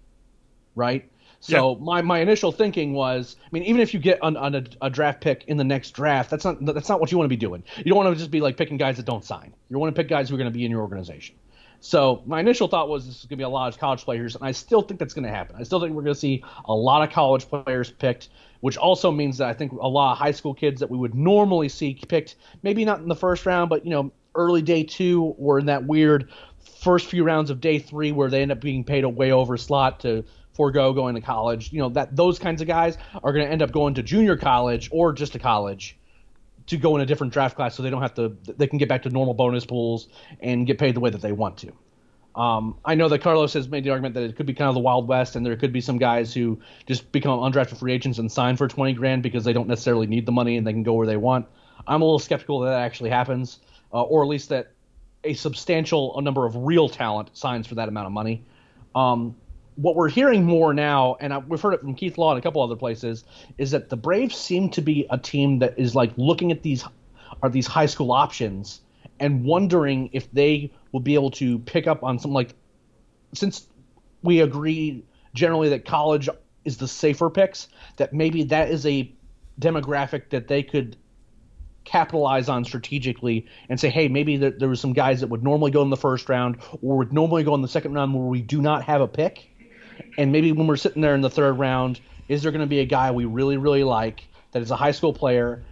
Right? 0.75 1.11
So 1.41 1.73
yeah. 1.73 1.85
my, 1.85 2.03
my 2.03 2.19
initial 2.21 2.53
thinking 2.53 2.93
was, 2.93 3.37
I 3.45 3.49
mean, 3.53 3.65
even 3.65 3.81
if 3.81 3.95
you 3.95 4.01
get 4.01 4.23
on, 4.23 4.37
on 4.37 4.55
a, 4.55 4.65
a, 4.83 4.91
draft 4.91 5.21
pick 5.21 5.45
in 5.47 5.57
the 5.57 5.65
next 5.65 5.91
draft, 5.93 6.31
that's 6.31 6.45
not 6.45 6.65
that's 6.65 6.89
not 6.89 6.99
what 6.99 7.13
you 7.13 7.19
want 7.19 7.27
to 7.27 7.29
be 7.29 7.37
doing. 7.37 7.63
You 7.77 7.85
don't 7.85 7.97
want 7.97 8.15
to 8.15 8.19
just 8.19 8.31
be 8.31 8.41
like 8.41 8.57
picking 8.57 8.77
guys 8.77 8.97
that 8.97 9.07
don't 9.07 9.25
sign. 9.25 9.55
You 9.69 9.79
want 9.79 9.95
to 9.95 10.01
pick 10.01 10.09
guys 10.09 10.29
who 10.29 10.35
are 10.35 10.39
going 10.39 10.51
to 10.51 10.57
be 10.57 10.65
in 10.65 10.71
your 10.71 10.81
organization. 10.81 11.37
So 11.81 12.23
my 12.27 12.41
initial 12.41 12.69
thought 12.69 12.89
was 12.89 13.07
this 13.07 13.17
is 13.17 13.23
going 13.23 13.31
to 13.31 13.37
be 13.37 13.43
a 13.45 13.49
lot 13.49 13.73
of 13.73 13.79
college 13.79 14.05
players, 14.05 14.35
and 14.35 14.45
I 14.45 14.53
still 14.53 14.83
think 14.83 14.99
that's 14.99 15.15
going 15.15 15.25
to 15.25 15.31
happen. 15.31 15.57
I 15.59 15.63
still 15.63 15.81
think 15.81 15.93
we're 15.95 16.03
going 16.03 16.15
to 16.15 16.21
see 16.21 16.43
a 16.65 16.75
lot 16.75 17.03
of 17.03 17.13
college 17.13 17.49
players 17.49 17.91
picked, 17.91 18.29
which 18.61 18.77
also 18.77 19.11
means 19.11 19.39
that 19.39 19.49
I 19.49 19.53
think 19.53 19.73
a 19.73 19.89
lot 19.89 20.13
of 20.13 20.19
high 20.19 20.31
school 20.33 20.55
kids 20.55 20.81
that 20.81 20.91
we 20.91 20.99
would 20.99 21.15
normally 21.15 21.69
see 21.69 21.95
picked, 21.95 22.37
maybe 22.63 22.85
not 22.85 23.01
in 23.01 23.09
the 23.09 23.17
first 23.17 23.47
round, 23.47 23.71
but 23.71 23.85
you 23.85 23.91
know, 23.91 24.13
early 24.35 24.63
day 24.63 24.83
two 24.83 25.35
or 25.39 25.59
in 25.59 25.67
that 25.67 25.85
weird 25.87 26.31
first 26.59 27.07
few 27.07 27.25
rounds 27.25 27.51
of 27.51 27.61
day 27.61 27.79
three 27.79 28.13
where 28.13 28.29
they 28.29 28.43
end 28.43 28.53
up 28.53 28.61
being 28.61 28.85
paid 28.85 29.05
a 29.05 29.09
way 29.09 29.33
over 29.33 29.57
slot 29.57 30.01
to 30.01 30.25
forego 30.53 30.93
going 30.93 31.15
to 31.15 31.21
college. 31.21 31.73
You 31.73 31.81
know 31.81 31.89
that 31.91 32.15
those 32.15 32.39
kinds 32.39 32.61
of 32.61 32.69
guys 32.69 32.99
are 33.23 33.33
going 33.33 33.45
to 33.45 33.51
end 33.51 33.63
up 33.63 33.73
going 33.73 33.95
to 33.95 34.03
junior 34.03 34.37
college 34.37 34.89
or 34.93 35.13
just 35.13 35.33
to 35.33 35.39
college 35.39 35.99
to 36.67 36.77
go 36.77 36.97
in 36.97 37.03
a 37.03 37.07
different 37.07 37.33
draft 37.33 37.57
class 37.57 37.75
so 37.75 37.83
they 37.83 37.91
don't 37.91 38.03
have 38.03 38.15
to 38.15 38.37
they 38.47 38.67
can 38.67 38.79
get 38.79 38.89
back 38.89 39.03
to 39.03 39.11
normal 39.11 39.35
bonus 39.35 39.65
pools 39.65 40.09
and 40.41 40.67
get 40.67 40.79
paid 40.79 40.95
the 40.95 41.01
way 41.01 41.11
that 41.11 41.21
they 41.21 41.33
want 41.33 41.59
to. 41.59 41.73
Um, 42.37 42.77
I 42.85 42.97
know 42.97 43.09
that 43.09 43.21
Carlos 43.21 43.55
has 43.55 43.67
made 43.69 43.85
the 43.85 43.91
argument 43.91 44.15
that 44.15 44.25
it 44.25 44.37
could 44.37 44.45
be 44.45 44.53
kind 44.53 44.69
of 44.69 44.75
the 44.75 44.81
Wild 44.81 45.09
West, 45.09 45.37
and 45.37 45.47
there 45.47 45.57
could 45.57 45.73
be 45.73 45.81
some 45.81 45.97
guys 45.97 46.35
who 46.35 46.61
just 46.87 47.11
become 47.11 47.39
undrafted 47.41 47.79
free 47.79 47.95
agents 47.95 48.19
and 48.19 48.31
sign 48.31 48.59
for 48.59 48.69
20 48.69 48.93
grand 48.93 49.23
because 49.23 49.45
they 49.45 49.55
don't 49.55 49.69
necessarily 49.69 50.07
need 50.07 50.27
the 50.27 50.33
money 50.33 50.59
and 50.59 50.67
they 50.67 50.73
can 50.73 50.83
go 50.83 50.93
where 50.93 51.07
they 51.07 51.17
want. 51.17 51.47
I'm 51.87 52.03
a 52.03 52.05
little 52.05 52.19
skeptical 52.19 52.61
that 52.61 52.71
that 52.71 52.83
actually 52.83 53.09
happens, 53.09 53.61
uh, 53.93 54.03
or 54.03 54.23
at 54.23 54.29
least 54.29 54.51
that 54.51 54.73
a 55.25 55.33
substantial 55.33 56.21
number 56.21 56.45
of 56.45 56.57
real 56.57 56.91
talent 56.91 57.31
signs 57.35 57.67
for 57.67 57.77
that 57.77 57.89
amount 57.89 58.07
of 58.07 58.13
money. 58.13 58.45
Um, 58.95 59.37
what 59.77 59.95
we're 59.95 60.09
hearing 60.09 60.45
more 60.45 60.75
now, 60.75 61.17
and 61.21 61.33
I, 61.33 61.39
we've 61.39 61.61
heard 61.61 61.75
it 61.75 61.81
from 61.81 61.95
Keith 61.95 62.19
Law 62.19 62.31
and 62.31 62.39
a 62.39 62.43
couple 62.43 62.63
other 62.63 62.77
places, 62.77 63.25
is 63.59 63.71
that 63.71 63.91
the 63.91 63.97
Braves 63.97 64.37
seem 64.37 64.71
to 64.71 64.81
be 64.81 65.07
a 65.11 65.19
team 65.19 65.59
that 65.61 65.79
is 65.79 65.95
like 65.95 66.13
looking 66.17 66.51
at 66.51 66.63
these 66.63 66.85
are 67.43 67.51
these 67.51 67.67
high 67.67 67.87
school 67.87 68.13
options 68.13 68.81
and 69.21 69.45
wondering 69.45 70.09
if 70.13 70.31
they 70.33 70.73
will 70.93 71.01
be 71.01 71.15
able 71.15 71.31
to 71.31 71.59
pick 71.61 71.87
up 71.87 72.03
on 72.03 72.19
some 72.19 72.33
like 72.33 72.55
since 73.35 73.69
we 74.23 74.41
agree 74.41 75.05
generally 75.35 75.69
that 75.69 75.85
college 75.85 76.29
is 76.65 76.79
the 76.79 76.89
safer 76.89 77.29
picks, 77.29 77.69
that 77.97 78.13
maybe 78.13 78.43
that 78.45 78.71
is 78.71 78.87
a 78.87 79.13
demographic 79.61 80.31
that 80.31 80.49
they 80.49 80.63
could 80.63 80.97
capitalize 81.85 82.49
on 82.49 82.65
strategically 82.65 83.47
and 83.69 83.79
say, 83.79 83.89
hey, 83.89 84.09
maybe 84.09 84.37
there, 84.37 84.51
there 84.51 84.69
was 84.69 84.81
some 84.81 84.93
guys 84.93 85.21
that 85.21 85.29
would 85.29 85.45
normally 85.45 85.71
go 85.71 85.83
in 85.83 85.91
the 85.91 85.97
first 85.97 86.29
round 86.29 86.57
or 86.83 86.97
would 86.97 87.13
normally 87.13 87.45
go 87.45 87.55
in 87.55 87.63
the 87.63 87.69
second 87.69 87.93
round 87.93 88.13
where 88.13 88.27
we 88.27 88.43
do 88.43 88.61
not 88.61 88.83
have 88.83 89.01
a 89.01 89.07
pick 89.07 89.56
and 90.19 90.33
maybe 90.33 90.53
when 90.53 90.67
we're 90.67 90.77
sitting 90.77 91.03
there 91.03 91.15
in 91.15 91.21
the 91.21 91.31
third 91.31 91.55
round, 91.55 92.01
is 92.29 92.43
there 92.43 92.53
going 92.53 92.61
to 92.61 92.67
be 92.67 92.81
a 92.81 92.85
guy 92.85 93.11
we 93.11 93.25
really, 93.25 93.57
really 93.57 93.85
like 93.85 94.27
that 94.53 94.63
is 94.63 94.71
a 94.71 94.77
high 94.77 94.91
school 94.91 95.13
player? 95.13 95.63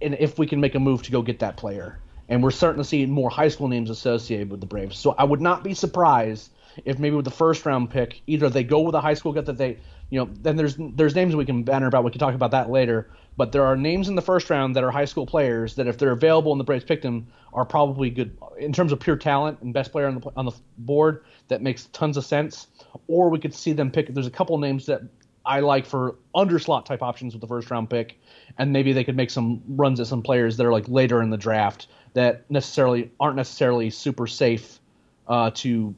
And 0.00 0.16
if 0.18 0.38
we 0.38 0.46
can 0.46 0.60
make 0.60 0.74
a 0.74 0.80
move 0.80 1.02
to 1.02 1.10
go 1.10 1.22
get 1.22 1.40
that 1.40 1.56
player. 1.56 1.98
And 2.28 2.42
we're 2.42 2.52
starting 2.52 2.80
to 2.80 2.88
see 2.88 3.04
more 3.06 3.28
high 3.28 3.48
school 3.48 3.68
names 3.68 3.90
associated 3.90 4.50
with 4.50 4.60
the 4.60 4.66
Braves. 4.66 4.96
So 4.96 5.14
I 5.18 5.24
would 5.24 5.40
not 5.40 5.64
be 5.64 5.74
surprised 5.74 6.50
if 6.84 6.98
maybe 6.98 7.16
with 7.16 7.24
the 7.24 7.30
first 7.30 7.66
round 7.66 7.90
pick, 7.90 8.22
either 8.26 8.48
they 8.48 8.62
go 8.62 8.80
with 8.80 8.94
a 8.94 9.00
high 9.00 9.14
school 9.14 9.32
guy 9.32 9.40
that 9.40 9.58
they, 9.58 9.78
you 10.10 10.20
know, 10.20 10.30
then 10.40 10.56
there's 10.56 10.76
there's 10.78 11.14
names 11.14 11.34
we 11.34 11.44
can 11.44 11.64
banner 11.64 11.88
about. 11.88 12.04
We 12.04 12.12
can 12.12 12.20
talk 12.20 12.34
about 12.34 12.52
that 12.52 12.70
later. 12.70 13.10
But 13.36 13.52
there 13.52 13.64
are 13.64 13.76
names 13.76 14.08
in 14.08 14.14
the 14.14 14.22
first 14.22 14.50
round 14.50 14.76
that 14.76 14.84
are 14.84 14.90
high 14.90 15.04
school 15.06 15.26
players 15.26 15.74
that 15.76 15.86
if 15.86 15.98
they're 15.98 16.12
available 16.12 16.52
and 16.52 16.60
the 16.60 16.64
Braves 16.64 16.84
pick 16.84 17.02
them 17.02 17.26
are 17.52 17.64
probably 17.64 18.10
good 18.10 18.36
in 18.58 18.72
terms 18.72 18.92
of 18.92 19.00
pure 19.00 19.16
talent 19.16 19.58
and 19.62 19.74
best 19.74 19.92
player 19.92 20.06
on 20.06 20.20
the 20.20 20.30
on 20.36 20.44
the 20.44 20.52
board. 20.78 21.24
That 21.48 21.62
makes 21.62 21.86
tons 21.86 22.16
of 22.16 22.24
sense 22.24 22.68
or 23.08 23.28
we 23.28 23.38
could 23.38 23.54
see 23.54 23.72
them 23.72 23.90
pick. 23.90 24.12
There's 24.12 24.26
a 24.26 24.30
couple 24.30 24.56
names 24.58 24.86
that 24.86 25.02
I 25.44 25.60
like 25.60 25.86
for 25.86 26.16
underslot 26.34 26.84
type 26.84 27.02
options 27.02 27.34
with 27.34 27.40
the 27.40 27.46
first 27.46 27.70
round 27.70 27.88
pick, 27.90 28.18
and 28.58 28.72
maybe 28.72 28.92
they 28.92 29.04
could 29.04 29.16
make 29.16 29.30
some 29.30 29.62
runs 29.68 30.00
at 30.00 30.06
some 30.06 30.22
players 30.22 30.56
that 30.56 30.66
are 30.66 30.72
like 30.72 30.88
later 30.88 31.22
in 31.22 31.30
the 31.30 31.38
draft 31.38 31.88
that 32.14 32.50
necessarily 32.50 33.10
aren't 33.18 33.36
necessarily 33.36 33.90
super 33.90 34.26
safe 34.26 34.80
uh, 35.28 35.50
to 35.54 35.94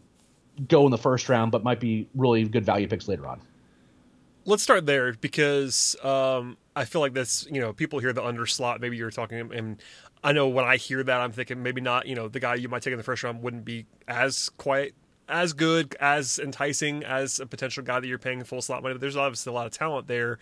go 0.68 0.84
in 0.84 0.90
the 0.90 0.98
first 0.98 1.28
round, 1.28 1.50
but 1.50 1.64
might 1.64 1.80
be 1.80 2.08
really 2.14 2.44
good 2.44 2.64
value 2.64 2.86
picks 2.86 3.08
later 3.08 3.26
on. 3.26 3.40
Let's 4.44 4.62
start 4.62 4.86
there 4.86 5.12
because 5.14 5.96
um, 6.02 6.56
I 6.74 6.84
feel 6.84 7.00
like 7.00 7.14
this. 7.14 7.46
You 7.50 7.60
know, 7.60 7.72
people 7.72 7.98
hear 7.98 8.12
the 8.12 8.22
underslot. 8.22 8.80
Maybe 8.80 8.96
you're 8.96 9.10
talking, 9.10 9.52
and 9.52 9.80
I 10.22 10.32
know 10.32 10.48
when 10.48 10.64
I 10.64 10.76
hear 10.76 11.02
that, 11.02 11.20
I'm 11.20 11.32
thinking 11.32 11.62
maybe 11.62 11.80
not. 11.80 12.06
You 12.06 12.14
know, 12.14 12.28
the 12.28 12.40
guy 12.40 12.56
you 12.56 12.68
might 12.68 12.82
take 12.82 12.92
in 12.92 12.98
the 12.98 13.04
first 13.04 13.22
round 13.22 13.42
wouldn't 13.42 13.64
be 13.64 13.86
as 14.08 14.48
quite 14.50 14.94
as 15.32 15.52
good, 15.54 15.96
as 15.98 16.38
enticing 16.38 17.02
as 17.02 17.40
a 17.40 17.46
potential 17.46 17.82
guy 17.82 17.98
that 17.98 18.06
you're 18.06 18.18
paying 18.18 18.44
full 18.44 18.62
slot 18.62 18.82
money. 18.82 18.94
But 18.94 19.00
there's 19.00 19.16
obviously 19.16 19.50
a 19.50 19.54
lot 19.54 19.66
of 19.66 19.72
talent 19.72 20.06
there. 20.06 20.38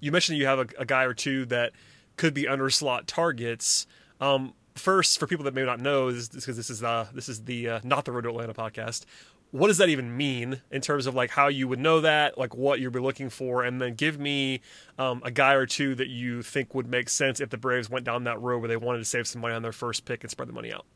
You 0.00 0.10
mentioned 0.10 0.38
you 0.38 0.46
have 0.46 0.58
a, 0.58 0.66
a 0.78 0.84
guy 0.84 1.04
or 1.04 1.14
two 1.14 1.44
that 1.46 1.72
could 2.16 2.34
be 2.34 2.48
under 2.48 2.70
slot 2.70 3.06
targets. 3.06 3.86
Um, 4.20 4.54
first, 4.74 5.18
for 5.18 5.26
people 5.26 5.44
that 5.44 5.54
may 5.54 5.64
not 5.64 5.80
know, 5.80 6.10
this 6.10 6.28
because 6.28 6.56
this 6.56 6.70
is 6.70 6.82
uh, 6.82 7.06
this 7.14 7.28
is 7.28 7.44
the 7.44 7.68
uh, 7.68 7.80
not 7.84 8.04
the 8.04 8.12
Road 8.12 8.22
to 8.22 8.30
Atlanta 8.30 8.54
podcast. 8.54 9.04
What 9.50 9.66
does 9.66 9.76
that 9.78 9.90
even 9.90 10.16
mean 10.16 10.62
in 10.70 10.80
terms 10.80 11.06
of 11.06 11.14
like 11.14 11.28
how 11.28 11.48
you 11.48 11.68
would 11.68 11.78
know 11.78 12.00
that, 12.00 12.38
like 12.38 12.54
what 12.54 12.80
you'd 12.80 12.94
be 12.94 13.00
looking 13.00 13.28
for, 13.28 13.62
and 13.62 13.82
then 13.82 13.94
give 13.94 14.18
me 14.18 14.62
um, 14.98 15.20
a 15.26 15.30
guy 15.30 15.52
or 15.52 15.66
two 15.66 15.94
that 15.96 16.08
you 16.08 16.42
think 16.42 16.74
would 16.74 16.86
make 16.86 17.10
sense 17.10 17.38
if 17.38 17.50
the 17.50 17.58
Braves 17.58 17.90
went 17.90 18.06
down 18.06 18.24
that 18.24 18.40
road 18.40 18.60
where 18.60 18.68
they 18.68 18.78
wanted 18.78 19.00
to 19.00 19.04
save 19.04 19.28
some 19.28 19.42
money 19.42 19.54
on 19.54 19.60
their 19.60 19.72
first 19.72 20.06
pick 20.06 20.24
and 20.24 20.30
spread 20.30 20.48
the 20.48 20.54
money 20.54 20.72
out. 20.72 20.86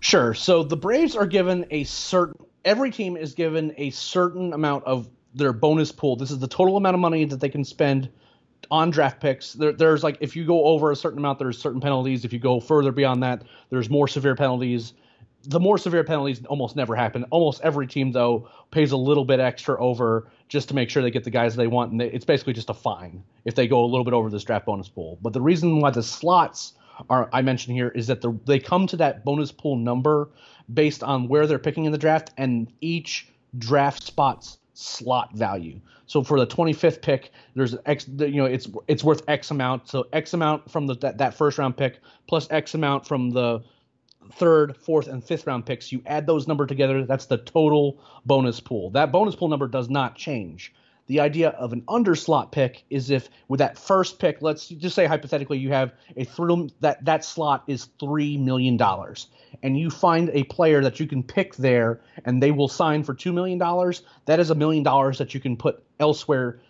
Sure. 0.00 0.34
So 0.34 0.62
the 0.62 0.76
Braves 0.76 1.14
are 1.14 1.26
given 1.26 1.66
a 1.70 1.84
certain 1.84 2.46
every 2.64 2.90
team 2.90 3.16
is 3.16 3.34
given 3.34 3.72
a 3.78 3.90
certain 3.90 4.52
amount 4.52 4.84
of 4.84 5.08
their 5.34 5.52
bonus 5.52 5.92
pool. 5.92 6.16
This 6.16 6.30
is 6.30 6.38
the 6.38 6.48
total 6.48 6.76
amount 6.76 6.94
of 6.94 7.00
money 7.00 7.24
that 7.24 7.40
they 7.40 7.48
can 7.48 7.64
spend 7.64 8.10
on 8.70 8.90
draft 8.90 9.20
picks. 9.20 9.52
There, 9.54 9.72
there's 9.72 10.02
like 10.02 10.18
if 10.20 10.36
you 10.36 10.44
go 10.44 10.64
over 10.64 10.90
a 10.90 10.96
certain 10.96 11.18
amount, 11.18 11.38
there's 11.38 11.58
certain 11.58 11.80
penalties. 11.80 12.24
If 12.24 12.32
you 12.32 12.38
go 12.38 12.60
further 12.60 12.92
beyond 12.92 13.22
that, 13.22 13.44
there's 13.70 13.88
more 13.90 14.08
severe 14.08 14.34
penalties. 14.34 14.94
the 15.44 15.60
more 15.60 15.78
severe 15.78 16.04
penalties 16.04 16.44
almost 16.46 16.76
never 16.76 16.94
happen. 16.94 17.24
Almost 17.30 17.62
every 17.62 17.86
team 17.86 18.12
though 18.12 18.48
pays 18.70 18.92
a 18.92 18.96
little 18.96 19.24
bit 19.24 19.40
extra 19.40 19.80
over 19.82 20.30
just 20.48 20.68
to 20.68 20.74
make 20.74 20.90
sure 20.90 21.02
they 21.02 21.10
get 21.10 21.24
the 21.24 21.30
guys 21.30 21.56
they 21.56 21.66
want, 21.66 21.92
and 21.92 22.00
they, 22.00 22.10
it's 22.10 22.24
basically 22.24 22.52
just 22.52 22.70
a 22.70 22.74
fine 22.74 23.22
if 23.44 23.54
they 23.54 23.66
go 23.66 23.84
a 23.84 23.86
little 23.86 24.04
bit 24.04 24.14
over 24.14 24.28
this 24.28 24.44
draft 24.44 24.66
bonus 24.66 24.88
pool. 24.88 25.18
But 25.22 25.32
the 25.32 25.40
reason 25.40 25.80
why 25.80 25.90
the 25.90 26.02
slots 26.02 26.74
are 27.08 27.28
I 27.32 27.42
mentioned 27.42 27.76
here 27.76 27.88
is 27.88 28.06
that 28.08 28.20
the, 28.20 28.38
they 28.46 28.58
come 28.58 28.86
to 28.88 28.96
that 28.98 29.24
bonus 29.24 29.52
pool 29.52 29.76
number 29.76 30.30
based 30.72 31.02
on 31.02 31.28
where 31.28 31.46
they're 31.46 31.58
picking 31.58 31.84
in 31.84 31.92
the 31.92 31.98
draft 31.98 32.30
and 32.36 32.72
each 32.80 33.28
draft 33.58 34.02
spot's 34.02 34.58
slot 34.74 35.34
value. 35.34 35.80
So 36.06 36.24
for 36.24 36.38
the 36.38 36.46
25th 36.46 37.02
pick, 37.02 37.32
there's 37.54 37.76
X, 37.86 38.06
you 38.08 38.36
know, 38.36 38.46
it's 38.46 38.68
it's 38.88 39.04
worth 39.04 39.22
X 39.28 39.50
amount. 39.50 39.88
So 39.88 40.06
X 40.12 40.34
amount 40.34 40.70
from 40.70 40.86
the 40.86 40.94
that, 40.96 41.18
that 41.18 41.34
first 41.34 41.58
round 41.58 41.76
pick 41.76 42.00
plus 42.26 42.48
X 42.50 42.74
amount 42.74 43.06
from 43.06 43.30
the 43.30 43.62
third, 44.32 44.76
fourth, 44.76 45.08
and 45.08 45.22
fifth 45.22 45.46
round 45.46 45.66
picks. 45.66 45.92
You 45.92 46.02
add 46.06 46.26
those 46.26 46.48
number 46.48 46.66
together. 46.66 47.04
That's 47.04 47.26
the 47.26 47.38
total 47.38 48.00
bonus 48.26 48.60
pool. 48.60 48.90
That 48.90 49.12
bonus 49.12 49.36
pool 49.36 49.48
number 49.48 49.68
does 49.68 49.88
not 49.88 50.16
change. 50.16 50.72
The 51.10 51.18
idea 51.18 51.48
of 51.48 51.72
an 51.72 51.80
underslot 51.88 52.52
pick 52.52 52.84
is 52.88 53.10
if 53.10 53.30
with 53.48 53.58
that 53.58 53.76
first 53.76 54.20
pick, 54.20 54.42
let's 54.42 54.68
just 54.68 54.94
say 54.94 55.06
hypothetically 55.06 55.58
you 55.58 55.72
have 55.72 55.92
a 56.16 56.22
three 56.22 56.70
that 56.78 57.04
that 57.04 57.24
slot 57.24 57.64
is 57.66 57.86
three 57.98 58.36
million 58.36 58.76
dollars, 58.76 59.26
and 59.64 59.76
you 59.76 59.90
find 59.90 60.30
a 60.32 60.44
player 60.44 60.80
that 60.82 61.00
you 61.00 61.08
can 61.08 61.24
pick 61.24 61.56
there, 61.56 62.00
and 62.24 62.40
they 62.40 62.52
will 62.52 62.68
sign 62.68 63.02
for 63.02 63.12
two 63.12 63.32
million 63.32 63.58
dollars. 63.58 64.02
That 64.26 64.38
is 64.38 64.50
a 64.50 64.54
million 64.54 64.84
dollars 64.84 65.18
that 65.18 65.34
you 65.34 65.40
can 65.40 65.56
put 65.56 65.82
elsewhere 65.98 66.60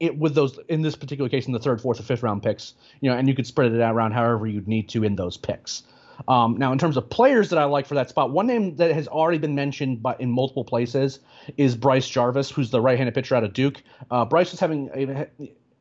it, 0.00 0.16
with 0.16 0.34
those 0.34 0.58
in 0.70 0.80
this 0.80 0.96
particular 0.96 1.28
case 1.28 1.46
in 1.46 1.52
the 1.52 1.58
third, 1.58 1.78
fourth, 1.82 2.00
or 2.00 2.04
fifth 2.04 2.22
round 2.22 2.42
picks, 2.42 2.72
you 3.02 3.10
know, 3.10 3.16
and 3.18 3.28
you 3.28 3.34
could 3.34 3.46
spread 3.46 3.72
it 3.72 3.80
out 3.82 3.94
around 3.94 4.12
however 4.12 4.46
you'd 4.46 4.68
need 4.68 4.88
to 4.88 5.04
in 5.04 5.16
those 5.16 5.36
picks. 5.36 5.82
Um, 6.28 6.56
now, 6.56 6.72
in 6.72 6.78
terms 6.78 6.96
of 6.96 7.08
players 7.08 7.50
that 7.50 7.58
I 7.58 7.64
like 7.64 7.86
for 7.86 7.94
that 7.94 8.08
spot, 8.08 8.30
one 8.30 8.46
name 8.46 8.76
that 8.76 8.92
has 8.92 9.08
already 9.08 9.38
been 9.38 9.54
mentioned 9.54 10.02
but 10.02 10.20
in 10.20 10.30
multiple 10.30 10.64
places 10.64 11.20
is 11.56 11.76
Bryce 11.76 12.08
Jarvis, 12.08 12.50
who's 12.50 12.70
the 12.70 12.80
right-handed 12.80 13.14
pitcher 13.14 13.34
out 13.34 13.44
of 13.44 13.52
Duke. 13.52 13.82
Uh, 14.10 14.24
Bryce 14.24 14.50
was 14.50 14.60
having 14.60 15.26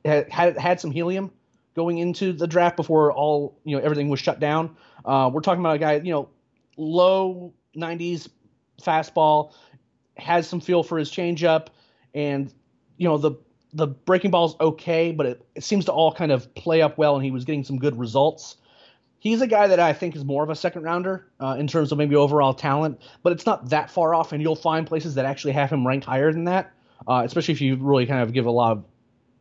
had 0.05 0.57
had 0.57 0.79
some 0.79 0.91
helium 0.91 1.31
going 1.75 1.99
into 1.99 2.33
the 2.33 2.47
draft 2.47 2.75
before 2.75 3.11
all 3.13 3.57
you 3.63 3.75
know 3.75 3.83
everything 3.83 4.09
was 4.09 4.19
shut 4.19 4.39
down. 4.39 4.75
Uh, 5.05 5.29
we're 5.31 5.41
talking 5.41 5.61
about 5.61 5.75
a 5.75 5.79
guy 5.79 5.95
you 5.95 6.11
know 6.11 6.29
low 6.77 7.53
90s 7.75 8.27
fastball, 8.81 9.53
has 10.17 10.47
some 10.47 10.59
feel 10.59 10.83
for 10.83 10.97
his 10.97 11.11
changeup, 11.11 11.67
and 12.13 12.53
you 12.97 13.07
know 13.07 13.17
the 13.17 13.33
the 13.73 13.87
breaking 13.87 14.31
ball's 14.31 14.59
okay, 14.59 15.11
but 15.11 15.25
it, 15.25 15.45
it 15.55 15.63
seems 15.63 15.85
to 15.85 15.91
all 15.91 16.11
kind 16.13 16.31
of 16.31 16.53
play 16.55 16.81
up 16.81 16.97
well, 16.97 17.15
and 17.15 17.23
he 17.23 17.31
was 17.31 17.45
getting 17.45 17.63
some 17.63 17.77
good 17.77 17.97
results 17.97 18.57
he's 19.21 19.39
a 19.39 19.47
guy 19.47 19.67
that 19.67 19.79
I 19.79 19.93
think 19.93 20.15
is 20.15 20.25
more 20.25 20.43
of 20.43 20.49
a 20.49 20.55
second 20.55 20.81
rounder 20.81 21.27
uh, 21.39 21.55
in 21.57 21.67
terms 21.67 21.91
of 21.91 21.97
maybe 21.97 22.15
overall 22.15 22.53
talent, 22.53 22.99
but 23.21 23.31
it's 23.31 23.45
not 23.45 23.69
that 23.69 23.89
far 23.89 24.13
off, 24.13 24.33
and 24.33 24.41
you'll 24.41 24.55
find 24.55 24.85
places 24.85 25.15
that 25.15 25.25
actually 25.25 25.53
have 25.53 25.69
him 25.71 25.87
ranked 25.87 26.05
higher 26.05 26.33
than 26.33 26.45
that, 26.45 26.71
uh, 27.07 27.21
especially 27.23 27.53
if 27.53 27.61
you 27.61 27.75
really 27.77 28.07
kind 28.07 28.21
of 28.21 28.33
give 28.33 28.47
a 28.47 28.51
lot 28.51 28.71
of 28.73 28.83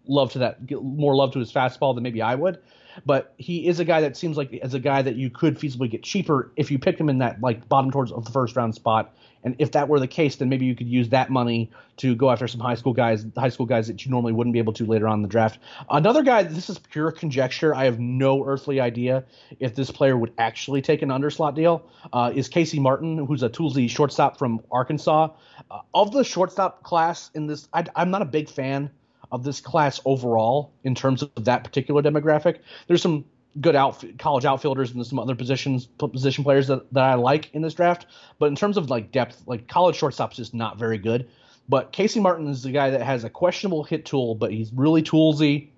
love 0.06 0.32
to 0.32 0.38
that, 0.40 0.70
more 0.82 1.16
love 1.16 1.32
to 1.32 1.38
his 1.38 1.50
fastball 1.50 1.94
than 1.94 2.04
maybe 2.04 2.20
I 2.20 2.34
would. 2.34 2.58
But 3.06 3.34
he 3.38 3.66
is 3.66 3.80
a 3.80 3.84
guy 3.84 4.02
that 4.02 4.16
seems 4.16 4.36
like 4.36 4.52
as 4.54 4.74
a 4.74 4.80
guy 4.80 5.00
that 5.00 5.16
you 5.16 5.30
could 5.30 5.58
feasibly 5.58 5.90
get 5.90 6.02
cheaper 6.02 6.52
if 6.56 6.70
you 6.70 6.78
pick 6.78 6.98
him 6.98 7.08
in 7.08 7.18
that 7.18 7.40
like 7.40 7.66
bottom 7.68 7.90
towards 7.90 8.12
of 8.12 8.24
the 8.26 8.32
first 8.32 8.56
round 8.56 8.74
spot 8.74 9.14
and 9.42 9.56
if 9.58 9.72
that 9.72 9.88
were 9.88 9.98
the 9.98 10.06
case, 10.06 10.36
then 10.36 10.48
maybe 10.48 10.66
you 10.66 10.74
could 10.74 10.88
use 10.88 11.08
that 11.10 11.30
money 11.30 11.70
to 11.98 12.14
go 12.14 12.30
after 12.30 12.46
some 12.46 12.60
high 12.60 12.74
school 12.74 12.92
guys, 12.92 13.24
high 13.36 13.48
school 13.48 13.66
guys 13.66 13.86
that 13.86 14.04
you 14.04 14.10
normally 14.10 14.32
wouldn't 14.32 14.52
be 14.52 14.58
able 14.58 14.72
to 14.74 14.84
later 14.84 15.08
on 15.08 15.18
in 15.18 15.22
the 15.22 15.28
draft. 15.28 15.58
Another 15.88 16.22
guy, 16.22 16.42
this 16.42 16.68
is 16.68 16.78
pure 16.78 17.10
conjecture. 17.10 17.74
I 17.74 17.84
have 17.84 17.98
no 17.98 18.44
earthly 18.44 18.80
idea 18.80 19.24
if 19.58 19.74
this 19.74 19.90
player 19.90 20.16
would 20.16 20.32
actually 20.38 20.82
take 20.82 21.02
an 21.02 21.08
underslot 21.08 21.54
deal. 21.54 21.88
Uh, 22.12 22.32
is 22.34 22.48
Casey 22.48 22.78
Martin, 22.78 23.24
who's 23.26 23.42
a 23.42 23.48
Toolsy 23.48 23.88
shortstop 23.88 24.38
from 24.38 24.60
Arkansas. 24.70 25.28
Uh, 25.70 25.80
of 25.94 26.12
the 26.12 26.24
shortstop 26.24 26.82
class 26.82 27.30
in 27.34 27.46
this, 27.46 27.68
I, 27.72 27.84
I'm 27.96 28.10
not 28.10 28.22
a 28.22 28.26
big 28.26 28.48
fan 28.48 28.90
of 29.32 29.44
this 29.44 29.60
class 29.60 30.00
overall 30.04 30.72
in 30.84 30.94
terms 30.94 31.22
of 31.22 31.30
that 31.44 31.64
particular 31.64 32.02
demographic. 32.02 32.58
There's 32.88 33.02
some 33.02 33.24
good 33.58 33.74
out 33.74 34.04
college 34.18 34.44
outfielders 34.44 34.92
and 34.92 35.04
some 35.04 35.18
other 35.18 35.34
positions 35.34 35.86
position 35.86 36.44
players 36.44 36.68
that, 36.68 36.92
that 36.92 37.04
I 37.04 37.14
like 37.14 37.52
in 37.52 37.62
this 37.62 37.74
draft. 37.74 38.06
But 38.38 38.46
in 38.46 38.56
terms 38.56 38.76
of 38.76 38.90
like 38.90 39.10
depth, 39.10 39.42
like 39.46 39.66
college 39.66 39.96
shortstop's 39.96 40.36
just 40.36 40.54
not 40.54 40.78
very 40.78 40.98
good. 40.98 41.28
But 41.68 41.92
Casey 41.92 42.20
Martin 42.20 42.48
is 42.48 42.62
the 42.62 42.72
guy 42.72 42.90
that 42.90 43.02
has 43.02 43.24
a 43.24 43.30
questionable 43.30 43.84
hit 43.84 44.04
tool, 44.04 44.34
but 44.34 44.50
he's 44.52 44.72
really 44.72 45.02
toolsy, 45.02 45.68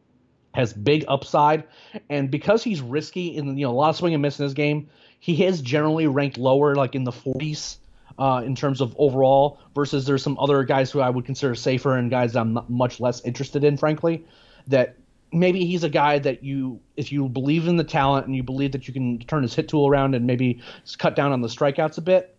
has 0.54 0.72
big 0.72 1.04
upside, 1.08 1.64
and 2.08 2.30
because 2.30 2.64
he's 2.64 2.80
risky 2.80 3.36
in 3.36 3.56
you 3.56 3.66
know 3.66 3.72
a 3.72 3.74
lot 3.74 3.90
of 3.90 3.96
swing 3.96 4.14
and 4.14 4.22
miss 4.22 4.38
in 4.38 4.44
his 4.44 4.54
game, 4.54 4.88
he 5.20 5.44
is 5.44 5.60
generally 5.60 6.06
ranked 6.06 6.38
lower, 6.38 6.74
like 6.74 6.94
in 6.94 7.04
the 7.04 7.12
40s. 7.12 7.76
Uh, 8.18 8.42
in 8.44 8.54
terms 8.54 8.82
of 8.82 8.94
overall, 8.98 9.58
versus 9.74 10.04
there's 10.04 10.22
some 10.22 10.38
other 10.38 10.64
guys 10.64 10.90
who 10.90 11.00
I 11.00 11.08
would 11.08 11.24
consider 11.24 11.54
safer 11.54 11.96
and 11.96 12.10
guys 12.10 12.36
I'm 12.36 12.60
much 12.68 13.00
less 13.00 13.22
interested 13.22 13.64
in, 13.64 13.78
frankly, 13.78 14.26
that 14.66 14.96
maybe 15.32 15.64
he's 15.64 15.84
a 15.84 15.88
guy 15.88 16.18
that 16.18 16.42
you, 16.42 16.80
if 16.96 17.10
you 17.10 17.28
believe 17.28 17.66
in 17.66 17.76
the 17.76 17.84
talent 17.84 18.26
and 18.26 18.36
you 18.36 18.42
believe 18.42 18.72
that 18.72 18.86
you 18.86 18.94
can 18.94 19.18
turn 19.20 19.42
his 19.42 19.54
hit 19.54 19.68
tool 19.68 19.88
around 19.88 20.14
and 20.14 20.26
maybe 20.26 20.62
cut 20.98 21.16
down 21.16 21.32
on 21.32 21.40
the 21.40 21.48
strikeouts 21.48 21.98
a 21.98 22.00
bit, 22.00 22.36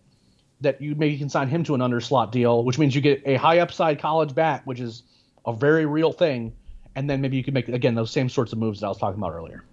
that 0.61 0.81
you 0.81 0.95
maybe 0.95 1.17
can 1.17 1.29
sign 1.29 1.47
him 1.47 1.63
to 1.63 1.75
an 1.75 1.81
underslot 1.81 2.31
deal, 2.31 2.63
which 2.63 2.79
means 2.79 2.95
you 2.95 3.01
get 3.01 3.21
a 3.25 3.35
high 3.35 3.59
upside 3.59 3.99
college 3.99 4.33
bat, 4.33 4.61
which 4.65 4.79
is 4.79 5.03
a 5.45 5.53
very 5.53 5.85
real 5.85 6.13
thing, 6.13 6.53
and 6.95 7.09
then 7.09 7.21
maybe 7.21 7.35
you 7.37 7.43
can 7.43 7.53
make 7.53 7.67
again 7.67 7.95
those 7.95 8.11
same 8.11 8.29
sorts 8.29 8.53
of 8.53 8.59
moves 8.59 8.79
that 8.79 8.85
I 8.85 8.89
was 8.89 8.97
talking 8.97 9.19
about 9.19 9.33
earlier. 9.33 9.65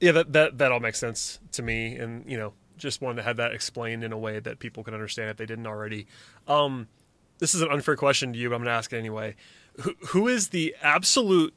Yeah, 0.00 0.12
that 0.12 0.32
that 0.32 0.58
that 0.58 0.72
all 0.72 0.80
makes 0.80 0.98
sense 0.98 1.38
to 1.52 1.62
me, 1.62 1.96
and 1.96 2.28
you 2.30 2.36
know, 2.36 2.52
just 2.76 3.00
wanted 3.00 3.16
to 3.16 3.22
have 3.22 3.36
that 3.36 3.52
explained 3.52 4.04
in 4.04 4.12
a 4.12 4.18
way 4.18 4.40
that 4.40 4.58
people 4.58 4.84
can 4.84 4.94
understand 4.94 5.30
if 5.30 5.36
they 5.36 5.46
didn't 5.46 5.66
already. 5.66 6.06
Um, 6.46 6.88
this 7.38 7.54
is 7.54 7.62
an 7.62 7.70
unfair 7.70 7.96
question 7.96 8.32
to 8.32 8.38
you, 8.38 8.50
but 8.50 8.56
I'm 8.56 8.60
going 8.60 8.72
to 8.72 8.76
ask 8.76 8.92
it 8.92 8.98
anyway. 8.98 9.36
Who, 9.80 9.94
who 10.08 10.28
is 10.28 10.48
the 10.48 10.74
absolute 10.82 11.54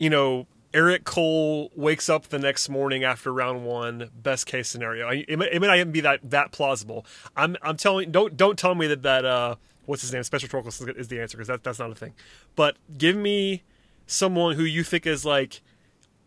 you 0.00 0.10
know, 0.10 0.48
Eric 0.72 1.04
Cole 1.04 1.70
wakes 1.76 2.08
up 2.08 2.28
the 2.28 2.38
next 2.38 2.68
morning 2.68 3.04
after 3.04 3.32
round 3.32 3.64
one. 3.64 4.10
Best 4.14 4.46
case 4.46 4.68
scenario. 4.68 5.06
I, 5.06 5.24
it, 5.28 5.38
may, 5.38 5.48
it 5.52 5.60
may 5.60 5.66
not 5.68 5.76
even 5.76 5.92
be 5.92 6.00
that 6.00 6.30
that 6.30 6.50
plausible. 6.50 7.06
I'm 7.36 7.56
I'm 7.62 7.76
telling 7.76 8.10
don't 8.10 8.36
don't 8.36 8.58
tell 8.58 8.74
me 8.74 8.86
that 8.88 9.02
that 9.02 9.24
uh 9.24 9.56
what's 9.86 10.02
his 10.02 10.12
name 10.12 10.22
Spencer 10.22 10.48
Torkelson 10.48 10.96
is 10.96 11.08
the 11.08 11.20
answer 11.20 11.36
because 11.36 11.48
that 11.48 11.62
that's 11.62 11.78
not 11.78 11.90
a 11.90 11.94
thing. 11.94 12.14
But 12.56 12.76
give 12.96 13.14
me 13.14 13.62
someone 14.06 14.56
who 14.56 14.62
you 14.62 14.82
think 14.82 15.06
is 15.06 15.24
like 15.24 15.60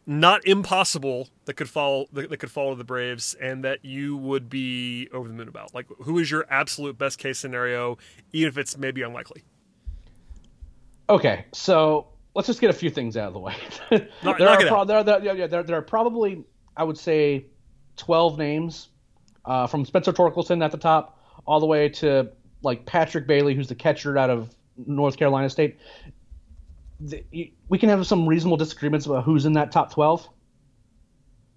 not 0.05 0.45
impossible 0.45 1.29
that 1.45 1.53
could 1.53 1.69
follow 1.69 2.07
that, 2.11 2.29
that 2.29 2.37
could 2.37 2.51
follow 2.51 2.75
the 2.75 2.83
Braves 2.83 3.35
and 3.35 3.63
that 3.63 3.85
you 3.85 4.17
would 4.17 4.49
be 4.49 5.07
over 5.13 5.27
the 5.27 5.33
moon 5.33 5.47
about. 5.47 5.73
Like 5.73 5.87
who 6.01 6.19
is 6.19 6.29
your 6.29 6.45
absolute 6.49 6.97
best 6.97 7.17
case 7.17 7.39
scenario, 7.39 7.97
even 8.33 8.49
if 8.49 8.57
it's 8.57 8.77
maybe 8.77 9.01
unlikely. 9.01 9.43
Okay, 11.09 11.45
so 11.53 12.07
let's 12.35 12.47
just 12.47 12.61
get 12.61 12.69
a 12.69 12.73
few 12.73 12.89
things 12.89 13.17
out 13.17 13.27
of 13.27 13.33
the 13.33 13.39
way. 13.39 13.55
There, 13.89 14.07
knock 14.23 14.39
are 14.39 14.67
pro- 14.67 14.85
there, 14.85 15.03
there, 15.03 15.23
yeah, 15.23 15.47
there, 15.47 15.63
there, 15.63 15.77
are 15.77 15.81
probably, 15.81 16.43
I 16.75 16.83
would 16.83 16.97
say, 16.97 17.45
12 17.97 18.37
names 18.37 18.89
uh, 19.45 19.67
from 19.67 19.85
Spencer 19.85 20.13
Torkelson 20.13 20.63
at 20.63 20.71
the 20.71 20.77
top 20.77 21.19
all 21.45 21.59
the 21.59 21.65
way 21.65 21.89
to 21.89 22.31
like 22.61 22.85
Patrick 22.85 23.27
Bailey, 23.27 23.53
who's 23.53 23.67
the 23.67 23.75
catcher 23.75 24.17
out 24.17 24.29
of 24.29 24.55
North 24.77 25.17
Carolina 25.17 25.49
State. 25.49 25.77
The, 26.99 27.23
we 27.67 27.77
can 27.77 27.89
have 27.89 28.07
some 28.07 28.27
reasonable 28.27 28.57
disagreements 28.57 29.05
about 29.05 29.25
who's 29.25 29.45
in 29.45 29.53
that 29.53 29.71
top 29.71 29.91
12. 29.91 30.27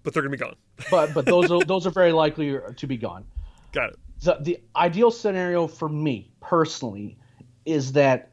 But 0.03 0.13
they're 0.13 0.21
going 0.21 0.31
to 0.31 0.37
be 0.37 0.43
gone. 0.43 0.55
but 0.91 1.13
but 1.13 1.25
those 1.25 1.49
are 1.51 1.59
those 1.65 1.87
are 1.87 1.91
very 1.91 2.11
likely 2.11 2.57
to 2.75 2.87
be 2.87 2.97
gone. 2.97 3.25
Got 3.71 3.91
it. 3.91 3.99
The, 4.21 4.37
the 4.41 4.59
ideal 4.75 5.11
scenario 5.11 5.67
for 5.67 5.89
me 5.89 6.31
personally 6.39 7.17
is 7.65 7.93
that 7.93 8.31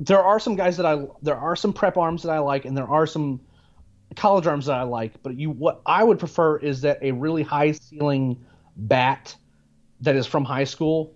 there 0.00 0.24
are 0.24 0.40
some 0.40 0.56
guys 0.56 0.78
that 0.78 0.86
I 0.86 1.06
there 1.22 1.36
are 1.36 1.54
some 1.54 1.72
prep 1.72 1.96
arms 1.96 2.22
that 2.22 2.30
I 2.30 2.38
like, 2.38 2.64
and 2.64 2.76
there 2.76 2.88
are 2.88 3.06
some 3.06 3.40
college 4.16 4.46
arms 4.46 4.66
that 4.66 4.76
I 4.76 4.82
like. 4.82 5.22
But 5.22 5.38
you, 5.38 5.50
what 5.50 5.82
I 5.84 6.02
would 6.02 6.18
prefer 6.18 6.56
is 6.56 6.80
that 6.80 6.98
a 7.02 7.12
really 7.12 7.42
high 7.42 7.72
ceiling 7.72 8.42
bat 8.76 9.36
that 10.00 10.16
is 10.16 10.26
from 10.26 10.44
high 10.44 10.64
school 10.64 11.14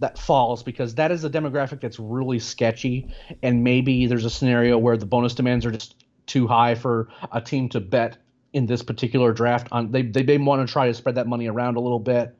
that 0.00 0.18
falls 0.18 0.62
because 0.62 0.94
that 0.94 1.12
is 1.12 1.24
a 1.24 1.30
demographic 1.30 1.80
that's 1.80 2.00
really 2.00 2.38
sketchy, 2.38 3.14
and 3.42 3.62
maybe 3.62 4.06
there's 4.06 4.24
a 4.24 4.30
scenario 4.30 4.78
where 4.78 4.96
the 4.96 5.06
bonus 5.06 5.34
demands 5.34 5.66
are 5.66 5.70
just 5.70 6.02
too 6.26 6.46
high 6.46 6.74
for 6.74 7.08
a 7.30 7.40
team 7.42 7.68
to 7.68 7.80
bet 7.80 8.16
in 8.54 8.64
this 8.64 8.82
particular 8.82 9.34
draft. 9.34 9.68
On 9.70 9.92
they 9.92 10.00
they 10.00 10.22
may 10.22 10.38
want 10.38 10.66
to 10.66 10.72
try 10.72 10.86
to 10.86 10.94
spread 10.94 11.16
that 11.16 11.26
money 11.26 11.46
around 11.46 11.76
a 11.76 11.80
little 11.80 12.00
bit. 12.00 12.34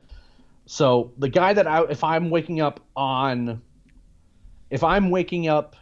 So 0.65 1.13
the 1.19 1.29
guy 1.29 1.53
that 1.53 1.67
I 1.67 1.83
if 1.83 2.03
I'm 2.03 2.31
waking 2.31 2.59
up 2.59 2.79
on 2.95 3.61
if 4.75 4.83
I'm 4.83 5.09
waking 5.09 5.47
up 5.47 5.75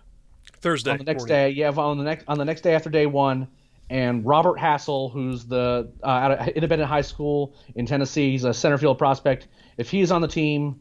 Thursday 0.61 0.91
on 0.91 0.99
the 0.99 1.03
next 1.03 1.21
morning. 1.21 1.35
day, 1.35 1.49
yeah, 1.49 1.69
on 1.69 1.97
the 1.97 2.03
next 2.03 2.25
on 2.27 2.37
the 2.37 2.45
next 2.45 2.61
day 2.61 2.75
after 2.75 2.89
day 2.89 3.07
one, 3.07 3.47
and 3.89 4.23
Robert 4.25 4.59
Hassell, 4.59 5.11
who's 5.11 5.45
the 5.45 5.91
uh, 6.03 6.07
out 6.07 6.31
of 6.31 6.47
independent 6.49 6.87
high 6.87 7.01
school 7.01 7.55
in 7.75 7.87
Tennessee, 7.87 8.31
he's 8.31 8.43
a 8.43 8.53
center 8.53 8.77
field 8.77 8.99
prospect. 8.99 9.47
If 9.77 9.89
he's 9.89 10.11
on 10.11 10.21
the 10.21 10.27
team, 10.27 10.79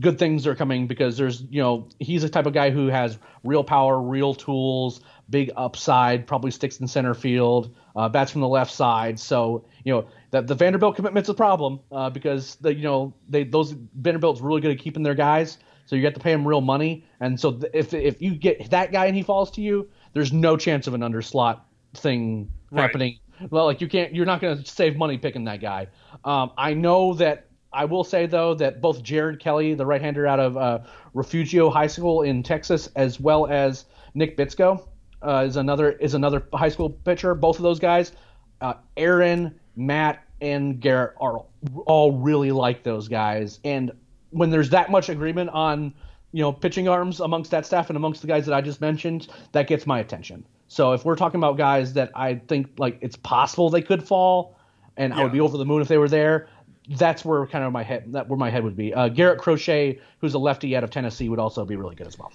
good 0.00 0.18
things 0.18 0.44
are 0.46 0.56
coming 0.56 0.88
because 0.88 1.16
there's 1.16 1.42
you 1.42 1.62
know 1.62 1.88
he's 2.00 2.22
the 2.22 2.28
type 2.28 2.46
of 2.46 2.52
guy 2.52 2.70
who 2.70 2.88
has 2.88 3.16
real 3.44 3.62
power, 3.62 4.00
real 4.00 4.34
tools, 4.34 5.02
big 5.30 5.52
upside, 5.56 6.26
probably 6.26 6.50
sticks 6.50 6.80
in 6.80 6.88
center 6.88 7.14
field, 7.14 7.74
uh, 7.94 8.08
bats 8.08 8.32
from 8.32 8.40
the 8.40 8.48
left 8.48 8.72
side. 8.72 9.20
So 9.20 9.64
you 9.84 9.92
know 9.94 10.08
that 10.32 10.48
the 10.48 10.54
Vanderbilt 10.56 10.96
commitment's 10.96 11.28
a 11.28 11.34
problem 11.34 11.78
uh, 11.92 12.10
because 12.10 12.56
the 12.56 12.74
you 12.74 12.82
know 12.82 13.14
they 13.28 13.44
those 13.44 13.70
Vanderbilt's 13.70 14.40
really 14.40 14.60
good 14.60 14.72
at 14.72 14.78
keeping 14.78 15.04
their 15.04 15.14
guys, 15.14 15.58
so 15.86 15.96
you 15.96 16.04
have 16.04 16.14
to 16.14 16.20
pay 16.20 16.32
him 16.32 16.46
real 16.46 16.60
money, 16.60 17.04
and 17.20 17.38
so 17.38 17.52
th- 17.52 17.72
if 17.74 17.92
if 17.94 18.20
you 18.22 18.34
get 18.34 18.70
that 18.70 18.92
guy 18.92 19.06
and 19.06 19.16
he 19.16 19.22
falls 19.22 19.50
to 19.52 19.60
you, 19.60 19.88
there's 20.12 20.32
no 20.32 20.56
chance 20.56 20.86
of 20.86 20.94
an 20.94 21.00
underslot 21.02 21.60
thing 21.94 22.50
Right. 22.70 22.82
happening. 22.82 23.18
Well, 23.50 23.64
like 23.66 23.80
you 23.80 23.88
can't, 23.88 24.14
you're 24.14 24.26
not 24.26 24.40
going 24.40 24.62
to 24.62 24.64
save 24.68 24.96
money 24.96 25.18
picking 25.18 25.44
that 25.44 25.60
guy. 25.60 25.88
Um, 26.24 26.50
I 26.56 26.74
know 26.74 27.14
that. 27.14 27.46
I 27.72 27.86
will 27.86 28.04
say 28.04 28.26
though 28.26 28.54
that 28.54 28.80
both 28.80 29.02
Jared 29.02 29.40
Kelly, 29.40 29.74
the 29.74 29.84
right-hander 29.84 30.28
out 30.28 30.38
of 30.38 30.56
uh, 30.56 30.78
Refugio 31.12 31.70
High 31.70 31.88
School 31.88 32.22
in 32.22 32.44
Texas, 32.44 32.88
as 32.94 33.18
well 33.18 33.48
as 33.48 33.86
Nick 34.14 34.36
Bitsko, 34.36 34.86
uh, 35.26 35.44
is 35.44 35.56
another 35.56 35.90
is 35.92 36.14
another 36.14 36.46
high 36.54 36.68
school 36.68 36.88
pitcher. 36.90 37.34
Both 37.34 37.56
of 37.56 37.64
those 37.64 37.80
guys, 37.80 38.12
uh, 38.60 38.74
Aaron, 38.96 39.58
Matt, 39.74 40.22
and 40.40 40.78
Garrett 40.80 41.14
are 41.20 41.44
all 41.86 42.12
really 42.12 42.52
like 42.52 42.84
those 42.84 43.08
guys. 43.08 43.58
And 43.64 43.90
when 44.34 44.50
there's 44.50 44.70
that 44.70 44.90
much 44.90 45.08
agreement 45.08 45.50
on 45.50 45.94
you 46.32 46.42
know 46.42 46.52
pitching 46.52 46.88
arms 46.88 47.20
amongst 47.20 47.50
that 47.52 47.64
staff 47.64 47.88
and 47.88 47.96
amongst 47.96 48.20
the 48.20 48.26
guys 48.26 48.44
that 48.46 48.54
I 48.54 48.60
just 48.60 48.80
mentioned, 48.80 49.28
that 49.52 49.68
gets 49.68 49.86
my 49.86 50.00
attention. 50.00 50.44
So 50.66 50.92
if 50.92 51.04
we're 51.04 51.16
talking 51.16 51.38
about 51.38 51.56
guys 51.56 51.92
that 51.94 52.10
I 52.14 52.34
think 52.34 52.72
like 52.78 52.98
it's 53.00 53.16
possible 53.16 53.70
they 53.70 53.82
could 53.82 54.02
fall, 54.02 54.58
and 54.96 55.14
I 55.14 55.22
would 55.22 55.32
be 55.32 55.40
over 55.40 55.56
the 55.56 55.64
moon 55.64 55.80
if 55.80 55.88
they 55.88 55.98
were 55.98 56.08
there. 56.08 56.48
That's 56.86 57.24
where 57.24 57.46
kind 57.46 57.64
of 57.64 57.72
my 57.72 57.82
head 57.82 58.12
that 58.12 58.28
where 58.28 58.36
my 58.36 58.50
head 58.50 58.62
would 58.64 58.76
be. 58.76 58.92
Uh, 58.92 59.08
Garrett 59.08 59.38
Crochet, 59.38 60.00
who's 60.18 60.34
a 60.34 60.38
lefty 60.38 60.76
out 60.76 60.84
of 60.84 60.90
Tennessee, 60.90 61.28
would 61.28 61.38
also 61.38 61.64
be 61.64 61.76
really 61.76 61.94
good 61.94 62.06
as 62.06 62.18
well. 62.18 62.30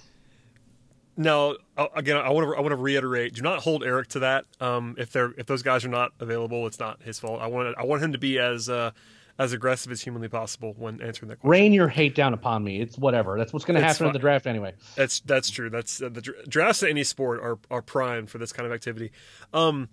Now, 1.16 1.56
uh, 1.76 1.88
again, 1.94 2.16
I 2.16 2.30
want 2.30 2.48
to 2.48 2.56
I 2.56 2.60
want 2.60 2.72
to 2.72 2.76
reiterate: 2.76 3.34
do 3.34 3.42
not 3.42 3.60
hold 3.60 3.84
Eric 3.84 4.08
to 4.08 4.20
that. 4.20 4.46
Um, 4.58 4.96
if 4.98 5.12
they're 5.12 5.32
if 5.36 5.46
those 5.46 5.62
guys 5.62 5.84
are 5.84 5.88
not 5.88 6.12
available, 6.18 6.66
it's 6.66 6.80
not 6.80 7.02
his 7.02 7.20
fault. 7.20 7.40
I 7.40 7.46
want 7.46 7.76
I 7.78 7.84
want 7.84 8.02
him 8.02 8.12
to 8.12 8.18
be 8.18 8.38
as 8.38 8.68
uh, 8.68 8.92
as 9.40 9.54
aggressive 9.54 9.90
as 9.90 10.02
humanly 10.02 10.28
possible 10.28 10.74
when 10.76 11.00
answering 11.00 11.30
that 11.30 11.40
question. 11.40 11.50
Rain 11.50 11.72
your 11.72 11.88
hate 11.88 12.14
down 12.14 12.34
upon 12.34 12.62
me. 12.62 12.82
It's 12.82 12.98
whatever. 12.98 13.38
That's 13.38 13.54
what's 13.54 13.64
going 13.64 13.80
to 13.80 13.86
happen 13.86 14.06
in 14.06 14.12
the 14.12 14.18
draft 14.18 14.46
anyway. 14.46 14.74
That's 14.96 15.20
that's 15.20 15.48
true. 15.48 15.70
That's 15.70 16.02
uh, 16.02 16.10
the 16.10 16.20
dr- 16.20 16.44
drafts 16.46 16.82
in 16.82 16.90
any 16.90 17.04
sport 17.04 17.40
are 17.40 17.58
are 17.70 17.80
prime 17.80 18.26
for 18.26 18.36
this 18.36 18.52
kind 18.52 18.66
of 18.66 18.72
activity. 18.72 19.12
Um, 19.54 19.88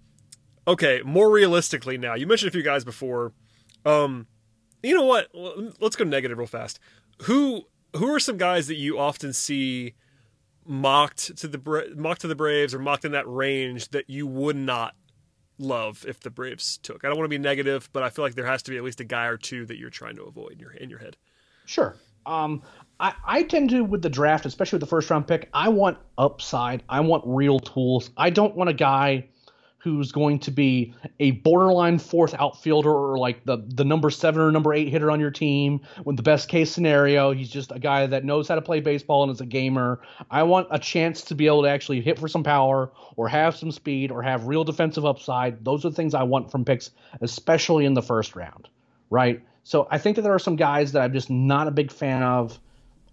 okay, 0.68 1.02
more 1.06 1.32
realistically 1.32 1.98
now, 1.98 2.14
you 2.14 2.28
mentioned 2.28 2.50
a 2.50 2.52
few 2.52 2.62
guys 2.62 2.84
before. 2.84 3.32
Um, 3.86 4.28
you 4.84 4.93
know 4.93 5.06
what? 5.06 5.30
Let's 5.80 5.95
go 5.95 6.04
negative 6.04 6.38
real 6.38 6.48
fast. 6.48 6.78
Who 7.24 7.64
who 7.95 8.14
are 8.14 8.20
some 8.20 8.38
guys 8.38 8.68
that 8.68 8.76
you 8.76 9.00
often 9.00 9.32
see 9.32 9.93
mocked 10.66 11.38
to 11.38 11.48
the 11.48 11.93
mocked 11.95 12.20
to 12.22 12.28
the 12.28 12.36
Braves 12.36 12.74
or 12.74 12.80
mocked 12.80 13.06
in 13.06 13.14
that 13.14 13.26
range 13.30 13.89
that 13.91 14.10
you 14.10 14.28
would 14.28 14.58
not 14.58 14.93
love 15.58 16.05
if 16.08 16.20
the 16.20 16.30
Braves 16.30 16.78
took? 16.78 17.03
I 17.03 17.08
don't 17.08 17.18
want 17.18 17.26
to 17.26 17.38
be 17.38 17.38
negative, 17.38 17.89
but 17.93 18.03
I 18.03 18.10
feel 18.10 18.24
like 18.24 18.36
there 18.36 18.45
has 18.45 18.64
to 18.64 18.72
be 18.72 18.78
at 18.78 18.84
least 18.84 18.99
a 18.99 19.05
guy 19.05 19.26
or 19.26 19.38
two 19.38 19.66
that 19.66 19.78
you're 19.78 19.89
trying 19.89 20.16
to 20.16 20.24
avoid 20.24 20.53
in 20.53 20.60
your 20.60 20.72
in 20.72 20.89
your 20.89 20.99
head. 20.99 21.18
Sure. 21.66 21.95
Um, 22.26 22.62
I, 22.99 23.14
I 23.26 23.43
tend 23.43 23.70
to 23.70 23.84
with 23.84 24.01
the 24.01 24.10
draft, 24.10 24.45
especially 24.45 24.78
with 24.78 24.82
the 24.82 24.88
first 24.88 25.10
round 25.10 25.28
pick, 25.28 25.49
I 25.53 25.70
want 25.70 25.97
upside. 26.18 26.84
I 26.89 26.99
want 26.99 27.24
real 27.26 27.60
tools. 27.60 28.10
I 28.18 28.30
don't 28.30 28.55
want 28.55 28.70
a 28.70 28.74
guy 28.74 29.30
who's 29.78 30.12
going 30.12 30.40
to 30.40 30.52
be 30.52 30.94
a 31.20 31.32
borderline 31.32 32.00
fourth 32.00 32.34
outfielder 32.34 32.90
or 32.90 33.18
like 33.18 33.46
the 33.46 33.64
the 33.68 33.86
number 33.86 34.10
seven 34.10 34.42
or 34.42 34.52
number 34.52 34.74
eight 34.74 34.90
hitter 34.90 35.12
on 35.12 35.20
your 35.20 35.32
team. 35.32 35.82
With 36.04 36.18
the 36.18 36.24
best 36.24 36.50
case 36.50 36.72
scenario, 36.72 37.32
he's 37.32 37.50
just 37.50 37.72
a 37.72 37.80
guy 37.80 38.06
that 38.08 38.26
knows 38.26 38.48
how 38.48 38.56
to 38.56 38.62
play 38.62 38.80
baseball 38.80 39.24
and 39.24 39.32
is 39.32 39.42
a 39.42 39.46
gamer. 39.46 40.02
I 40.30 40.44
want 40.44 40.68
a 40.72 40.80
chance 40.80 41.22
to 41.24 41.36
be 41.36 41.48
able 41.48 41.64
to 41.64 41.70
actually 41.70 42.02
hit 42.02 42.20
for 42.20 42.28
some 42.28 42.44
power 42.44 42.92
or 43.16 43.28
have 43.28 43.56
some 43.56 43.72
speed 43.72 44.12
or 44.12 44.22
have 44.22 44.48
real 44.48 44.64
defensive 44.64 45.06
upside. 45.06 45.64
Those 45.64 45.86
are 45.86 45.90
the 45.90 45.96
things 45.96 46.14
I 46.14 46.24
want 46.24 46.52
from 46.52 46.66
picks, 46.66 46.92
especially 47.22 47.86
in 47.86 47.94
the 47.94 48.02
first 48.02 48.36
round 48.36 48.68
right? 49.10 49.42
So 49.64 49.88
I 49.92 49.98
think 49.98 50.16
that 50.16 50.22
there 50.22 50.34
are 50.34 50.40
some 50.40 50.56
guys 50.56 50.94
that 50.94 51.02
I'm 51.02 51.14
just 51.14 51.30
not 51.30 51.68
a 51.68 51.72
big 51.72 51.92
fan 51.92 52.24
of 52.24 52.60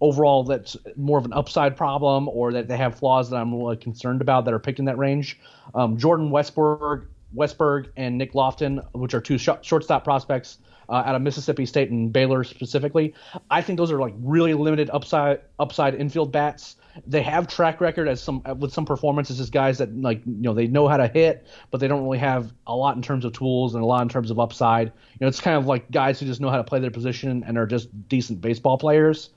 overall. 0.01 0.43
That's 0.43 0.77
more 0.95 1.17
of 1.17 1.25
an 1.25 1.33
upside 1.33 1.77
problem, 1.77 2.27
or 2.29 2.53
that 2.53 2.67
they 2.67 2.77
have 2.77 2.95
flaws 2.95 3.29
that 3.29 3.37
I'm 3.37 3.53
really 3.53 3.77
concerned 3.77 4.21
about 4.21 4.45
that 4.45 4.53
are 4.53 4.59
picked 4.59 4.79
in 4.79 4.85
that 4.85 4.97
range. 4.97 5.39
Um, 5.73 5.97
Jordan 5.97 6.29
Westburg, 6.29 7.07
Westburg, 7.35 7.87
and 7.97 8.17
Nick 8.17 8.35
Loftin, 8.35 8.81
which 8.93 9.13
are 9.13 9.21
two 9.21 9.37
sh- 9.37 9.49
shortstop 9.61 10.03
prospects. 10.03 10.57
Uh, 10.87 11.01
out 11.03 11.15
of 11.15 11.21
Mississippi 11.23 11.65
State 11.65 11.89
and 11.89 12.13
Baylor 12.13 12.43
specifically, 12.43 13.15
I 13.49 13.63
think 13.63 13.77
those 13.77 13.91
are 13.91 13.99
like 13.99 14.13
really 14.19 14.53
limited 14.53 14.91
upside 14.91 15.41
upside 15.57 15.95
infield 15.95 16.31
bats. 16.31 16.75
They 17.07 17.23
have 17.23 17.47
track 17.47 17.81
record 17.81 18.07
as 18.07 18.21
some 18.21 18.43
with 18.59 18.71
some 18.71 18.85
performances 18.85 19.39
as 19.39 19.49
guys 19.49 19.79
that 19.79 19.99
like 19.99 20.23
you 20.27 20.43
know 20.43 20.53
they 20.53 20.67
know 20.67 20.87
how 20.87 20.97
to 20.97 21.07
hit, 21.07 21.47
but 21.71 21.79
they 21.79 21.87
don't 21.87 22.03
really 22.03 22.19
have 22.19 22.53
a 22.67 22.75
lot 22.75 22.95
in 22.95 23.01
terms 23.01 23.25
of 23.25 23.33
tools 23.33 23.73
and 23.73 23.83
a 23.83 23.87
lot 23.87 24.03
in 24.03 24.09
terms 24.09 24.29
of 24.29 24.39
upside. 24.39 24.89
You 24.89 25.17
know, 25.21 25.27
it's 25.27 25.41
kind 25.41 25.57
of 25.57 25.65
like 25.65 25.89
guys 25.89 26.19
who 26.19 26.27
just 26.27 26.39
know 26.39 26.51
how 26.51 26.57
to 26.57 26.63
play 26.63 26.79
their 26.79 26.91
position 26.91 27.43
and 27.47 27.57
are 27.57 27.65
just 27.65 28.07
decent 28.07 28.41
baseball 28.41 28.77
players. 28.77 29.31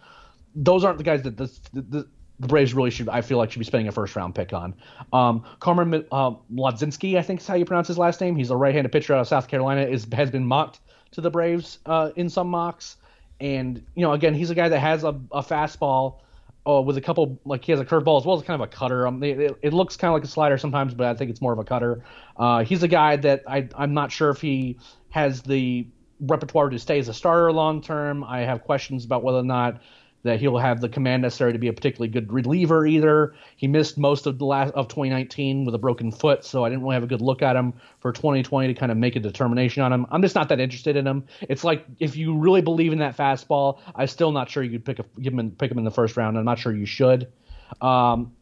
Those 0.59 0.85
aren't 0.85 0.99
the 0.99 1.05
guys 1.05 1.23
that 1.23 1.37
the, 1.37 1.51
the, 1.73 2.09
the 2.41 2.47
Braves 2.47 2.75
really 2.75 2.91
should. 2.91 3.09
I 3.09 3.21
feel 3.21 3.39
like 3.39 3.51
should 3.51 3.59
be 3.59 3.65
spending 3.65 3.89
a 3.89 3.93
first 3.93 4.15
round 4.15 4.35
pick 4.35 4.53
on. 4.53 4.75
Um, 5.13 5.45
Carmen 5.61 6.05
uh, 6.13 6.33
Lodzinski, 6.53 7.17
I 7.19 7.23
think 7.23 7.41
is 7.41 7.47
how 7.47 7.55
you 7.55 7.65
pronounce 7.65 7.89
his 7.89 7.99
last 7.99 8.21
name. 8.21 8.37
He's 8.37 8.51
a 8.51 8.57
right-handed 8.57 8.93
pitcher 8.93 9.15
out 9.15 9.21
of 9.21 9.29
South 9.29 9.49
Carolina. 9.49 9.83
Is 9.83 10.07
has 10.13 10.31
been 10.31 10.47
mocked 10.47 10.81
to 11.13 11.21
the 11.21 11.31
Braves 11.31 11.79
uh, 11.87 12.11
in 12.17 12.29
some 12.29 12.49
mocks, 12.49 12.97
and 13.41 13.85
you 13.95 14.03
know, 14.03 14.13
again, 14.13 14.35
he's 14.35 14.51
a 14.51 14.55
guy 14.55 14.69
that 14.69 14.79
has 14.79 15.05
a, 15.05 15.19
a 15.33 15.43
fastball 15.43 16.21
uh, 16.69 16.81
with 16.81 16.97
a 16.97 17.01
couple 17.01 17.41
like 17.45 17.65
he 17.65 17.73
has 17.73 17.81
a 17.81 17.85
curveball 17.85 18.21
as 18.21 18.27
well 18.27 18.37
as 18.37 18.45
kind 18.45 18.61
of 18.61 18.69
a 18.69 18.71
cutter. 18.71 19.07
Um, 19.07 19.23
it, 19.23 19.41
it, 19.41 19.59
it 19.63 19.73
looks 19.73 19.97
kind 19.97 20.11
of 20.11 20.15
like 20.15 20.25
a 20.25 20.29
slider 20.29 20.59
sometimes, 20.59 20.95
but 20.95 21.07
I 21.07 21.15
think 21.15 21.31
it's 21.31 21.41
more 21.41 21.53
of 21.53 21.59
a 21.59 21.65
cutter. 21.65 22.05
Uh, 22.37 22.63
he's 22.65 22.83
a 22.83 22.89
guy 22.89 23.17
that 23.17 23.43
I 23.49 23.69
I'm 23.75 23.95
not 23.95 24.13
sure 24.13 24.31
if 24.31 24.41
he 24.41 24.79
has 25.11 25.43
the 25.43 25.89
repertoire 26.21 26.69
to 26.69 26.79
stay 26.79 26.99
as 26.99 27.09
a 27.09 27.15
starter 27.15 27.51
long 27.53 27.81
term. 27.81 28.23
I 28.23 28.41
have 28.41 28.63
questions 28.63 29.05
about 29.05 29.23
whether 29.23 29.39
or 29.39 29.45
not 29.45 29.81
that 30.29 30.41
he'll 30.41 30.59
have 30.59 30.81
the 30.81 30.89
command 30.89 31.23
necessary 31.23 31.53
to 31.53 31.59
be 31.59 31.69
a 31.69 31.73
particularly 31.73 32.09
good 32.09 32.33
reliever 32.33 32.87
either. 32.87 33.35
He 33.57 33.67
missed 33.67 33.99
most 33.99 34.27
of 34.27 34.39
the 34.39 34.45
last 34.45 34.73
of 34.75 34.89
2019 34.89 35.65
with 35.65 35.75
a 35.75 35.79
broken 35.79 36.13
foot, 36.13 36.45
so 36.45 36.65
I 36.65 36.69
didn't 36.69 36.83
really 36.83 36.95
have 36.95 37.03
a 37.03 37.09
good 37.09 37.21
look 37.21 37.43
at 37.43 37.57
him 37.57 37.73
for 38.01 38.13
2020 38.13 38.73
to 38.73 38.79
kind 38.79 38.93
of 38.93 38.99
make 38.99 39.17
a 39.17 39.21
determination 39.21 39.83
on 39.83 39.93
him. 39.93 40.07
I'm 40.11 40.23
just 40.23 40.35
not 40.35 40.49
that 40.51 40.61
interested 40.61 40.97
in 40.97 41.07
him. 41.07 41.25
It's 41.43 41.65
like 41.65 41.85
if 41.99 42.17
you 42.17 42.37
really 42.37 42.63
believe 42.63 42.93
in 42.93 42.99
that 42.99 43.17
fastball, 43.17 43.81
I'm 43.95 44.07
still 44.07 44.33
not 44.33 44.51
sure 44.51 44.63
you 44.63 44.79
could 44.79 44.85
pick 44.85 44.99
a, 44.99 45.21
him 45.21 45.39
in, 45.39 45.51
pick 45.51 45.71
him 45.71 45.79
in 45.79 45.85
the 45.85 45.91
first 45.91 46.17
round. 46.17 46.39
I'm 46.39 46.45
not 46.45 46.59
sure 46.59 46.75
you 46.75 46.87
should. 46.87 47.33
Um, 47.81 48.33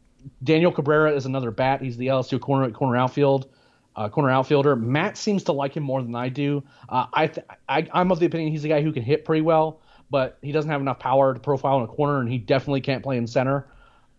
Daniel 0.43 0.71
Cabrera 0.71 1.15
is 1.15 1.25
another 1.25 1.51
bat. 1.51 1.81
He's 1.81 1.97
the 1.97 2.07
LSU 2.07 2.39
corner 2.39 2.69
corner 2.71 2.97
outfield. 2.97 3.49
Uh, 3.95 4.09
corner 4.09 4.29
outfielder. 4.29 4.75
Matt 4.75 5.17
seems 5.17 5.43
to 5.45 5.51
like 5.51 5.75
him 5.75 5.81
more 5.81 6.03
than 6.03 6.13
I 6.13 6.29
do. 6.29 6.63
Uh, 6.87 7.07
I, 7.11 7.27
th- 7.27 7.47
I 7.67 7.87
I'm 7.91 8.11
of 8.11 8.19
the 8.19 8.27
opinion 8.27 8.51
he's 8.51 8.63
a 8.63 8.67
guy 8.67 8.83
who 8.83 8.91
can 8.91 9.01
hit 9.01 9.25
pretty 9.25 9.41
well, 9.41 9.81
but 10.09 10.37
he 10.41 10.51
doesn't 10.51 10.69
have 10.69 10.81
enough 10.81 10.99
power 10.99 11.33
to 11.33 11.39
profile 11.39 11.77
in 11.77 11.83
a 11.83 11.87
corner, 11.87 12.19
and 12.19 12.29
he 12.29 12.37
definitely 12.37 12.81
can't 12.81 13.03
play 13.03 13.17
in 13.17 13.27
center. 13.27 13.67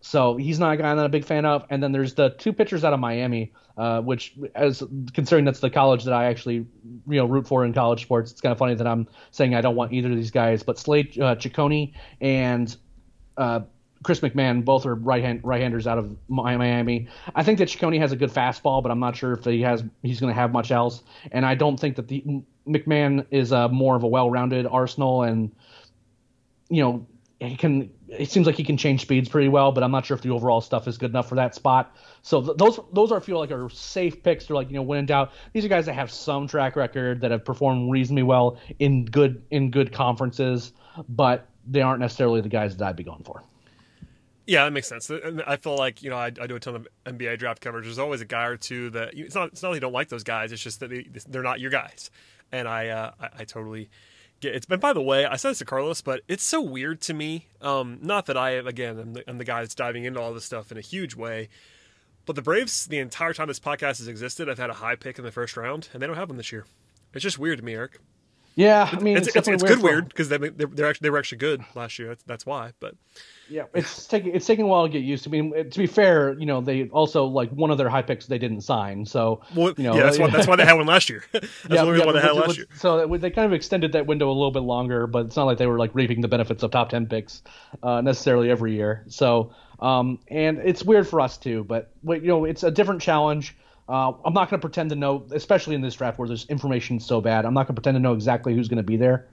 So 0.01 0.37
he's 0.37 0.59
not 0.59 0.73
a 0.73 0.77
guy 0.77 0.95
that 0.95 0.99
I'm 0.99 1.05
a 1.05 1.09
big 1.09 1.25
fan 1.25 1.45
of. 1.45 1.65
And 1.69 1.83
then 1.83 1.91
there's 1.91 2.13
the 2.13 2.29
two 2.29 2.53
pitchers 2.53 2.85
out 2.85 2.93
of 2.93 2.99
Miami, 2.99 3.51
uh, 3.77 4.01
which, 4.01 4.33
as 4.55 4.81
considering 5.13 5.45
that's 5.45 5.59
the 5.59 5.69
college 5.69 6.05
that 6.05 6.13
I 6.13 6.25
actually 6.25 6.55
you 6.55 6.67
know 7.07 7.25
root 7.25 7.47
for 7.47 7.65
in 7.65 7.73
college 7.73 8.03
sports, 8.03 8.31
it's 8.31 8.41
kind 8.41 8.51
of 8.51 8.57
funny 8.57 8.75
that 8.75 8.87
I'm 8.87 9.07
saying 9.31 9.55
I 9.55 9.61
don't 9.61 9.75
want 9.75 9.91
either 9.91 10.09
of 10.09 10.15
these 10.15 10.31
guys. 10.31 10.63
But 10.63 10.79
Slade 10.79 11.19
uh, 11.19 11.35
Cecconi 11.35 11.93
and 12.21 12.75
uh, 13.37 13.61
Chris 14.03 14.21
McMahon, 14.21 14.63
both 14.63 14.85
are 14.85 14.95
right 14.95 15.23
hand 15.23 15.41
right-handers 15.43 15.85
out 15.85 15.97
of 15.97 16.15
Miami. 16.29 17.09
I 17.35 17.43
think 17.43 17.59
that 17.59 17.67
Cecconi 17.67 17.99
has 17.99 18.13
a 18.13 18.15
good 18.15 18.31
fastball, 18.31 18.81
but 18.81 18.91
I'm 18.91 18.99
not 18.99 19.17
sure 19.17 19.33
if 19.33 19.43
he 19.43 19.61
has 19.61 19.83
he's 20.01 20.21
going 20.21 20.33
to 20.33 20.39
have 20.39 20.53
much 20.53 20.71
else. 20.71 21.03
And 21.31 21.45
I 21.45 21.55
don't 21.55 21.77
think 21.77 21.97
that 21.97 22.07
the 22.07 22.23
McMahon 22.67 23.25
is 23.31 23.51
a 23.51 23.67
more 23.67 23.95
of 23.95 24.03
a 24.03 24.07
well-rounded 24.07 24.65
arsenal, 24.65 25.23
and 25.23 25.51
you 26.69 26.81
know 26.81 27.05
he 27.39 27.55
can. 27.55 27.89
It 28.07 28.29
seems 28.29 28.47
like 28.47 28.55
he 28.55 28.63
can 28.63 28.75
change 28.75 29.01
speeds 29.01 29.29
pretty 29.29 29.47
well, 29.47 29.71
but 29.71 29.83
I'm 29.83 29.91
not 29.91 30.05
sure 30.05 30.15
if 30.15 30.21
the 30.21 30.29
overall 30.29 30.61
stuff 30.61 30.87
is 30.87 30.97
good 30.97 31.11
enough 31.11 31.29
for 31.29 31.35
that 31.35 31.55
spot. 31.55 31.95
So 32.21 32.41
th- 32.41 32.57
those 32.57 32.79
those 32.91 33.11
are 33.11 33.21
feel 33.21 33.39
like 33.39 33.51
are 33.51 33.69
safe 33.69 34.21
picks. 34.23 34.45
They're 34.47 34.55
like 34.55 34.69
you 34.69 34.75
know 34.75 34.81
when 34.81 34.99
in 34.99 35.05
doubt, 35.05 35.31
these 35.53 35.63
are 35.63 35.69
guys 35.69 35.85
that 35.85 35.93
have 35.93 36.11
some 36.11 36.47
track 36.47 36.75
record 36.75 37.21
that 37.21 37.31
have 37.31 37.45
performed 37.45 37.91
reasonably 37.91 38.23
well 38.23 38.59
in 38.79 39.05
good 39.05 39.41
in 39.51 39.71
good 39.71 39.93
conferences, 39.93 40.73
but 41.07 41.47
they 41.65 41.81
aren't 41.81 42.01
necessarily 42.01 42.41
the 42.41 42.49
guys 42.49 42.75
that 42.75 42.87
I'd 42.87 42.95
be 42.95 43.03
going 43.03 43.23
for. 43.23 43.43
Yeah, 44.45 44.65
that 44.65 44.71
makes 44.71 44.87
sense. 44.87 45.11
I 45.45 45.57
feel 45.57 45.77
like 45.77 46.01
you 46.01 46.09
know 46.09 46.17
I, 46.17 46.25
I 46.25 46.47
do 46.47 46.55
a 46.55 46.59
ton 46.59 46.75
of 46.75 46.87
NBA 47.05 47.37
draft 47.39 47.61
coverage. 47.61 47.85
There's 47.85 47.99
always 47.99 48.19
a 48.19 48.25
guy 48.25 48.47
or 48.47 48.57
two 48.57 48.89
that 48.89 49.13
it's 49.13 49.35
not. 49.35 49.49
It's 49.49 49.61
not 49.61 49.69
that 49.69 49.75
you 49.75 49.81
don't 49.81 49.93
like 49.93 50.09
those 50.09 50.23
guys. 50.23 50.51
It's 50.51 50.61
just 50.61 50.81
that 50.81 50.89
they, 50.89 51.07
they're 51.29 51.43
not 51.43 51.59
your 51.59 51.71
guys. 51.71 52.09
And 52.51 52.67
I, 52.67 52.87
uh, 52.87 53.11
I 53.21 53.29
I 53.39 53.43
totally 53.45 53.89
get 54.39 54.55
it's. 54.55 54.67
And 54.69 54.81
by 54.81 54.93
the 54.93 55.01
way, 55.01 55.25
I 55.25 55.35
said 55.35 55.51
this 55.51 55.59
to 55.59 55.65
Carlos, 55.65 56.01
but 56.01 56.21
it's 56.27 56.43
so 56.43 56.61
weird 56.61 57.01
to 57.01 57.13
me. 57.13 57.47
Um, 57.61 57.99
not 58.01 58.25
that 58.27 58.37
I 58.37 58.51
again 58.51 58.99
I'm 58.99 59.13
the, 59.13 59.29
I'm 59.29 59.37
the 59.37 59.43
guy 59.43 59.61
that's 59.61 59.75
diving 59.75 60.05
into 60.05 60.19
all 60.19 60.33
this 60.33 60.45
stuff 60.45 60.71
in 60.71 60.77
a 60.77 60.81
huge 60.81 61.15
way. 61.15 61.49
But 62.25 62.35
the 62.35 62.41
Braves, 62.41 62.85
the 62.85 62.99
entire 62.99 63.33
time 63.33 63.47
this 63.47 63.59
podcast 63.59 63.97
has 63.97 64.07
existed, 64.07 64.49
I've 64.49 64.59
had 64.59 64.69
a 64.69 64.73
high 64.73 64.95
pick 64.95 65.17
in 65.17 65.25
the 65.25 65.31
first 65.31 65.57
round, 65.57 65.89
and 65.93 66.01
they 66.01 66.05
don't 66.05 66.15
have 66.15 66.27
them 66.27 66.37
this 66.37 66.51
year. 66.51 66.65
It's 67.13 67.23
just 67.23 67.39
weird 67.39 67.57
to 67.57 67.65
me, 67.65 67.73
Eric. 67.73 67.99
Yeah, 68.55 68.89
I 68.91 68.99
mean, 68.99 69.17
it's, 69.17 69.27
it's, 69.27 69.35
it's, 69.35 69.47
it's 69.47 69.63
definitely 69.63 69.75
good 69.75 69.83
weird 69.83 70.09
because 70.09 70.29
they 70.29 70.37
they're, 70.37 70.67
they're 70.67 70.87
actually 70.87 71.05
they 71.05 71.09
were 71.09 71.17
actually 71.17 71.37
good 71.37 71.63
last 71.75 71.97
year. 71.97 72.09
That's, 72.09 72.23
that's 72.23 72.45
why. 72.45 72.73
But 72.79 72.95
Yeah, 73.49 73.63
it's 73.73 74.05
taking 74.05 74.35
it's 74.35 74.45
taking 74.45 74.65
a 74.65 74.67
while 74.67 74.83
to 74.85 74.89
get 74.89 75.01
used 75.03 75.23
to. 75.23 75.29
I 75.29 75.31
mean, 75.31 75.69
to 75.69 75.79
be 75.79 75.87
fair, 75.87 76.33
you 76.33 76.45
know, 76.45 76.61
they 76.61 76.87
also 76.89 77.25
like 77.25 77.49
one 77.51 77.71
of 77.71 77.77
their 77.77 77.89
high 77.89 78.01
picks 78.01 78.27
they 78.27 78.37
didn't 78.37 78.61
sign, 78.61 79.05
so 79.05 79.41
well, 79.55 79.73
you 79.77 79.83
know, 79.83 79.95
yeah, 79.95 80.03
that's 80.03 80.19
why 80.19 80.29
that's 80.29 80.47
why 80.47 80.55
they 80.55 80.65
had 80.65 80.73
one 80.73 80.85
last 80.85 81.09
year. 81.09 81.23
that's 81.31 81.47
the 81.67 81.79
only 81.79 81.93
reason 81.93 82.07
why 82.07 82.13
they 82.13 82.21
had 82.21 82.33
last 82.33 82.57
year. 82.57 82.67
So 82.75 83.07
they 83.07 83.29
kind 83.29 83.45
of 83.45 83.53
extended 83.53 83.91
that 83.93 84.05
window 84.05 84.29
a 84.29 84.33
little 84.33 84.51
bit 84.51 84.63
longer, 84.63 85.07
but 85.07 85.27
it's 85.27 85.35
not 85.35 85.45
like 85.45 85.57
they 85.57 85.67
were 85.67 85.79
like 85.79 85.93
reaping 85.93 86.21
the 86.21 86.27
benefits 86.27 86.63
of 86.63 86.71
top 86.71 86.89
ten 86.89 87.07
picks 87.07 87.41
uh, 87.81 88.01
necessarily 88.01 88.51
every 88.51 88.75
year. 88.75 89.03
So, 89.07 89.53
um, 89.79 90.19
and 90.27 90.59
it's 90.59 90.83
weird 90.83 91.07
for 91.07 91.19
us 91.21 91.37
too, 91.37 91.63
but 91.63 91.91
you 92.03 92.21
know, 92.21 92.45
it's 92.45 92.63
a 92.63 92.71
different 92.71 93.01
challenge. 93.01 93.55
Uh, 93.87 94.13
I'm 94.23 94.33
not 94.33 94.51
going 94.51 94.59
to 94.59 94.65
pretend 94.65 94.91
to 94.91 94.95
know, 94.95 95.25
especially 95.31 95.73
in 95.73 95.81
this 95.81 95.95
draft 95.95 96.19
where 96.19 96.27
there's 96.27 96.45
information 96.45 96.99
so 96.99 97.21
bad. 97.21 97.43
I'm 97.43 97.55
not 97.55 97.61
going 97.65 97.75
to 97.75 97.81
pretend 97.81 97.95
to 97.95 97.99
know 97.99 98.13
exactly 98.13 98.53
who's 98.53 98.67
going 98.67 98.77
to 98.77 98.83
be 98.83 98.97
there. 98.97 99.27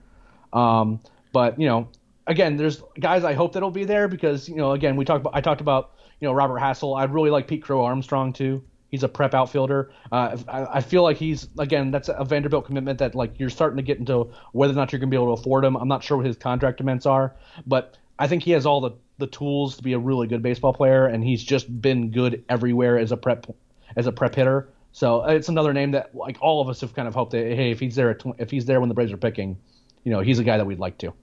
Um, 0.51 0.99
but 1.31 1.59
you 1.59 1.67
know, 1.67 1.89
again, 2.27 2.57
there's 2.57 2.83
guys 2.99 3.23
I 3.23 3.33
hope 3.33 3.53
that'll 3.53 3.71
be 3.71 3.85
there 3.85 4.07
because 4.07 4.47
you 4.47 4.55
know, 4.55 4.73
again, 4.73 4.95
we 4.95 5.05
talked 5.05 5.21
about 5.21 5.35
I 5.35 5.41
talked 5.41 5.61
about 5.61 5.93
you 6.19 6.27
know 6.27 6.33
Robert 6.33 6.59
Hassell. 6.59 6.97
I 6.97 7.05
really 7.05 7.29
like 7.29 7.47
Pete 7.47 7.63
Crow 7.63 7.83
Armstrong 7.83 8.33
too. 8.33 8.63
He's 8.89 9.03
a 9.03 9.09
prep 9.09 9.33
outfielder. 9.33 9.91
Uh, 10.11 10.37
I, 10.47 10.77
I 10.77 10.81
feel 10.81 11.03
like 11.03 11.17
he's 11.17 11.47
again 11.57 11.91
that's 11.91 12.09
a 12.09 12.23
Vanderbilt 12.23 12.65
commitment 12.65 12.99
that 12.99 13.15
like 13.15 13.39
you're 13.39 13.49
starting 13.49 13.77
to 13.77 13.83
get 13.83 13.97
into 13.97 14.31
whether 14.51 14.73
or 14.73 14.75
not 14.75 14.91
you're 14.91 14.99
going 14.99 15.09
to 15.09 15.15
be 15.15 15.21
able 15.21 15.35
to 15.35 15.41
afford 15.41 15.65
him. 15.65 15.75
I'm 15.75 15.87
not 15.87 16.03
sure 16.03 16.17
what 16.17 16.25
his 16.25 16.37
contract 16.37 16.77
demands 16.77 17.05
are, 17.05 17.35
but 17.65 17.97
I 18.19 18.27
think 18.27 18.43
he 18.43 18.51
has 18.51 18.65
all 18.65 18.81
the 18.81 18.91
the 19.17 19.27
tools 19.27 19.77
to 19.77 19.83
be 19.83 19.93
a 19.93 19.99
really 19.99 20.27
good 20.27 20.43
baseball 20.43 20.73
player, 20.73 21.07
and 21.07 21.23
he's 21.23 21.43
just 21.43 21.81
been 21.81 22.11
good 22.11 22.43
everywhere 22.49 22.97
as 22.97 23.11
a 23.11 23.17
prep 23.17 23.47
as 23.95 24.07
a 24.07 24.11
prep 24.11 24.35
hitter. 24.35 24.69
So 24.91 25.23
it's 25.25 25.49
another 25.49 25.73
name 25.73 25.91
that 25.91 26.15
like 26.15 26.37
all 26.41 26.61
of 26.61 26.69
us 26.69 26.81
have 26.81 26.93
kind 26.95 27.07
of 27.07 27.13
hoped 27.13 27.31
that 27.31 27.45
hey, 27.45 27.71
if 27.71 27.79
he's 27.79 27.95
there 27.95 28.11
at 28.11 28.23
if 28.37 28.49
he's 28.49 28.65
there 28.65 28.79
when 28.79 28.89
the 28.89 28.95
Braves 28.95 29.11
are 29.11 29.17
picking, 29.17 29.57
you 30.03 30.11
know, 30.11 30.21
he's 30.21 30.39
a 30.39 30.43
guy 30.43 30.57
that 30.57 30.65
we'd 30.65 30.79
like 30.79 30.97
to. 30.99 31.13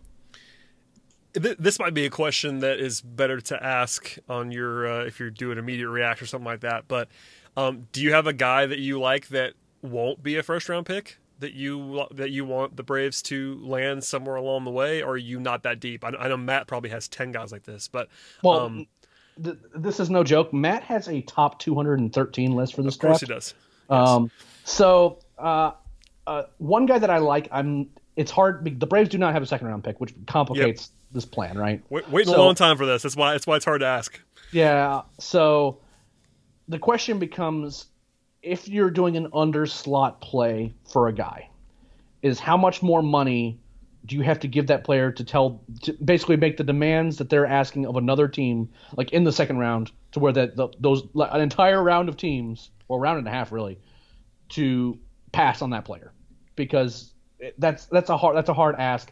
Th- 1.34 1.56
This 1.58 1.78
might 1.78 1.94
be 1.94 2.06
a 2.06 2.10
question 2.10 2.60
that 2.60 2.78
is 2.78 3.00
better 3.00 3.40
to 3.42 3.62
ask 3.62 4.16
on 4.28 4.50
your 4.50 4.86
uh, 4.86 5.04
if 5.04 5.18
you're 5.20 5.30
doing 5.30 5.58
immediate 5.58 5.88
react 5.88 6.22
or 6.22 6.26
something 6.26 6.46
like 6.46 6.60
that. 6.60 6.88
But 6.88 7.08
um, 7.56 7.86
do 7.92 8.00
you 8.02 8.12
have 8.12 8.26
a 8.26 8.32
guy 8.32 8.66
that 8.66 8.78
you 8.78 9.00
like 9.00 9.28
that 9.28 9.54
won't 9.82 10.22
be 10.22 10.36
a 10.36 10.42
first 10.42 10.68
round 10.68 10.86
pick 10.86 11.18
that 11.40 11.52
you 11.52 12.06
that 12.12 12.30
you 12.30 12.44
want 12.44 12.76
the 12.76 12.82
Braves 12.82 13.20
to 13.22 13.58
land 13.62 14.04
somewhere 14.04 14.36
along 14.36 14.64
the 14.64 14.70
way, 14.70 15.02
or 15.02 15.12
are 15.12 15.16
you 15.16 15.40
not 15.40 15.62
that 15.64 15.80
deep? 15.80 16.04
I, 16.04 16.10
I 16.18 16.28
know 16.28 16.36
Matt 16.36 16.66
probably 16.66 16.90
has 16.90 17.08
ten 17.08 17.32
guys 17.32 17.52
like 17.52 17.64
this, 17.64 17.88
but 17.88 18.08
Well, 18.42 18.60
um, 18.60 18.86
th- 19.42 19.56
this 19.74 20.00
is 20.00 20.10
no 20.10 20.24
joke. 20.24 20.52
Matt 20.52 20.84
has 20.84 21.08
a 21.08 21.20
top 21.22 21.58
213 21.58 22.52
list 22.52 22.74
for 22.74 22.82
this 22.82 22.94
of 22.94 23.00
course 23.00 23.18
draft. 23.20 23.28
he 23.28 23.34
does. 23.34 23.54
Um, 23.90 24.30
so 24.64 25.18
uh, 25.38 25.72
uh, 26.26 26.44
one 26.58 26.86
guy 26.86 26.98
that 26.98 27.10
I 27.10 27.18
like, 27.18 27.48
I'm. 27.50 27.90
It's 28.16 28.30
hard. 28.30 28.78
The 28.78 28.86
Braves 28.86 29.08
do 29.08 29.18
not 29.18 29.32
have 29.34 29.42
a 29.42 29.46
second 29.46 29.66
round 29.66 29.82
pick, 29.82 30.00
which 30.00 30.14
complicates 30.26 30.90
this 31.14 31.24
plan, 31.24 31.56
right? 31.56 31.82
Wait, 31.88 32.08
waiting 32.10 32.32
So- 32.34 32.40
a 32.40 32.44
long 32.44 32.54
time 32.54 32.76
for 32.76 32.84
this. 32.84 33.02
That's 33.02 33.16
why. 33.16 33.32
That's 33.32 33.46
why 33.46 33.56
it's 33.56 33.64
hard 33.64 33.80
to 33.80 33.86
ask. 33.86 34.20
Yeah. 34.52 35.02
So 35.18 35.78
the 36.68 36.78
question 36.78 37.18
becomes, 37.18 37.86
if 38.42 38.68
you're 38.68 38.90
doing 38.90 39.16
an 39.16 39.30
underslot 39.30 40.20
play 40.20 40.74
for 40.92 41.08
a 41.08 41.12
guy, 41.12 41.48
is 42.22 42.38
how 42.38 42.56
much 42.56 42.82
more 42.82 43.02
money 43.02 43.58
do 44.06 44.16
you 44.16 44.22
have 44.22 44.40
to 44.40 44.48
give 44.48 44.66
that 44.66 44.84
player 44.84 45.10
to 45.10 45.24
tell, 45.24 45.62
to 45.82 45.92
basically 45.94 46.36
make 46.36 46.58
the 46.58 46.64
demands 46.64 47.16
that 47.18 47.30
they're 47.30 47.46
asking 47.46 47.86
of 47.86 47.96
another 47.96 48.28
team, 48.28 48.68
like 48.96 49.12
in 49.12 49.24
the 49.24 49.32
second 49.32 49.58
round, 49.58 49.90
to 50.12 50.20
where 50.20 50.32
that 50.32 50.56
the, 50.56 50.68
those 50.78 51.02
an 51.14 51.40
entire 51.40 51.82
round 51.82 52.08
of 52.10 52.16
teams, 52.16 52.70
or 52.88 53.00
round 53.00 53.18
and 53.18 53.26
a 53.26 53.30
half 53.30 53.50
really, 53.50 53.78
to 54.50 54.98
pass 55.32 55.62
on 55.62 55.70
that 55.70 55.84
player, 55.86 56.12
because 56.54 57.12
that's 57.58 57.86
that's 57.86 58.10
a 58.10 58.16
hard 58.16 58.36
that's 58.36 58.50
a 58.50 58.54
hard 58.54 58.74
ask. 58.78 59.10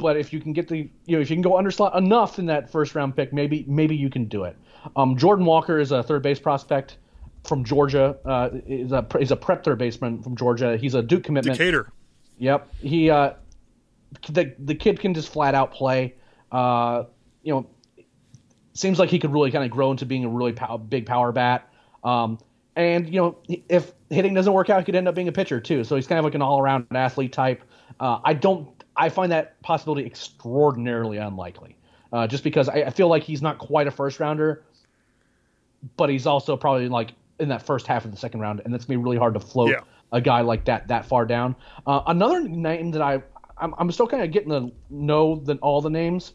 But 0.00 0.16
if 0.16 0.32
you 0.32 0.40
can 0.40 0.52
get 0.52 0.68
the 0.68 0.88
you 1.06 1.16
know 1.16 1.20
if 1.20 1.30
you 1.30 1.36
can 1.36 1.42
go 1.42 1.52
underslot 1.52 1.96
enough 1.96 2.38
in 2.38 2.46
that 2.46 2.70
first 2.70 2.94
round 2.94 3.16
pick, 3.16 3.32
maybe 3.32 3.64
maybe 3.68 3.96
you 3.96 4.10
can 4.10 4.24
do 4.26 4.44
it. 4.44 4.56
Um, 4.96 5.16
Jordan 5.16 5.44
Walker 5.44 5.78
is 5.78 5.92
a 5.92 6.02
third 6.02 6.22
base 6.22 6.38
prospect 6.38 6.96
from 7.44 7.64
Georgia. 7.64 8.16
Uh, 8.24 8.50
is 8.66 8.92
a 8.92 9.06
is 9.18 9.30
a 9.30 9.36
prep 9.36 9.64
third 9.64 9.78
baseman 9.78 10.22
from 10.22 10.36
Georgia. 10.36 10.76
He's 10.76 10.94
a 10.94 11.02
Duke 11.02 11.24
commitment. 11.24 11.58
Decatur. 11.58 11.92
Yep. 12.38 12.74
He 12.80 13.10
uh, 13.10 13.34
the 14.28 14.54
the 14.58 14.74
kid 14.74 15.00
can 15.00 15.14
just 15.14 15.30
flat 15.32 15.54
out 15.54 15.72
play. 15.72 16.14
Uh, 16.50 17.04
you 17.42 17.52
know, 17.52 17.66
seems 18.74 18.98
like 18.98 19.10
he 19.10 19.18
could 19.18 19.32
really 19.32 19.50
kind 19.50 19.64
of 19.64 19.70
grow 19.70 19.90
into 19.90 20.06
being 20.06 20.24
a 20.24 20.28
really 20.28 20.52
pow- 20.52 20.76
big 20.78 21.06
power 21.06 21.32
bat. 21.32 21.68
Um, 22.02 22.38
and 22.76 23.12
you 23.12 23.20
know, 23.20 23.38
if 23.68 23.92
hitting 24.10 24.34
doesn't 24.34 24.52
work 24.52 24.70
out, 24.70 24.78
he 24.80 24.84
could 24.84 24.94
end 24.94 25.08
up 25.08 25.14
being 25.14 25.28
a 25.28 25.32
pitcher 25.32 25.60
too. 25.60 25.84
So 25.84 25.96
he's 25.96 26.06
kind 26.06 26.18
of 26.18 26.24
like 26.24 26.34
an 26.34 26.42
all 26.42 26.60
around 26.60 26.86
athlete 26.92 27.32
type. 27.32 27.62
Uh, 27.98 28.20
I 28.24 28.34
don't. 28.34 28.68
I 29.00 29.08
find 29.08 29.32
that 29.32 29.60
possibility 29.62 30.06
extraordinarily 30.06 31.16
unlikely. 31.16 31.76
Uh, 32.12 32.26
just 32.26 32.44
because 32.44 32.68
I, 32.68 32.82
I 32.82 32.90
feel 32.90 33.08
like 33.08 33.22
he's 33.22 33.40
not 33.40 33.58
quite 33.58 33.86
a 33.86 33.90
first 33.90 34.20
rounder, 34.20 34.64
but 35.96 36.10
he's 36.10 36.26
also 36.26 36.56
probably 36.56 36.88
like 36.88 37.12
in 37.38 37.48
that 37.48 37.62
first 37.62 37.86
half 37.86 38.04
of 38.04 38.10
the 38.10 38.16
second 38.16 38.40
round, 38.40 38.60
and 38.64 38.74
that's 38.74 38.84
gonna 38.84 38.98
be 38.98 39.02
really 39.02 39.16
hard 39.16 39.34
to 39.34 39.40
float 39.40 39.70
Yeah. 39.70 39.80
a 40.12 40.20
guy 40.20 40.42
like 40.42 40.66
that 40.66 40.88
that 40.88 41.06
far 41.06 41.24
down. 41.24 41.56
Uh, 41.86 42.02
another 42.06 42.40
name 42.46 42.90
that 42.90 43.00
I 43.00 43.22
I'm, 43.58 43.74
I'm 43.78 43.90
still 43.92 44.06
kind 44.06 44.22
of 44.22 44.30
getting 44.30 44.50
to 44.50 44.70
know 44.90 45.36
the, 45.36 45.54
all 45.56 45.80
the 45.80 45.90
names, 45.90 46.34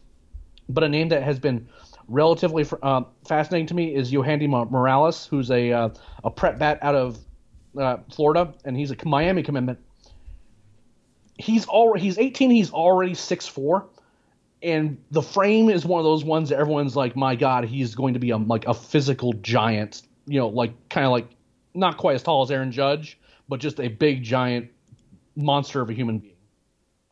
but 0.68 0.82
a 0.82 0.88
name 0.88 1.08
that 1.10 1.22
has 1.22 1.38
been 1.38 1.68
relatively 2.08 2.64
uh, 2.82 3.02
fascinating 3.26 3.66
to 3.66 3.74
me 3.74 3.94
is 3.94 4.10
Yohandy 4.12 4.48
Morales, 4.48 5.26
who's 5.26 5.50
a 5.50 5.72
uh, 5.72 5.88
a 6.24 6.30
prep 6.30 6.58
bat 6.58 6.78
out 6.82 6.94
of 6.94 7.18
uh, 7.78 7.98
Florida, 8.10 8.54
and 8.64 8.76
he's 8.76 8.90
a 8.90 8.96
Miami 9.04 9.42
commitment. 9.42 9.78
He's 11.38 11.66
already 11.66 12.04
he's 12.04 12.18
18. 12.18 12.50
He's 12.50 12.70
already 12.70 13.12
6'4", 13.12 13.84
and 14.62 14.98
the 15.10 15.22
frame 15.22 15.68
is 15.68 15.84
one 15.84 16.00
of 16.00 16.04
those 16.04 16.24
ones 16.24 16.48
that 16.48 16.58
everyone's 16.58 16.96
like, 16.96 17.14
my 17.14 17.36
God, 17.36 17.64
he's 17.64 17.94
going 17.94 18.14
to 18.14 18.20
be 18.20 18.30
a 18.30 18.36
like 18.36 18.66
a 18.66 18.74
physical 18.74 19.32
giant. 19.34 20.02
You 20.26 20.40
know, 20.40 20.48
like 20.48 20.88
kind 20.88 21.06
of 21.06 21.12
like 21.12 21.28
not 21.74 21.98
quite 21.98 22.14
as 22.14 22.22
tall 22.22 22.42
as 22.42 22.50
Aaron 22.50 22.72
Judge, 22.72 23.18
but 23.48 23.60
just 23.60 23.80
a 23.80 23.88
big 23.88 24.22
giant 24.22 24.70
monster 25.36 25.80
of 25.80 25.90
a 25.90 25.92
human 25.92 26.18
being. 26.18 26.34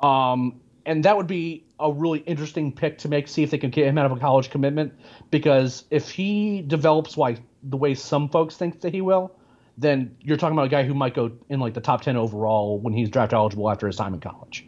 Um, 0.00 0.60
and 0.86 1.04
that 1.04 1.16
would 1.16 1.26
be 1.26 1.64
a 1.78 1.92
really 1.92 2.20
interesting 2.20 2.72
pick 2.72 2.98
to 2.98 3.08
make. 3.08 3.28
See 3.28 3.42
if 3.42 3.50
they 3.50 3.58
can 3.58 3.70
get 3.70 3.86
him 3.86 3.98
out 3.98 4.06
of 4.06 4.12
a 4.12 4.20
college 4.20 4.50
commitment, 4.50 4.94
because 5.30 5.84
if 5.90 6.10
he 6.10 6.62
develops 6.62 7.16
like 7.16 7.38
the 7.62 7.76
way 7.76 7.94
some 7.94 8.28
folks 8.28 8.56
think 8.56 8.80
that 8.80 8.92
he 8.92 9.00
will, 9.00 9.34
then 9.76 10.16
you're 10.20 10.36
talking 10.36 10.54
about 10.54 10.66
a 10.66 10.70
guy 10.70 10.84
who 10.84 10.94
might 10.94 11.14
go 11.14 11.32
in 11.48 11.60
like 11.60 11.74
the 11.74 11.80
top 11.80 12.02
ten 12.02 12.16
overall 12.16 12.78
when 12.78 12.92
he's 12.92 13.10
draft 13.10 13.32
eligible 13.32 13.70
after 13.70 13.86
his 13.86 13.96
time 13.96 14.14
in 14.14 14.20
college. 14.20 14.66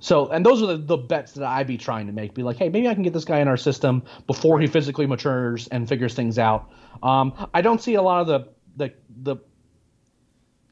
So, 0.00 0.28
and 0.28 0.46
those 0.46 0.62
are 0.62 0.66
the, 0.66 0.76
the 0.76 0.96
bets 0.96 1.32
that 1.32 1.44
I'd 1.44 1.66
be 1.66 1.76
trying 1.76 2.06
to 2.06 2.12
make. 2.12 2.34
Be 2.34 2.42
like, 2.42 2.56
hey, 2.56 2.68
maybe 2.68 2.88
I 2.88 2.94
can 2.94 3.02
get 3.02 3.12
this 3.12 3.24
guy 3.24 3.40
in 3.40 3.48
our 3.48 3.56
system 3.56 4.02
before 4.26 4.60
he 4.60 4.66
physically 4.66 5.06
matures 5.06 5.66
and 5.68 5.88
figures 5.88 6.14
things 6.14 6.38
out. 6.38 6.70
Um, 7.02 7.34
I 7.52 7.62
don't 7.62 7.82
see 7.82 7.94
a 7.94 8.02
lot 8.02 8.20
of 8.20 8.26
the 8.26 8.48
the 8.76 8.94
the 9.22 9.36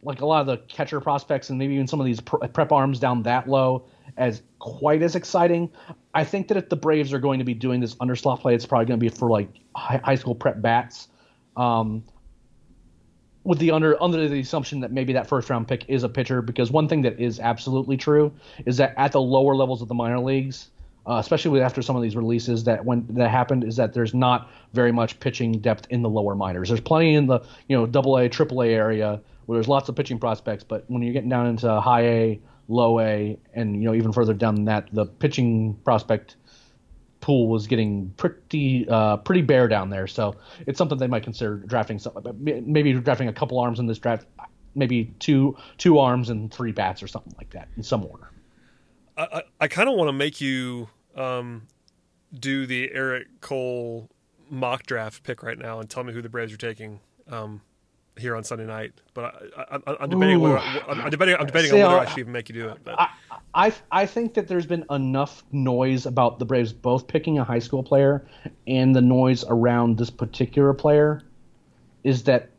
like 0.03 0.21
a 0.21 0.27
lot 0.27 0.41
of 0.41 0.47
the 0.47 0.59
catcher 0.69 1.01
prospects 1.01 1.51
and 1.51 1.59
maybe 1.59 1.75
even 1.75 1.89
some 1.89 1.99
of 2.01 2.07
these 2.07 2.21
prep 2.21 2.71
arms 2.71 3.01
down 3.01 3.25
that 3.25 3.49
low 3.49 3.87
as 4.17 4.43
quite 4.61 5.03
as 5.03 5.17
exciting. 5.17 5.71
I 6.15 6.23
think 6.23 6.47
that 6.49 6.57
if 6.57 6.69
the 6.69 6.77
Braves 6.77 7.13
are 7.13 7.19
going 7.19 7.41
to 7.41 7.45
be 7.45 7.55
doing 7.55 7.81
this 7.81 7.97
underslot 7.97 8.41
play, 8.41 8.55
it's 8.55 8.65
probably 8.65 8.87
going 8.87 9.01
to 9.01 9.05
be 9.05 9.09
for 9.09 9.29
like 9.29 9.49
high, 9.75 10.01
high 10.05 10.15
school 10.15 10.35
prep 10.37 10.63
bats. 10.63 11.09
Um, 11.57 12.05
with 13.47 13.59
the 13.59 13.71
under 13.71 14.01
under 14.03 14.29
the 14.29 14.41
assumption 14.41 14.81
that 14.81 14.93
maybe 14.93 15.13
that 15.13 15.27
first 15.27 15.49
round 15.49 15.69
pick 15.69 15.85
is 15.89 16.03
a 16.03 16.09
pitcher, 16.09 16.43
because 16.43 16.71
one 16.71 16.89
thing 16.89 17.03
that 17.03 17.19
is 17.21 17.39
absolutely 17.41 17.97
true 17.97 18.33
is 18.67 18.77
that 18.79 18.95
at 18.97 19.13
the 19.13 19.21
lower 19.21 19.55
levels 19.55 19.81
of 19.81 19.89
the 19.89 19.95
minor 19.95 20.19
leagues, 20.19 20.71
uh, 21.07 21.15
especially 21.15 21.53
with 21.53 21.63
after 21.63 21.81
some 21.81 21.95
of 21.95 22.03
these 22.03 22.17
releases 22.17 22.65
that 22.65 22.85
when 22.85 23.07
that 23.11 23.31
happened, 23.31 23.63
is 23.63 23.77
that 23.77 23.95
there's 23.95 24.13
not 24.15 24.51
very 24.73 24.93
much 24.93 25.19
pitching 25.21 25.53
depth 25.53 25.87
in 25.91 26.03
the 26.03 26.11
lower 26.11 26.35
minors. 26.35 26.69
There's 26.69 26.81
plenty 26.81 27.15
in 27.15 27.29
the 27.29 27.41
you 27.69 27.77
know 27.77 27.87
double 27.87 28.17
A, 28.19 28.29
triple 28.29 28.63
A 28.63 28.69
area 28.69 29.21
where 29.47 29.57
there's 29.57 29.69
lots 29.69 29.89
of 29.89 29.95
pitching 29.95 30.19
prospects, 30.19 30.65
but 30.65 30.85
when 30.89 31.03
you're 31.03 31.13
getting 31.13 31.31
down 31.31 31.47
into 31.47 31.81
high 31.81 32.03
A, 32.03 32.41
low 32.69 32.99
A, 32.99 33.39
and 33.55 33.77
you 33.77 33.89
know 33.89 33.95
even 33.95 34.13
further 34.13 34.35
down 34.35 34.57
than 34.57 34.65
that, 34.65 34.89
the 34.93 35.07
pitching 35.07 35.75
prospect 35.85 36.35
pool 37.27 37.49
was 37.49 37.67
getting 37.67 38.09
pretty 38.17 38.89
uh, 38.89 39.17
pretty 39.17 39.43
bare 39.43 39.67
down 39.67 39.91
there. 39.91 40.07
So 40.07 40.37
it's 40.69 40.79
something 40.79 40.97
they 40.97 41.09
might 41.09 41.25
consider 41.25 41.57
drafting. 41.57 41.99
Some, 41.99 42.13
maybe 42.39 42.93
drafting 42.93 43.27
a 43.27 43.33
couple 43.33 43.59
arms 43.59 43.81
in 43.81 43.87
this 43.87 43.99
draft, 43.99 44.27
maybe 44.77 45.07
two 45.19 45.57
two 45.77 45.99
arms 45.99 46.31
and 46.31 46.55
three 46.55 46.71
bats 46.71 47.03
or 47.03 47.09
something 47.09 47.35
like 47.37 47.51
that 47.51 47.67
in 47.77 47.83
some 47.83 48.05
order. 48.07 48.31
I, 49.17 49.23
I, 49.23 49.43
I 49.63 49.69
kind 49.69 49.89
of 49.89 49.97
want 49.97 50.07
to 50.07 50.13
make 50.13 50.41
you 50.41 50.89
um, 51.17 51.67
do 52.33 52.65
the 52.65 52.93
Eric 52.93 53.41
Cole 53.41 54.09
mock 54.49 54.85
draft 54.85 55.25
pick 55.25 55.43
right 55.43 55.59
now 55.59 55.81
and 55.81 55.91
tell 55.91 56.05
me 56.05 56.13
who 56.13 56.23
the 56.23 56.29
Braves 56.29 56.53
are 56.53 56.57
taking 56.57 57.01
um, 57.27 57.61
here 58.19 58.37
on 58.37 58.45
Sunday 58.45 58.67
night. 58.67 58.93
But 59.15 59.35
I, 59.57 59.77
I, 59.87 59.97
I'm 60.01 60.11
debating 60.11 60.41
whether 60.41 60.59
I'm, 60.59 61.01
I'm 61.01 61.11
debating, 61.11 61.37
I'm 61.39 61.47
debating 61.47 61.71
See, 61.71 61.83
on 61.83 61.89
whether 61.91 62.01
I- 62.01 62.03
I 62.03 62.07
should 62.07 62.19
even 62.19 62.33
make 62.33 62.49
you 62.49 62.55
do 62.55 62.69
it. 62.69 62.79
But 62.85 62.99
I, 62.99 63.09
I 63.55 63.73
I 63.91 64.07
think 64.07 64.35
that 64.35 64.49
there's 64.49 64.67
been 64.67 64.85
enough 64.91 65.45
noise 65.53 66.07
about 66.07 66.39
the 66.39 66.45
Braves 66.45 66.73
both 66.73 67.07
picking 67.07 67.39
a 67.39 67.45
high 67.45 67.59
school 67.59 67.83
player 67.83 68.27
and 68.67 68.95
the 68.95 69.01
noise 69.01 69.45
around 69.49 69.99
this 69.99 70.11
particular 70.11 70.73
player 70.73 71.23
is 72.05 72.25
that 72.25 72.51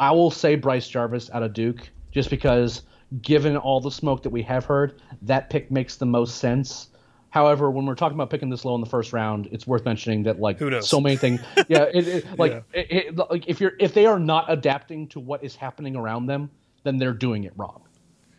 I 0.00 0.12
will 0.12 0.30
say 0.30 0.54
Bryce 0.56 0.88
Jarvis 0.88 1.30
out 1.30 1.42
of 1.42 1.52
Duke 1.52 1.88
just 2.12 2.30
because 2.30 2.82
given 3.22 3.56
all 3.56 3.80
the 3.80 3.90
smoke 3.90 4.22
that 4.22 4.30
we 4.30 4.42
have 4.42 4.64
heard, 4.64 5.00
that 5.22 5.50
pick 5.50 5.70
makes 5.70 5.96
the 5.96 6.06
most 6.06 6.36
sense. 6.38 6.88
However, 7.30 7.70
when 7.70 7.84
we're 7.84 7.94
talking 7.94 8.16
about 8.16 8.30
picking 8.30 8.48
this 8.48 8.64
low 8.64 8.74
in 8.74 8.80
the 8.80 8.88
first 8.88 9.12
round, 9.12 9.48
it's 9.52 9.66
worth 9.66 9.84
mentioning 9.84 10.22
that 10.22 10.40
like 10.40 10.58
so 10.80 11.00
many 11.00 11.16
things. 11.16 11.40
Yeah, 11.68 11.86
it, 11.92 12.08
it, 12.08 12.26
like 12.38 12.64
yeah. 12.74 12.80
It, 12.80 13.16
like 13.16 13.48
if 13.48 13.60
you're 13.60 13.72
if 13.78 13.92
they 13.92 14.06
are 14.06 14.18
not 14.18 14.50
adapting 14.50 15.08
to 15.08 15.20
what 15.20 15.44
is 15.44 15.54
happening 15.54 15.94
around 15.94 16.26
them, 16.26 16.50
then 16.84 16.96
they're 16.96 17.12
doing 17.12 17.44
it 17.44 17.52
wrong, 17.56 17.82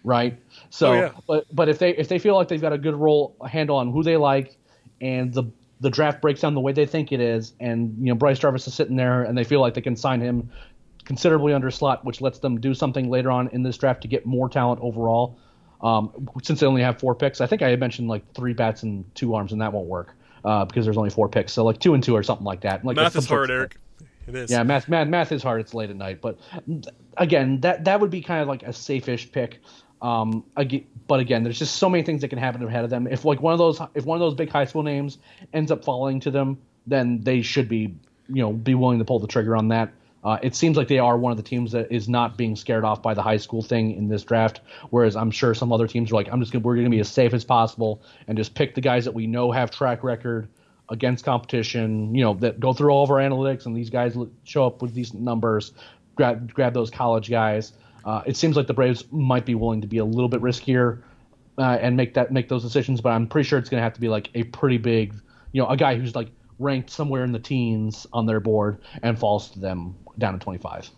right? 0.04 0.40
So, 0.72 0.92
oh, 0.92 0.94
yeah. 0.94 1.12
but 1.28 1.46
but 1.56 1.70
if 1.70 1.78
they 1.78 1.96
if 1.96 2.08
they 2.08 2.18
feel 2.18 2.36
like 2.36 2.48
they've 2.48 2.62
got 2.62 2.74
a 2.74 2.78
good 2.78 2.96
role 2.96 3.36
a 3.42 3.48
handle 3.48 3.78
on 3.78 3.92
who 3.92 4.02
they 4.02 4.18
like, 4.18 4.58
and 5.02 5.34
the 5.34 5.44
the 5.82 5.90
draft 5.92 6.20
breaks 6.22 6.42
down 6.42 6.56
the 6.56 6.60
way 6.60 6.74
they 6.74 6.88
think 6.88 7.12
it 7.12 7.20
is, 7.20 7.54
and 7.60 7.96
you 8.00 8.06
know 8.06 8.16
Bryce 8.16 8.40
Jarvis 8.40 8.68
is 8.68 8.74
sitting 8.74 8.96
there, 8.96 9.24
and 9.24 9.38
they 9.38 9.44
feel 9.44 9.62
like 9.62 9.76
they 9.76 9.82
can 9.82 9.96
sign 9.96 10.20
him 10.20 10.50
considerably 11.06 11.54
under 11.54 11.72
slot, 11.72 12.04
which 12.06 12.22
lets 12.22 12.40
them 12.40 12.60
do 12.60 12.74
something 12.74 13.10
later 13.10 13.32
on 13.32 13.50
in 13.50 13.64
this 13.64 13.78
draft 13.78 14.02
to 14.02 14.08
get 14.08 14.26
more 14.26 14.50
talent 14.50 14.80
overall. 14.82 15.38
Um, 15.82 16.30
since 16.44 16.60
they 16.60 16.68
only 16.68 16.82
have 16.82 17.00
four 17.00 17.16
picks, 17.16 17.42
I 17.42 17.48
think 17.48 17.62
I 17.62 17.70
had 17.70 17.80
mentioned 17.80 18.08
like 18.08 18.34
three 18.34 18.54
bats 18.54 18.84
and 18.84 19.04
two 19.16 19.36
arms, 19.36 19.52
and 19.52 19.62
that 19.62 19.72
won't 19.72 19.88
work 19.88 20.16
uh, 20.44 20.66
because 20.66 20.86
there's 20.86 20.98
only 20.98 21.10
four 21.10 21.30
picks. 21.30 21.54
So 21.54 21.64
like 21.64 21.80
two 21.80 21.94
and 21.94 22.04
two 22.04 22.16
or 22.16 22.24
something 22.24 22.46
like 22.46 22.62
that. 22.62 22.84
Like 22.84 22.96
math 22.96 23.16
is 23.16 23.28
hard, 23.28 23.50
Eric. 23.50 23.78
It 24.28 24.36
is. 24.36 24.52
Yeah, 24.52 24.64
math, 24.64 24.88
math 24.88 25.08
math 25.08 25.32
is 25.32 25.42
hard. 25.42 25.62
It's 25.62 25.74
late 25.74 25.90
at 25.90 25.96
night, 25.96 26.22
but 26.22 26.38
again, 27.18 27.62
that 27.62 27.86
that 27.86 28.00
would 28.00 28.12
be 28.12 28.22
kind 28.22 28.42
of 28.42 28.48
like 28.48 28.64
a 28.64 28.74
safe-ish 28.74 29.32
pick. 29.32 29.60
Um, 30.02 30.46
again, 30.56 30.86
but 31.08 31.20
again, 31.20 31.44
there's 31.44 31.60
just 31.60 31.76
so 31.78 31.90
many 31.90 32.04
things 32.04 32.22
that 32.22 32.30
can 32.30 32.38
happen 32.38 32.64
ahead 32.66 32.84
of 32.84 32.90
them. 32.90 33.08
If 33.08 33.26
like 33.26 33.42
one 33.42 33.54
of 33.54 33.60
those, 33.60 33.82
if 33.96 34.06
one 34.06 34.16
of 34.16 34.20
those 34.20 34.36
big 34.36 34.50
high 34.50 34.66
school 34.66 34.84
names 34.84 35.18
ends 35.54 35.72
up 35.72 35.84
falling 35.84 36.20
to 36.22 36.32
them, 36.32 36.58
then 36.88 37.22
they 37.22 37.42
should 37.42 37.68
be, 37.68 37.96
you 38.28 38.42
know, 38.42 38.54
be 38.54 38.76
willing 38.76 39.00
to 39.00 39.06
pull 39.06 39.20
the 39.20 39.28
trigger 39.28 39.56
on 39.56 39.70
that. 39.70 39.92
Uh, 40.24 40.38
it 40.42 40.54
seems 40.54 40.76
like 40.76 40.88
they 40.88 41.00
are 41.00 41.18
one 41.18 41.32
of 41.32 41.38
the 41.38 41.44
teams 41.44 41.72
that 41.72 41.92
is 41.92 42.10
not 42.10 42.38
being 42.38 42.56
scared 42.56 42.84
off 42.84 43.02
by 43.02 43.14
the 43.14 43.22
high 43.22 43.38
school 43.38 43.62
thing 43.62 43.92
in 43.92 44.10
this 44.10 44.24
draft. 44.24 44.60
Whereas 44.90 45.16
I'm 45.16 45.32
sure 45.32 45.54
some 45.54 45.72
other 45.72 45.88
teams 45.88 46.12
are 46.12 46.16
like, 46.16 46.28
I'm 46.32 46.42
just 46.42 46.52
gonna, 46.52 46.64
we're 46.64 46.76
going 46.76 46.86
to 46.86 46.92
be 46.92 47.00
as 47.00 47.10
safe 47.10 47.34
as 47.34 47.46
possible 47.46 48.02
and 48.28 48.38
just 48.38 48.54
pick 48.54 48.76
the 48.76 48.82
guys 48.82 49.06
that 49.06 49.14
we 49.14 49.28
know 49.28 49.52
have 49.52 49.72
track 49.72 50.04
record 50.04 50.50
against 50.90 51.24
competition. 51.24 52.14
You 52.14 52.24
know 52.24 52.34
that 52.36 52.60
go 52.60 52.74
through 52.74 52.92
all 52.92 53.04
of 53.04 53.12
our 53.12 53.18
analytics 53.18 53.66
and 53.66 53.76
these 53.76 53.90
guys 53.90 54.18
show 54.44 54.66
up 54.66 54.82
with 54.82 54.94
these 54.94 55.14
numbers. 55.14 55.72
Grab 56.16 56.54
grab 56.54 56.74
those 56.74 56.90
college 56.90 57.30
guys. 57.30 57.74
Uh, 58.04 58.24
it 58.26 58.36
seems 58.36 58.56
like 58.56 58.68
the 58.68 58.74
Braves 58.74 59.06
might 59.12 59.46
be 59.46 59.56
willing 59.56 59.82
to 59.82 59.88
be 59.88 60.00
a 60.00 60.06
little 60.06 60.30
bit 60.30 60.42
riskier 60.42 61.02
uh, 61.58 61.78
and 61.82 61.96
make 61.96 62.14
that 62.16 62.32
make 62.32 62.50
those 62.50 62.64
decisions, 62.64 63.02
but 63.02 63.10
I'm 63.10 63.28
pretty 63.28 63.48
sure 63.48 63.60
it's 63.60 63.70
going 63.70 63.80
to 63.80 63.84
have 63.84 63.94
to 63.94 64.02
be 64.02 64.10
like 64.10 64.30
a 64.36 64.44
pretty 64.44 64.78
big, 64.78 65.14
you 65.52 65.62
know, 65.62 65.68
a 65.68 65.78
guy 65.78 65.96
who's 65.96 66.16
like 66.16 66.30
ranked 66.60 66.90
somewhere 66.90 67.24
in 67.24 67.32
the 67.32 67.40
teens 67.40 68.06
on 68.14 68.26
their 68.26 68.40
board 68.40 68.80
and 69.02 69.18
falls 69.18 69.50
to 69.52 69.60
them 69.60 69.96
down 70.18 70.34
to 70.34 70.40
25. 70.40 70.92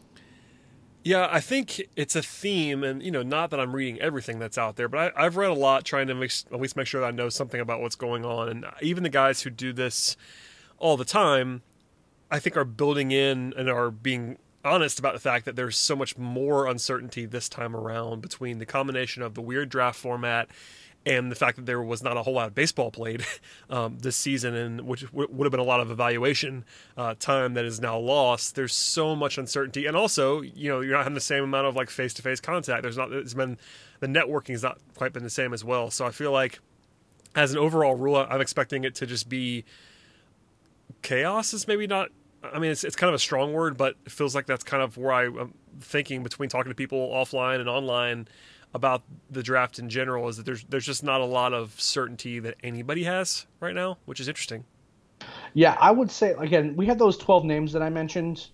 Yeah, 1.03 1.27
I 1.31 1.39
think 1.39 1.81
it's 1.95 2.15
a 2.15 2.21
theme, 2.21 2.83
and 2.83 3.01
you 3.01 3.09
know, 3.09 3.23
not 3.23 3.49
that 3.49 3.59
I'm 3.59 3.75
reading 3.75 3.99
everything 3.99 4.37
that's 4.37 4.57
out 4.57 4.75
there, 4.75 4.87
but 4.87 5.13
I, 5.17 5.23
have 5.23 5.35
read 5.35 5.49
a 5.49 5.55
lot 5.55 5.83
trying 5.83 6.07
to 6.07 6.13
make, 6.13 6.31
at 6.51 6.59
least 6.59 6.75
make 6.75 6.85
sure 6.85 7.01
that 7.01 7.07
I 7.07 7.11
know 7.11 7.29
something 7.29 7.59
about 7.59 7.81
what's 7.81 7.95
going 7.95 8.23
on. 8.23 8.49
And 8.49 8.65
even 8.81 9.01
the 9.01 9.09
guys 9.09 9.41
who 9.41 9.49
do 9.49 9.73
this 9.73 10.15
all 10.77 10.97
the 10.97 11.05
time, 11.05 11.63
I 12.29 12.37
think 12.37 12.55
are 12.55 12.65
building 12.65 13.11
in 13.11 13.53
and 13.57 13.67
are 13.67 13.89
being 13.89 14.37
honest 14.63 14.99
about 14.99 15.13
the 15.13 15.19
fact 15.19 15.45
that 15.45 15.55
there's 15.55 15.75
so 15.75 15.95
much 15.95 16.19
more 16.19 16.67
uncertainty 16.67 17.25
this 17.25 17.49
time 17.49 17.75
around 17.75 18.21
between 18.21 18.59
the 18.59 18.65
combination 18.65 19.23
of 19.23 19.33
the 19.33 19.41
weird 19.41 19.69
draft 19.69 19.99
format 19.99 20.49
and 21.05 21.31
the 21.31 21.35
fact 21.35 21.55
that 21.55 21.65
there 21.65 21.81
was 21.81 22.03
not 22.03 22.15
a 22.15 22.21
whole 22.23 22.33
lot 22.33 22.47
of 22.47 22.55
baseball 22.55 22.91
played 22.91 23.25
um, 23.69 23.97
this 23.99 24.15
season, 24.15 24.53
and 24.53 24.81
which 24.81 25.01
w- 25.07 25.27
would 25.31 25.45
have 25.45 25.51
been 25.51 25.59
a 25.59 25.63
lot 25.63 25.79
of 25.79 25.89
evaluation 25.89 26.63
uh, 26.95 27.15
time 27.19 27.55
that 27.55 27.65
is 27.65 27.79
now 27.79 27.97
lost. 27.97 28.55
There's 28.55 28.75
so 28.75 29.15
much 29.15 29.37
uncertainty, 29.37 29.85
and 29.85 29.97
also, 29.97 30.41
you 30.41 30.69
know, 30.69 30.81
you're 30.81 30.93
not 30.93 31.03
having 31.03 31.15
the 31.15 31.21
same 31.21 31.43
amount 31.43 31.67
of 31.67 31.75
like 31.75 31.89
face 31.89 32.13
to 32.15 32.21
face 32.21 32.39
contact. 32.39 32.83
There's 32.83 32.97
not. 32.97 33.11
It's 33.11 33.33
been 33.33 33.57
the 33.99 34.07
networking 34.07 34.51
has 34.51 34.63
not 34.63 34.79
quite 34.95 35.13
been 35.13 35.23
the 35.23 35.29
same 35.29 35.53
as 35.53 35.63
well. 35.63 35.89
So 35.89 36.05
I 36.05 36.11
feel 36.11 36.31
like, 36.31 36.59
as 37.35 37.51
an 37.51 37.57
overall 37.57 37.95
rule, 37.95 38.17
I'm 38.17 38.41
expecting 38.41 38.83
it 38.83 38.95
to 38.95 39.07
just 39.07 39.27
be 39.27 39.65
chaos. 41.01 41.53
Is 41.53 41.67
maybe 41.67 41.87
not. 41.87 42.09
I 42.43 42.59
mean, 42.59 42.71
it's 42.71 42.83
it's 42.83 42.95
kind 42.95 43.09
of 43.09 43.15
a 43.15 43.19
strong 43.19 43.53
word, 43.53 43.75
but 43.75 43.95
it 44.05 44.11
feels 44.11 44.35
like 44.35 44.45
that's 44.45 44.63
kind 44.63 44.83
of 44.83 44.97
where 44.97 45.13
I'm 45.13 45.53
thinking 45.79 46.21
between 46.21 46.49
talking 46.49 46.69
to 46.69 46.75
people 46.75 47.09
offline 47.09 47.59
and 47.59 47.67
online 47.67 48.27
about 48.73 49.03
the 49.29 49.43
draft 49.43 49.79
in 49.79 49.89
general 49.89 50.27
is 50.29 50.37
that 50.37 50.45
there's 50.45 50.63
there's 50.65 50.85
just 50.85 51.03
not 51.03 51.21
a 51.21 51.25
lot 51.25 51.53
of 51.53 51.79
certainty 51.79 52.39
that 52.39 52.55
anybody 52.63 53.03
has 53.03 53.45
right 53.59 53.75
now, 53.75 53.97
which 54.05 54.19
is 54.19 54.27
interesting. 54.27 54.63
Yeah, 55.53 55.77
I 55.79 55.91
would 55.91 56.09
say 56.09 56.33
again, 56.37 56.75
we 56.75 56.85
had 56.85 56.97
those 56.97 57.17
12 57.17 57.45
names 57.45 57.73
that 57.73 57.81
I 57.81 57.89
mentioned. 57.89 58.47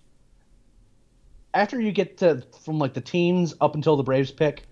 After 1.54 1.80
you 1.80 1.92
get 1.92 2.18
to 2.18 2.42
from 2.62 2.78
like 2.78 2.94
the 2.94 3.00
teams 3.00 3.54
up 3.60 3.74
until 3.74 3.96
the 3.96 4.02
Braves 4.02 4.30
pick, 4.30 4.64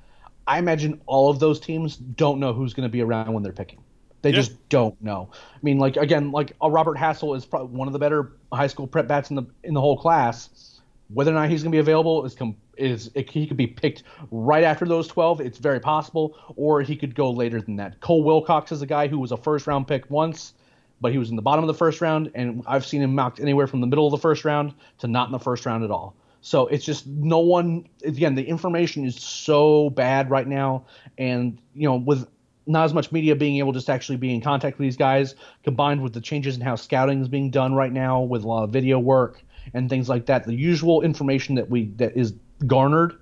I 0.46 0.58
imagine 0.58 1.00
all 1.06 1.30
of 1.30 1.38
those 1.38 1.58
teams 1.58 1.96
don't 1.96 2.38
know 2.38 2.52
who's 2.52 2.74
going 2.74 2.88
to 2.88 2.92
be 2.92 3.00
around 3.00 3.32
when 3.32 3.42
they're 3.42 3.52
picking. 3.52 3.82
They 4.22 4.30
yeah. 4.30 4.36
just 4.36 4.68
don't 4.68 5.00
know. 5.00 5.30
I 5.32 5.58
mean, 5.62 5.78
like 5.78 5.96
again, 5.96 6.32
like 6.32 6.52
a 6.60 6.70
Robert 6.70 6.96
Hassell 6.96 7.36
is 7.36 7.46
probably 7.46 7.76
one 7.76 7.86
of 7.86 7.92
the 7.92 7.98
better 7.98 8.32
high 8.52 8.66
school 8.66 8.86
prep 8.86 9.06
bats 9.06 9.30
in 9.30 9.36
the 9.36 9.44
in 9.62 9.74
the 9.74 9.80
whole 9.80 9.96
class. 9.96 10.80
Whether 11.08 11.30
or 11.30 11.34
not 11.34 11.48
he's 11.48 11.62
going 11.62 11.70
to 11.70 11.76
be 11.76 11.80
available 11.80 12.24
is 12.24 12.34
com- 12.34 12.56
is 12.76 13.10
it, 13.14 13.30
he 13.30 13.46
could 13.46 13.56
be 13.56 13.66
picked 13.66 14.02
right 14.30 14.64
after 14.64 14.84
those 14.84 15.08
12. 15.08 15.40
It's 15.40 15.58
very 15.58 15.80
possible, 15.80 16.36
or 16.56 16.82
he 16.82 16.96
could 16.96 17.14
go 17.14 17.30
later 17.30 17.60
than 17.60 17.76
that. 17.76 18.00
Cole 18.00 18.22
Wilcox 18.22 18.72
is 18.72 18.82
a 18.82 18.86
guy 18.86 19.08
who 19.08 19.18
was 19.18 19.32
a 19.32 19.36
first 19.36 19.66
round 19.66 19.88
pick 19.88 20.10
once, 20.10 20.54
but 21.00 21.12
he 21.12 21.18
was 21.18 21.30
in 21.30 21.36
the 21.36 21.42
bottom 21.42 21.62
of 21.64 21.68
the 21.68 21.74
first 21.74 22.00
round, 22.00 22.30
and 22.34 22.62
I've 22.66 22.86
seen 22.86 23.02
him 23.02 23.14
mocked 23.14 23.40
anywhere 23.40 23.66
from 23.66 23.80
the 23.80 23.86
middle 23.86 24.06
of 24.06 24.10
the 24.10 24.18
first 24.18 24.44
round 24.44 24.74
to 24.98 25.08
not 25.08 25.28
in 25.28 25.32
the 25.32 25.38
first 25.38 25.66
round 25.66 25.84
at 25.84 25.90
all. 25.90 26.14
So 26.40 26.68
it's 26.68 26.84
just 26.84 27.06
no 27.06 27.40
one. 27.40 27.88
Again, 28.04 28.34
the 28.34 28.44
information 28.44 29.04
is 29.04 29.16
so 29.16 29.90
bad 29.90 30.30
right 30.30 30.46
now, 30.46 30.84
and 31.18 31.58
you 31.74 31.88
know 31.88 31.96
with 31.96 32.28
not 32.66 32.84
as 32.84 32.94
much 32.94 33.12
media 33.12 33.34
being 33.36 33.58
able 33.58 33.72
to 33.72 33.78
just 33.78 33.90
actually 33.90 34.16
be 34.16 34.34
in 34.34 34.40
contact 34.40 34.78
with 34.78 34.86
these 34.86 34.96
guys, 34.96 35.34
combined 35.62 36.02
with 36.02 36.12
the 36.12 36.20
changes 36.20 36.56
in 36.56 36.60
how 36.60 36.74
scouting 36.74 37.20
is 37.20 37.28
being 37.28 37.50
done 37.50 37.74
right 37.74 37.92
now 37.92 38.20
with 38.22 38.44
a 38.44 38.48
lot 38.48 38.64
of 38.64 38.70
video 38.70 38.98
work 38.98 39.42
and 39.74 39.88
things 39.88 40.08
like 40.08 40.26
that. 40.26 40.44
The 40.44 40.54
usual 40.54 41.02
information 41.02 41.54
that 41.56 41.70
we 41.70 41.86
that 41.96 42.16
is 42.16 42.34
garnered, 42.64 43.14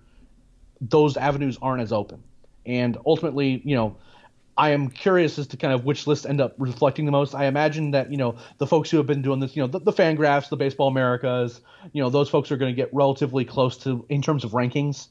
those 0.80 1.16
avenues 1.16 1.58
aren't 1.62 1.82
as 1.82 1.92
open. 1.92 2.22
And 2.66 2.98
ultimately, 3.06 3.62
you 3.64 3.76
know, 3.76 3.96
I 4.56 4.70
am 4.70 4.88
curious 4.88 5.38
as 5.38 5.46
to 5.48 5.56
kind 5.56 5.72
of 5.72 5.84
which 5.84 6.06
lists 6.06 6.24
end 6.24 6.40
up 6.40 6.54
reflecting 6.58 7.06
the 7.06 7.12
most. 7.12 7.34
I 7.34 7.46
imagine 7.46 7.90
that 7.90 8.10
you 8.10 8.16
know 8.16 8.36
the 8.58 8.66
folks 8.66 8.90
who 8.90 8.98
have 8.98 9.06
been 9.06 9.22
doing 9.22 9.40
this, 9.40 9.56
you 9.56 9.62
know, 9.62 9.66
the, 9.66 9.80
the 9.80 9.92
Fangraphs, 9.92 10.48
the 10.48 10.56
Baseball 10.56 10.88
Americas, 10.88 11.60
you 11.92 12.02
know, 12.02 12.08
those 12.08 12.28
folks 12.28 12.52
are 12.52 12.56
going 12.56 12.72
to 12.72 12.76
get 12.76 12.92
relatively 12.94 13.44
close 13.44 13.76
to 13.78 14.04
in 14.08 14.22
terms 14.22 14.44
of 14.44 14.52
rankings 14.52 15.08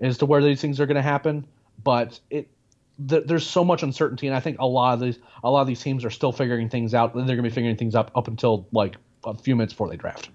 as 0.00 0.18
to 0.18 0.26
where 0.26 0.42
these 0.42 0.60
things 0.60 0.78
are 0.80 0.86
going 0.86 0.96
to 0.96 1.02
happen. 1.02 1.46
But 1.82 2.20
it 2.30 2.48
there's 2.96 3.44
so 3.44 3.64
much 3.64 3.82
uncertainty, 3.82 4.28
and 4.28 4.36
I 4.36 4.40
think 4.40 4.58
a 4.60 4.66
lot 4.66 4.94
of 4.94 5.00
these 5.00 5.18
a 5.42 5.50
lot 5.50 5.62
of 5.62 5.66
these 5.66 5.82
teams 5.82 6.04
are 6.04 6.10
still 6.10 6.32
figuring 6.32 6.68
things 6.68 6.94
out. 6.94 7.14
They're 7.14 7.24
going 7.24 7.38
to 7.38 7.42
be 7.42 7.50
figuring 7.50 7.76
things 7.76 7.96
up 7.96 8.12
up 8.14 8.28
until 8.28 8.68
like 8.72 8.96
a 9.24 9.34
few 9.34 9.56
minutes 9.56 9.72
before 9.72 9.88
they 9.88 9.96
draft. 9.96 10.28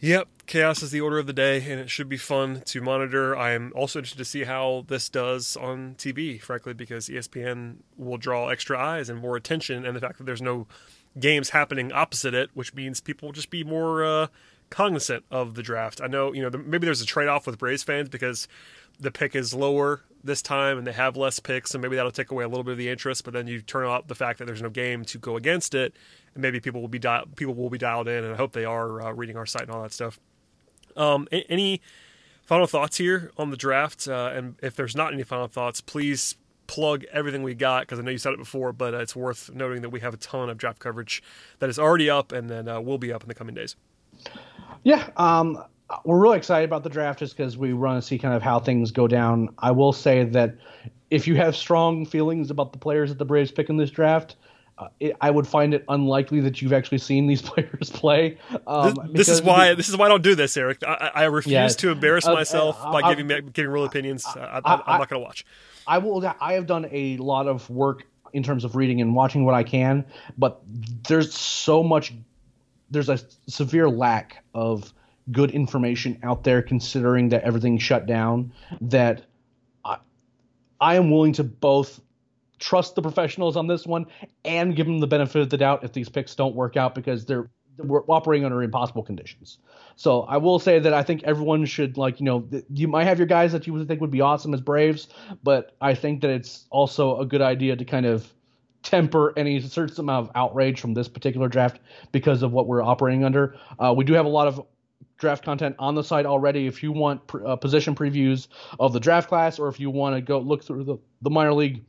Yep, 0.00 0.28
chaos 0.46 0.82
is 0.82 0.90
the 0.90 1.00
order 1.00 1.18
of 1.18 1.26
the 1.26 1.32
day, 1.32 1.58
and 1.70 1.80
it 1.80 1.90
should 1.90 2.08
be 2.08 2.16
fun 2.16 2.62
to 2.66 2.80
monitor. 2.80 3.36
I 3.36 3.52
am 3.52 3.72
also 3.74 3.98
interested 3.98 4.18
to 4.18 4.24
see 4.24 4.44
how 4.44 4.84
this 4.88 5.08
does 5.08 5.56
on 5.56 5.94
TV, 5.96 6.40
frankly, 6.40 6.74
because 6.74 7.08
ESPN 7.08 7.76
will 7.96 8.18
draw 8.18 8.48
extra 8.48 8.78
eyes 8.78 9.08
and 9.08 9.20
more 9.20 9.36
attention, 9.36 9.84
and 9.84 9.96
the 9.96 10.00
fact 10.00 10.18
that 10.18 10.24
there's 10.24 10.42
no 10.42 10.66
games 11.18 11.50
happening 11.50 11.92
opposite 11.92 12.34
it, 12.34 12.50
which 12.54 12.74
means 12.74 13.00
people 13.00 13.28
will 13.28 13.32
just 13.32 13.50
be 13.50 13.64
more 13.64 14.04
uh, 14.04 14.26
cognizant 14.70 15.24
of 15.30 15.54
the 15.54 15.62
draft. 15.62 16.00
I 16.02 16.06
know, 16.06 16.32
you 16.32 16.42
know, 16.42 16.58
maybe 16.58 16.86
there's 16.86 17.00
a 17.00 17.06
trade 17.06 17.28
off 17.28 17.46
with 17.46 17.58
Braves 17.58 17.82
fans 17.82 18.08
because 18.08 18.48
the 18.98 19.10
pick 19.10 19.34
is 19.34 19.54
lower 19.54 20.02
this 20.22 20.40
time 20.42 20.78
and 20.78 20.86
they 20.86 20.92
have 20.92 21.16
less 21.16 21.38
picks, 21.38 21.74
and 21.74 21.82
maybe 21.82 21.96
that'll 21.96 22.10
take 22.10 22.30
away 22.30 22.44
a 22.44 22.48
little 22.48 22.64
bit 22.64 22.72
of 22.72 22.78
the 22.78 22.88
interest. 22.88 23.24
But 23.24 23.34
then 23.34 23.46
you 23.46 23.60
turn 23.60 23.86
out 23.86 24.08
the 24.08 24.14
fact 24.14 24.38
that 24.38 24.46
there's 24.46 24.62
no 24.62 24.70
game 24.70 25.04
to 25.06 25.18
go 25.18 25.36
against 25.36 25.74
it, 25.74 25.94
and 26.34 26.42
maybe 26.42 26.60
people 26.60 26.80
will 26.80 26.88
be 26.88 26.98
di- 26.98 27.24
people 27.36 27.54
will 27.54 27.70
be 27.70 27.78
dialed 27.78 28.08
in, 28.08 28.24
and 28.24 28.32
I 28.32 28.36
hope 28.36 28.52
they 28.52 28.64
are 28.64 29.02
uh, 29.02 29.12
reading 29.12 29.36
our 29.36 29.46
site 29.46 29.62
and 29.62 29.70
all 29.70 29.82
that 29.82 29.92
stuff. 29.92 30.18
Um, 30.96 31.28
any 31.30 31.80
final 32.42 32.66
thoughts 32.66 32.98
here 32.98 33.32
on 33.36 33.50
the 33.50 33.56
draft? 33.56 34.06
Uh, 34.08 34.32
and 34.34 34.56
if 34.62 34.76
there's 34.76 34.96
not 34.96 35.12
any 35.12 35.22
final 35.22 35.48
thoughts, 35.48 35.80
please 35.80 36.36
plug 36.66 37.04
everything 37.12 37.42
we 37.42 37.54
got 37.54 37.82
because 37.82 37.98
I 37.98 38.02
know 38.02 38.10
you 38.10 38.18
said 38.18 38.32
it 38.32 38.38
before, 38.38 38.72
but 38.72 38.94
uh, 38.94 38.98
it's 38.98 39.14
worth 39.14 39.52
noting 39.52 39.82
that 39.82 39.90
we 39.90 40.00
have 40.00 40.14
a 40.14 40.16
ton 40.16 40.48
of 40.48 40.56
draft 40.56 40.78
coverage 40.78 41.22
that 41.58 41.68
is 41.68 41.78
already 41.78 42.08
up 42.08 42.32
and 42.32 42.48
then 42.48 42.68
uh, 42.68 42.80
will 42.80 42.98
be 42.98 43.12
up 43.12 43.22
in 43.22 43.28
the 43.28 43.34
coming 43.34 43.54
days. 43.54 43.76
Yeah, 44.82 45.08
um, 45.16 45.62
we're 46.04 46.20
really 46.20 46.38
excited 46.38 46.64
about 46.64 46.82
the 46.82 46.90
draft 46.90 47.18
just 47.18 47.36
because 47.36 47.56
we 47.56 47.74
want 47.74 48.00
to 48.02 48.06
see 48.06 48.18
kind 48.18 48.34
of 48.34 48.42
how 48.42 48.58
things 48.58 48.90
go 48.90 49.06
down. 49.06 49.50
I 49.58 49.70
will 49.70 49.92
say 49.92 50.24
that 50.24 50.56
if 51.10 51.26
you 51.26 51.36
have 51.36 51.54
strong 51.54 52.06
feelings 52.06 52.50
about 52.50 52.72
the 52.72 52.78
players 52.78 53.10
that 53.10 53.18
the 53.18 53.24
Braves 53.24 53.52
pick 53.52 53.68
in 53.68 53.76
this 53.76 53.90
draft, 53.90 54.36
uh, 54.76 54.88
it, 54.98 55.16
I 55.20 55.30
would 55.30 55.46
find 55.46 55.72
it 55.72 55.84
unlikely 55.88 56.40
that 56.40 56.60
you've 56.60 56.72
actually 56.72 56.98
seen 56.98 57.26
these 57.26 57.42
players 57.50 57.90
play. 57.90 58.38
Um, 58.66 58.94
this, 59.12 59.26
this 59.26 59.28
is 59.28 59.42
why 59.42 59.74
this 59.74 59.88
is 59.88 59.96
why 59.96 60.06
I 60.06 60.08
don't 60.08 60.22
do 60.22 60.34
this, 60.34 60.56
Eric. 60.56 60.82
I, 60.86 61.10
I 61.14 61.24
refuse 61.24 61.52
yeah, 61.52 61.68
to 61.68 61.90
embarrass 61.90 62.26
uh, 62.26 62.34
myself 62.34 62.78
uh, 62.80 62.92
by 62.92 63.14
giving 63.14 63.28
giving 63.52 63.70
real 63.70 63.84
opinions. 63.84 64.26
I, 64.26 64.56
am 64.56 64.62
not 64.86 65.08
going 65.08 65.20
to 65.20 65.24
watch. 65.24 65.46
I 65.86 65.98
will. 65.98 66.24
I 66.40 66.54
have 66.54 66.66
done 66.66 66.88
a 66.90 67.16
lot 67.18 67.46
of 67.46 67.68
work 67.70 68.04
in 68.32 68.42
terms 68.42 68.64
of 68.64 68.74
reading 68.74 69.00
and 69.00 69.14
watching 69.14 69.44
what 69.44 69.54
I 69.54 69.62
can, 69.62 70.04
but 70.36 70.60
there's 71.08 71.34
so 71.34 71.82
much. 71.82 72.12
There's 72.90 73.08
a 73.08 73.18
severe 73.48 73.88
lack 73.88 74.44
of 74.54 74.92
good 75.30 75.52
information 75.52 76.18
out 76.22 76.44
there, 76.44 76.62
considering 76.62 77.28
that 77.30 77.44
everything's 77.44 77.82
shut 77.82 78.06
down. 78.06 78.52
That 78.80 79.24
I 80.80 80.96
am 80.96 81.10
willing 81.10 81.32
to 81.34 81.44
both 81.44 82.00
trust 82.58 82.94
the 82.94 83.02
professionals 83.02 83.56
on 83.56 83.66
this 83.66 83.86
one 83.86 84.06
and 84.44 84.76
give 84.76 84.86
them 84.86 84.98
the 84.98 85.06
benefit 85.06 85.42
of 85.42 85.50
the 85.50 85.56
doubt 85.56 85.84
if 85.84 85.92
these 85.92 86.08
picks 86.08 86.34
don't 86.34 86.54
work 86.54 86.76
out 86.76 86.94
because 86.94 87.24
they're 87.24 87.50
we're 87.78 88.02
operating 88.08 88.44
under 88.44 88.62
impossible 88.62 89.02
conditions. 89.02 89.58
So 89.96 90.22
I 90.22 90.36
will 90.36 90.58
say 90.58 90.78
that 90.78 90.94
I 90.94 91.02
think 91.02 91.24
everyone 91.24 91.64
should 91.64 91.96
like 91.96 92.20
you 92.20 92.26
know 92.26 92.48
you 92.70 92.88
might 92.88 93.04
have 93.04 93.18
your 93.18 93.26
guys 93.26 93.52
that 93.52 93.66
you 93.66 93.72
would 93.72 93.88
think 93.88 94.00
would 94.00 94.10
be 94.10 94.20
awesome 94.20 94.54
as 94.54 94.60
Braves, 94.60 95.08
but 95.42 95.74
I 95.80 95.94
think 95.94 96.20
that 96.22 96.30
it's 96.30 96.66
also 96.70 97.18
a 97.20 97.26
good 97.26 97.42
idea 97.42 97.76
to 97.76 97.84
kind 97.84 98.06
of 98.06 98.32
temper 98.82 99.32
any 99.36 99.60
certain 99.60 99.98
amount 99.98 100.28
of 100.28 100.32
outrage 100.36 100.80
from 100.80 100.94
this 100.94 101.08
particular 101.08 101.48
draft 101.48 101.80
because 102.12 102.42
of 102.42 102.52
what 102.52 102.66
we're 102.66 102.82
operating 102.82 103.24
under. 103.24 103.56
Uh, 103.78 103.92
we 103.96 104.04
do 104.04 104.12
have 104.12 104.26
a 104.26 104.28
lot 104.28 104.46
of 104.46 104.64
draft 105.16 105.44
content 105.44 105.74
on 105.78 105.94
the 105.94 106.04
site 106.04 106.26
already. 106.26 106.66
If 106.66 106.82
you 106.82 106.92
want 106.92 107.26
pr- 107.26 107.46
uh, 107.46 107.56
position 107.56 107.94
previews 107.94 108.48
of 108.78 108.92
the 108.92 109.00
draft 109.00 109.28
class, 109.28 109.58
or 109.58 109.68
if 109.68 109.80
you 109.80 109.90
want 109.90 110.16
to 110.16 110.20
go 110.20 110.38
look 110.38 110.62
through 110.62 110.84
the, 110.84 110.98
the 111.22 111.30
minor 111.30 111.54
league 111.54 111.82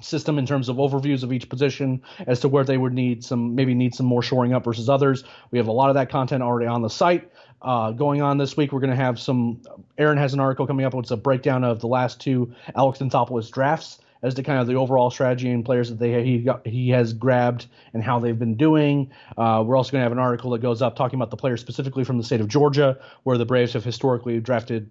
system 0.00 0.38
in 0.38 0.46
terms 0.46 0.68
of 0.68 0.76
overviews 0.76 1.22
of 1.22 1.32
each 1.32 1.48
position 1.48 2.00
as 2.26 2.40
to 2.40 2.48
where 2.48 2.64
they 2.64 2.78
would 2.78 2.92
need 2.92 3.24
some 3.24 3.54
maybe 3.54 3.74
need 3.74 3.94
some 3.94 4.06
more 4.06 4.22
shoring 4.22 4.52
up 4.52 4.64
versus 4.64 4.88
others. 4.88 5.24
We 5.50 5.58
have 5.58 5.66
a 5.68 5.72
lot 5.72 5.88
of 5.88 5.94
that 5.94 6.08
content 6.08 6.42
already 6.42 6.66
on 6.66 6.82
the 6.82 6.90
site. 6.90 7.30
Uh, 7.60 7.90
going 7.90 8.22
on 8.22 8.38
this 8.38 8.56
week, 8.56 8.72
we're 8.72 8.80
going 8.80 8.90
to 8.90 8.96
have 8.96 9.18
some. 9.18 9.60
Aaron 9.98 10.18
has 10.18 10.32
an 10.32 10.40
article 10.40 10.66
coming 10.66 10.86
up. 10.86 10.94
It's 10.94 11.10
a 11.10 11.16
breakdown 11.16 11.64
of 11.64 11.80
the 11.80 11.88
last 11.88 12.20
two 12.20 12.54
Alex 12.76 13.00
Anthopoulos 13.00 13.50
drafts 13.50 13.98
as 14.22 14.34
to 14.34 14.42
kind 14.42 14.60
of 14.60 14.66
the 14.66 14.74
overall 14.74 15.10
strategy 15.10 15.50
and 15.50 15.64
players 15.64 15.90
that 15.90 15.98
they 15.98 16.24
he 16.24 16.38
got, 16.38 16.66
he 16.66 16.90
has 16.90 17.12
grabbed 17.12 17.66
and 17.92 18.02
how 18.02 18.18
they've 18.18 18.38
been 18.38 18.56
doing. 18.56 19.10
Uh, 19.36 19.62
we're 19.66 19.76
also 19.76 19.92
going 19.92 20.00
to 20.00 20.04
have 20.04 20.12
an 20.12 20.18
article 20.18 20.50
that 20.50 20.60
goes 20.60 20.82
up 20.82 20.96
talking 20.96 21.18
about 21.18 21.30
the 21.30 21.36
players 21.36 21.60
specifically 21.60 22.04
from 22.04 22.18
the 22.18 22.24
state 22.24 22.40
of 22.40 22.48
Georgia, 22.48 22.98
where 23.24 23.38
the 23.38 23.44
Braves 23.44 23.72
have 23.72 23.84
historically 23.84 24.40
drafted 24.40 24.90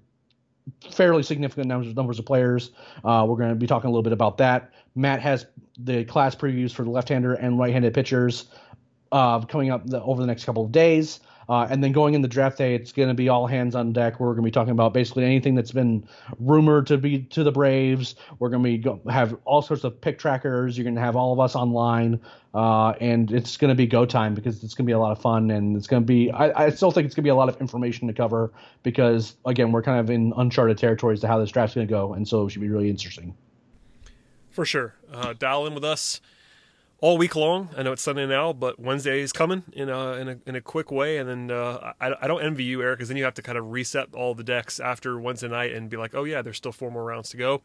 fairly 0.92 1.24
significant 1.24 1.68
numbers, 1.68 1.96
numbers 1.96 2.20
of 2.20 2.26
players. 2.26 2.72
Uh, 3.04 3.26
we're 3.28 3.38
going 3.38 3.50
to 3.50 3.56
be 3.56 3.68
talking 3.68 3.88
a 3.88 3.92
little 3.92 4.04
bit 4.04 4.14
about 4.14 4.38
that. 4.38 4.72
Matt 4.98 5.22
has 5.22 5.46
the 5.78 6.04
class 6.06 6.36
previews 6.36 6.72
for 6.72 6.84
the 6.84 6.90
left-hander 6.90 7.36
and 7.36 7.60
right-handed 7.60 7.94
pitchers 7.94 8.46
uh, 9.12 9.40
coming 9.42 9.70
up 9.70 9.86
the, 9.86 10.02
over 10.02 10.20
the 10.20 10.28
next 10.28 10.44
couple 10.44 10.66
of 10.66 10.72
days. 10.72 11.20
Uh, 11.50 11.66
and 11.70 11.82
then 11.82 11.94
going 11.94 12.14
in 12.14 12.22
the 12.22 12.28
draft 12.28 12.58
day, 12.58 12.76
it's 12.76 12.92
going 12.92 13.08
to 13.08 13.14
be 13.14 13.30
all 13.30 13.48
hands 13.48 13.74
on 13.74 13.94
deck. 13.94 14.20
We're 14.20 14.34
going 14.34 14.44
to 14.44 14.48
be 14.48 14.52
talking 14.52 14.72
about 14.72 14.94
basically 14.94 15.24
anything 15.24 15.56
that's 15.56 15.72
been 15.72 16.06
rumored 16.40 16.88
to 16.88 16.98
be 16.98 17.20
to 17.20 17.42
the 17.42 17.54
Braves. 17.54 18.16
We're 18.40 18.50
going 18.50 18.64
to 18.64 18.70
be 18.70 18.78
go, 18.78 19.00
have 19.10 19.38
all 19.46 19.62
sorts 19.62 19.86
of 19.86 20.02
pick 20.02 20.20
trackers. 20.20 20.78
You're 20.78 20.84
going 20.84 20.96
to 20.96 21.02
have 21.02 21.16
all 21.16 21.32
of 21.32 21.40
us 21.40 21.56
online, 21.56 22.20
uh, 22.54 22.90
and 23.00 23.32
it's 23.32 23.56
going 23.56 23.70
to 23.70 23.76
be 23.76 23.88
go 23.88 24.06
time 24.06 24.34
because 24.34 24.62
it's 24.62 24.74
going 24.74 24.86
to 24.86 24.90
be 24.90 24.94
a 24.94 25.00
lot 25.00 25.14
of 25.14 25.22
fun 25.22 25.50
and 25.52 25.78
it's 25.78 25.88
going 25.88 26.04
to 26.04 26.06
be. 26.06 26.30
I, 26.32 26.66
I 26.66 26.70
still 26.70 26.92
think 26.92 27.06
it's 27.06 27.16
going 27.16 27.24
to 27.24 27.28
be 27.28 27.32
a 27.32 27.36
lot 27.36 27.48
of 27.48 27.62
information 27.62 28.10
to 28.10 28.14
cover 28.14 28.52
because 28.84 29.36
again, 29.46 29.72
we're 29.72 29.84
kind 29.84 30.02
of 30.02 30.10
in 30.10 30.34
uncharted 30.36 30.78
territories 30.78 31.22
to 31.22 31.28
how 31.30 31.40
this 31.40 31.52
draft's 31.52 31.76
going 31.76 31.88
to 31.88 31.92
go, 31.92 32.14
and 32.14 32.28
so 32.28 32.46
it 32.46 32.50
should 32.50 32.62
be 32.62 32.70
really 32.70 32.90
interesting. 32.90 33.34
For 34.58 34.66
sure, 34.66 34.96
uh, 35.14 35.34
dial 35.34 35.68
in 35.68 35.76
with 35.76 35.84
us 35.84 36.20
all 37.00 37.20
week 37.20 37.36
long. 37.36 37.70
I 37.78 37.84
know 37.84 37.92
it's 37.92 38.02
Sunday 38.02 38.26
now, 38.26 38.54
but 38.54 38.80
Wednesday 38.80 39.20
is 39.20 39.32
coming 39.32 39.62
in 39.72 39.88
a 39.88 40.14
in 40.14 40.30
a, 40.30 40.38
in 40.48 40.56
a 40.56 40.62
quick 40.62 40.90
way. 40.90 41.20
And 41.20 41.30
then 41.30 41.52
uh, 41.52 41.94
I, 42.02 42.14
I 42.24 42.26
don't 42.26 42.42
envy 42.42 42.64
you, 42.64 42.82
Eric, 42.82 42.98
because 42.98 43.10
then 43.10 43.18
you 43.18 43.24
have 43.26 43.36
to 43.36 43.44
kind 43.44 43.60
of 43.60 43.70
reset 43.70 44.16
all 44.16 44.34
the 44.34 44.44
decks 44.44 44.80
after 44.80 45.20
Wednesday 45.20 45.48
night 45.48 45.74
and 45.74 45.92
be 45.92 45.96
like, 45.96 46.16
oh 46.16 46.24
yeah, 46.24 46.42
there's 46.42 46.58
still 46.58 46.72
four 46.72 46.90
more 46.90 47.04
rounds 47.04 47.30
to 47.30 47.38
go, 47.38 47.62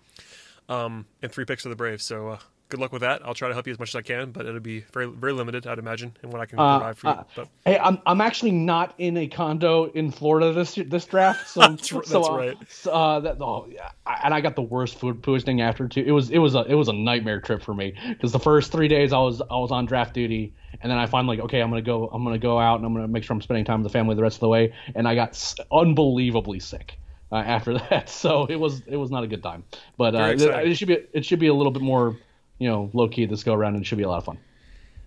um, 0.68 1.06
and 1.22 1.32
three 1.32 1.46
picks 1.46 1.62
for 1.62 1.70
the 1.70 1.76
Braves. 1.76 2.04
So 2.04 2.28
uh, 2.28 2.38
good 2.72 2.80
luck 2.80 2.90
with 2.90 3.02
that. 3.02 3.24
I'll 3.24 3.34
try 3.34 3.48
to 3.48 3.54
help 3.54 3.66
you 3.66 3.72
as 3.72 3.78
much 3.78 3.90
as 3.90 3.96
I 3.96 4.02
can, 4.02 4.32
but 4.32 4.46
it'll 4.46 4.58
be 4.58 4.80
very 4.92 5.06
very 5.06 5.34
limited, 5.34 5.66
I'd 5.66 5.78
imagine, 5.78 6.16
in 6.22 6.30
what 6.30 6.40
I 6.40 6.46
can 6.46 6.56
provide 6.56 6.96
for 6.96 7.06
you. 7.06 7.12
Uh, 7.12 7.24
but. 7.36 7.48
Hey, 7.66 7.78
I'm 7.78 8.00
I'm 8.06 8.22
actually 8.22 8.52
not 8.52 8.94
in 8.96 9.18
a 9.18 9.28
condo 9.28 9.84
in 9.92 10.10
Florida 10.10 10.52
this 10.54 10.74
this 10.86 11.04
draft, 11.04 11.48
so 11.48 11.60
that's, 11.68 11.88
so, 11.88 11.98
that's 11.98 12.14
uh, 12.14 12.32
right. 12.32 12.56
So, 12.68 12.90
uh, 12.90 13.20
that, 13.20 13.36
oh, 13.40 13.68
yeah, 13.70 13.90
and 14.24 14.32
I 14.32 14.40
got 14.40 14.56
the 14.56 14.62
worst 14.62 14.98
food 14.98 15.22
poisoning 15.22 15.60
after 15.60 15.86
too. 15.86 16.02
It 16.04 16.12
was 16.12 16.30
it 16.30 16.38
was 16.38 16.54
a 16.54 16.62
it 16.62 16.74
was 16.74 16.88
a 16.88 16.94
nightmare 16.94 17.40
trip 17.40 17.62
for 17.62 17.74
me 17.74 17.94
because 18.08 18.32
the 18.32 18.40
first 18.40 18.72
three 18.72 18.88
days 18.88 19.12
I 19.12 19.18
was 19.18 19.42
I 19.42 19.58
was 19.58 19.70
on 19.70 19.84
draft 19.84 20.14
duty, 20.14 20.54
and 20.80 20.90
then 20.90 20.98
I 20.98 21.04
finally 21.04 21.36
like 21.36 21.44
okay 21.44 21.60
I'm 21.60 21.68
gonna 21.68 21.82
go 21.82 22.08
I'm 22.08 22.24
gonna 22.24 22.38
go 22.38 22.58
out 22.58 22.76
and 22.76 22.86
I'm 22.86 22.94
gonna 22.94 23.08
make 23.08 23.22
sure 23.22 23.34
I'm 23.34 23.42
spending 23.42 23.66
time 23.66 23.82
with 23.82 23.92
the 23.92 23.98
family 23.98 24.16
the 24.16 24.22
rest 24.22 24.36
of 24.36 24.40
the 24.40 24.48
way, 24.48 24.72
and 24.94 25.06
I 25.06 25.14
got 25.14 25.54
unbelievably 25.70 26.60
sick. 26.60 26.98
Uh, 27.30 27.36
after 27.36 27.72
that, 27.90 28.10
so 28.10 28.44
it 28.44 28.56
was 28.56 28.82
it 28.86 28.96
was 28.96 29.10
not 29.10 29.24
a 29.24 29.26
good 29.26 29.42
time, 29.42 29.64
but 29.96 30.14
uh, 30.14 30.34
it 30.36 30.74
should 30.74 30.88
be 30.88 30.98
it 31.14 31.24
should 31.24 31.38
be 31.38 31.46
a 31.46 31.54
little 31.54 31.72
bit 31.72 31.82
more 31.82 32.14
you 32.62 32.68
know 32.68 32.90
low 32.92 33.08
key 33.08 33.26
this 33.26 33.42
go 33.42 33.54
around, 33.54 33.74
and 33.74 33.82
it 33.82 33.86
should 33.86 33.98
be 33.98 34.04
a 34.04 34.08
lot 34.08 34.18
of 34.18 34.24
fun. 34.24 34.38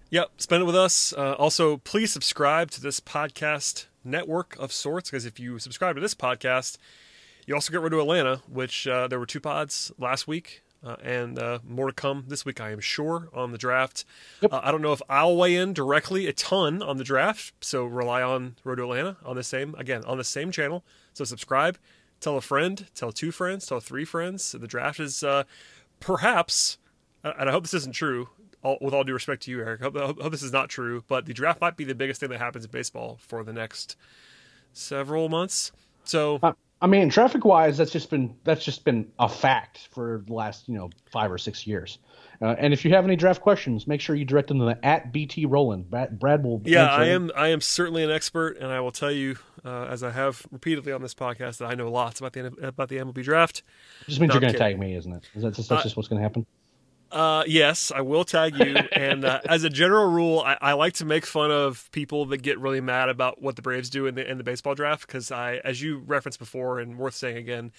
Yep, 0.09 0.31
spend 0.37 0.61
it 0.61 0.65
with 0.65 0.75
us. 0.75 1.13
Uh, 1.13 1.33
also, 1.33 1.77
please 1.77 2.11
subscribe 2.11 2.69
to 2.71 2.81
this 2.81 2.99
podcast 2.99 3.85
network 4.03 4.57
of 4.59 4.73
sorts 4.73 5.09
because 5.09 5.25
if 5.25 5.39
you 5.39 5.57
subscribe 5.57 5.95
to 5.95 6.01
this 6.01 6.13
podcast, 6.13 6.77
you 7.45 7.55
also 7.55 7.71
get 7.71 7.79
Road 7.79 7.89
to 7.89 8.01
Atlanta, 8.01 8.41
which 8.49 8.87
uh, 8.87 9.07
there 9.07 9.19
were 9.19 9.25
two 9.25 9.39
pods 9.39 9.91
last 9.97 10.27
week. 10.27 10.63
Uh, 10.83 10.97
and 11.01 11.39
uh, 11.39 11.57
more 11.67 11.87
to 11.87 11.93
come 11.93 12.25
this 12.27 12.45
week, 12.45 12.61
I 12.61 12.69
am 12.71 12.79
sure, 12.79 13.29
on 13.33 13.51
the 13.51 13.57
draft. 13.57 14.05
Yep. 14.41 14.53
Uh, 14.53 14.59
I 14.61 14.69
don't 14.69 14.83
know 14.83 14.93
if 14.93 15.01
I'll 15.09 15.35
weigh 15.35 15.55
in 15.55 15.73
directly 15.73 16.27
a 16.27 16.33
ton 16.33 16.83
on 16.83 16.97
the 16.97 17.03
draft, 17.03 17.53
so 17.61 17.85
rely 17.85 18.21
on 18.21 18.57
Road 18.63 18.75
to 18.75 18.83
Atlanta 18.83 19.17
on 19.25 19.35
the 19.35 19.43
same 19.43 19.73
again 19.79 20.03
on 20.03 20.19
the 20.19 20.23
same 20.23 20.51
channel. 20.51 20.83
So 21.13 21.23
subscribe, 21.23 21.79
tell 22.19 22.37
a 22.37 22.41
friend, 22.41 22.85
tell 22.93 23.11
two 23.11 23.31
friends, 23.31 23.65
tell 23.65 23.79
three 23.79 24.05
friends. 24.05 24.51
The 24.51 24.67
draft 24.67 24.99
is 24.99 25.23
uh, 25.23 25.45
perhaps 25.99 26.77
and 27.37 27.49
I 27.49 27.51
hope 27.51 27.63
this 27.63 27.73
isn't 27.73 27.93
true. 27.93 28.29
All, 28.63 28.77
with 28.81 28.93
all 28.93 29.03
due 29.03 29.13
respect 29.13 29.43
to 29.43 29.51
you, 29.51 29.59
Eric, 29.59 29.81
I 29.81 29.85
hope, 29.85 29.97
I 29.97 30.23
hope 30.23 30.31
this 30.31 30.41
is 30.41 30.51
not 30.51 30.69
true. 30.69 31.03
But 31.07 31.25
the 31.25 31.33
draft 31.33 31.61
might 31.61 31.77
be 31.77 31.83
the 31.83 31.93
biggest 31.93 32.19
thing 32.19 32.29
that 32.29 32.39
happens 32.39 32.65
in 32.65 32.71
baseball 32.71 33.19
for 33.21 33.43
the 33.43 33.53
next 33.53 33.95
several 34.73 35.29
months. 35.29 35.71
So, 36.03 36.39
I 36.81 36.87
mean, 36.87 37.09
traffic 37.09 37.45
wise, 37.45 37.77
that's 37.77 37.91
just 37.91 38.09
been 38.09 38.35
that's 38.43 38.63
just 38.63 38.83
been 38.85 39.11
a 39.19 39.29
fact 39.29 39.89
for 39.91 40.23
the 40.25 40.33
last 40.33 40.67
you 40.67 40.75
know 40.75 40.89
five 41.11 41.31
or 41.31 41.37
six 41.37 41.65
years. 41.65 41.99
Uh, 42.41 42.55
and 42.57 42.73
if 42.73 42.83
you 42.83 42.91
have 42.91 43.05
any 43.05 43.15
draft 43.15 43.41
questions, 43.41 43.87
make 43.87 44.01
sure 44.01 44.15
you 44.15 44.25
direct 44.25 44.49
them 44.49 44.59
to 44.59 44.65
the 44.65 44.85
at 44.85 45.13
BT 45.13 45.45
Rowland. 45.45 45.89
Brad, 45.89 46.19
Brad 46.19 46.43
will. 46.43 46.61
Yeah, 46.65 46.85
I 46.85 47.05
am. 47.05 47.31
I 47.35 47.47
am 47.47 47.61
certainly 47.61 48.03
an 48.03 48.11
expert, 48.11 48.57
and 48.57 48.71
I 48.71 48.81
will 48.81 48.91
tell 48.91 49.11
you, 49.11 49.37
uh, 49.63 49.85
as 49.85 50.03
I 50.03 50.11
have 50.11 50.45
repeatedly 50.51 50.91
on 50.91 51.01
this 51.01 51.13
podcast, 51.13 51.57
that 51.57 51.67
I 51.67 51.75
know 51.75 51.89
lots 51.89 52.19
about 52.19 52.33
the 52.33 52.47
about 52.61 52.89
the 52.89 52.97
MLB 52.97 53.23
draft. 53.23 53.63
It 54.01 54.09
just 54.09 54.19
means 54.19 54.29
no, 54.29 54.35
you're 54.35 54.41
going 54.41 54.53
to 54.53 54.59
tag 54.59 54.77
me, 54.77 54.95
isn't 54.95 55.13
it? 55.13 55.23
Is 55.33 55.43
that 55.43 55.53
just, 55.53 55.69
that's 55.69 55.79
uh, 55.79 55.83
just 55.83 55.95
what's 55.95 56.09
going 56.09 56.19
to 56.19 56.23
happen? 56.23 56.45
Uh, 57.11 57.43
yes, 57.47 57.91
I 57.93 58.01
will 58.01 58.23
tag 58.25 58.57
you. 58.57 58.75
and 58.91 59.23
uh, 59.25 59.41
as 59.45 59.63
a 59.63 59.69
general 59.69 60.11
rule, 60.11 60.39
I, 60.39 60.57
I, 60.61 60.73
like 60.73 60.93
to 60.95 61.05
make 61.05 61.25
fun 61.25 61.51
of 61.51 61.89
people 61.91 62.25
that 62.25 62.41
get 62.41 62.59
really 62.59 62.81
mad 62.81 63.09
about 63.09 63.41
what 63.41 63.55
the 63.55 63.61
Braves 63.61 63.89
do 63.89 64.05
in 64.07 64.15
the 64.15 64.29
in 64.29 64.37
the 64.37 64.43
baseball 64.43 64.75
draft 64.75 65.07
because 65.07 65.31
I, 65.31 65.57
as 65.63 65.81
you 65.81 65.99
referenced 65.99 66.39
before, 66.39 66.79
and 66.79 66.97
worth 66.97 67.15
saying 67.15 67.37
again, 67.37 67.71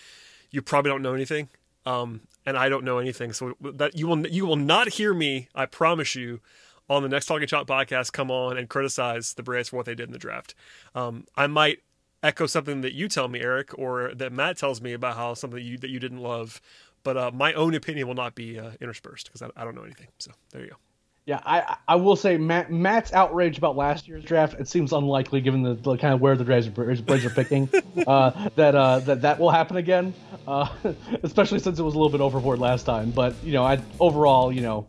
you 0.51 0.63
probably 0.63 0.91
don't 0.91 1.03
know 1.03 1.15
anything, 1.15 1.49
um, 1.85 2.23
and 2.47 2.57
I 2.57 2.69
don't 2.69 2.85
know 2.85 2.99
anything. 2.99 3.33
So 3.33 3.55
that 3.61 3.97
you 3.97 4.07
will 4.07 4.27
you 4.27 4.47
will 4.47 4.57
not 4.57 4.89
hear 4.91 5.13
me. 5.13 5.49
I 5.55 5.67
promise 5.67 6.15
you. 6.15 6.41
On 6.89 7.03
the 7.03 7.09
next 7.09 7.27
Talking 7.27 7.49
Chop 7.49 7.67
podcast, 7.67 8.13
come 8.13 8.31
on 8.31 8.57
and 8.57 8.69
criticize 8.69 9.35
the 9.35 9.43
Braves 9.43 9.71
for 9.71 9.77
what 9.77 9.87
they 9.87 9.97
did 9.97 10.07
in 10.07 10.13
the 10.13 10.21
draft. 10.21 10.55
Um, 10.95 11.25
I 11.35 11.49
might 11.49 11.81
echo 12.23 12.47
something 12.47 12.81
that 12.81 12.93
you 12.93 13.09
tell 13.09 13.29
me, 13.29 13.41
Eric, 13.41 13.77
or 13.79 14.15
that 14.15 14.33
Matt 14.33 14.57
tells 14.59 14.81
me 14.81 14.93
about 14.93 15.17
how 15.17 15.35
something 15.35 15.57
that 15.59 15.65
you 15.65 15.79
that 15.79 15.91
you 15.91 15.99
didn't 15.99 16.21
love 16.21 16.61
but 17.07 17.17
uh, 17.17 17.31
my 17.33 17.53
own 17.53 17.73
opinion 17.77 18.09
will 18.09 18.17
not 18.17 18.35
be 18.35 18.59
uh, 18.59 18.73
interspersed 18.81 19.27
because 19.27 19.41
I, 19.41 19.49
I, 19.57 19.65
don't 19.65 19.77
know 19.77 19.85
anything. 19.85 20.09
So 20.19 20.33
there 20.51 20.63
you 20.63 20.71
go. 20.71 20.77
Yeah, 21.25 21.41
I 21.47 21.77
I 21.87 21.95
will 21.95 22.17
say 22.17 22.37
Matt, 22.37 22.73
Matt's 22.73 23.13
outrage 23.13 23.59
about 23.59 23.77
last 23.77 24.09
year's 24.09 24.25
draft. 24.25 24.55
It 24.59 24.67
seems 24.67 24.93
unlikely 24.93 25.41
given 25.41 25.63
the, 25.63 25.75
the 25.75 25.97
kind 25.99 26.15
of 26.15 26.21
where 26.21 26.35
the 26.35 26.43
Braves, 26.43 26.67
Braves 26.69 27.25
are 27.25 27.31
picking 27.31 27.69
uh, 28.09 28.49
that 28.57 28.75
uh, 28.75 28.99
that 29.01 29.23
that 29.23 29.39
will 29.39 29.51
happen 29.51 29.77
again, 29.77 30.15
uh, 30.49 30.69
especially 31.23 31.61
since 31.61 31.79
it 31.79 31.83
was 31.83 31.95
a 31.95 31.97
little 31.97 32.11
bit 32.11 32.21
overboard 32.21 32.59
last 32.59 32.83
time. 32.83 33.13
But 33.13 33.37
you 33.45 33.53
know, 33.53 33.63
I 33.63 33.81
overall, 34.01 34.51
you 34.51 34.63
know, 34.63 34.85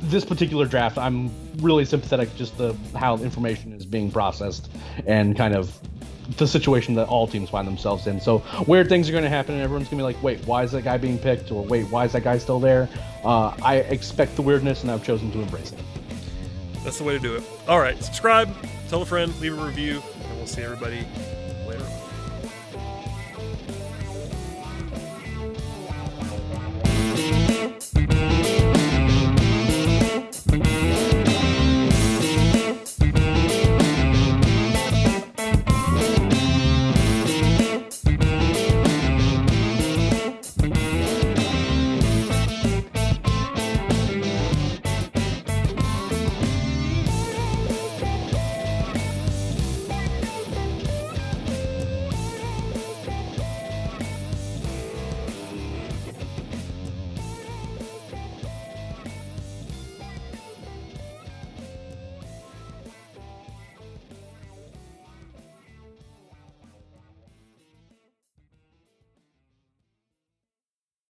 this 0.00 0.26
particular 0.26 0.66
draft, 0.66 0.98
I'm 0.98 1.30
really 1.56 1.86
sympathetic 1.86 2.36
just 2.36 2.58
to 2.58 2.76
how 2.94 3.16
information 3.16 3.72
is 3.72 3.86
being 3.86 4.10
processed 4.10 4.70
and 5.06 5.34
kind 5.38 5.54
of 5.54 5.74
the 6.36 6.46
situation 6.46 6.94
that 6.94 7.08
all 7.08 7.26
teams 7.26 7.50
find 7.50 7.66
themselves 7.66 8.06
in. 8.06 8.20
So 8.20 8.42
weird 8.66 8.88
things 8.88 9.08
are 9.08 9.12
going 9.12 9.24
to 9.24 9.30
happen, 9.30 9.54
and 9.54 9.62
everyone's 9.62 9.88
going 9.88 9.98
to 9.98 10.02
be 10.02 10.14
like, 10.14 10.22
"Wait, 10.22 10.46
why 10.46 10.62
is 10.62 10.72
that 10.72 10.82
guy 10.82 10.96
being 10.96 11.18
picked?" 11.18 11.50
or 11.50 11.64
"Wait, 11.64 11.84
why 11.90 12.04
is 12.04 12.12
that 12.12 12.24
guy 12.24 12.38
still 12.38 12.60
there?" 12.60 12.88
Uh, 13.24 13.54
I 13.62 13.76
expect 13.76 14.36
the 14.36 14.42
weirdness, 14.42 14.82
and 14.82 14.90
I've 14.90 15.04
chosen 15.04 15.30
to 15.32 15.40
embrace 15.40 15.72
it. 15.72 15.80
That's 16.84 16.98
the 16.98 17.04
way 17.04 17.12
to 17.12 17.20
do 17.20 17.34
it. 17.36 17.44
All 17.68 17.80
right, 17.80 18.02
subscribe, 18.02 18.54
tell 18.88 19.02
a 19.02 19.06
friend, 19.06 19.32
leave 19.40 19.58
a 19.58 19.64
review, 19.64 20.02
and 20.28 20.36
we'll 20.36 20.46
see 20.46 20.62
everybody 20.62 21.06
later. 21.66 21.86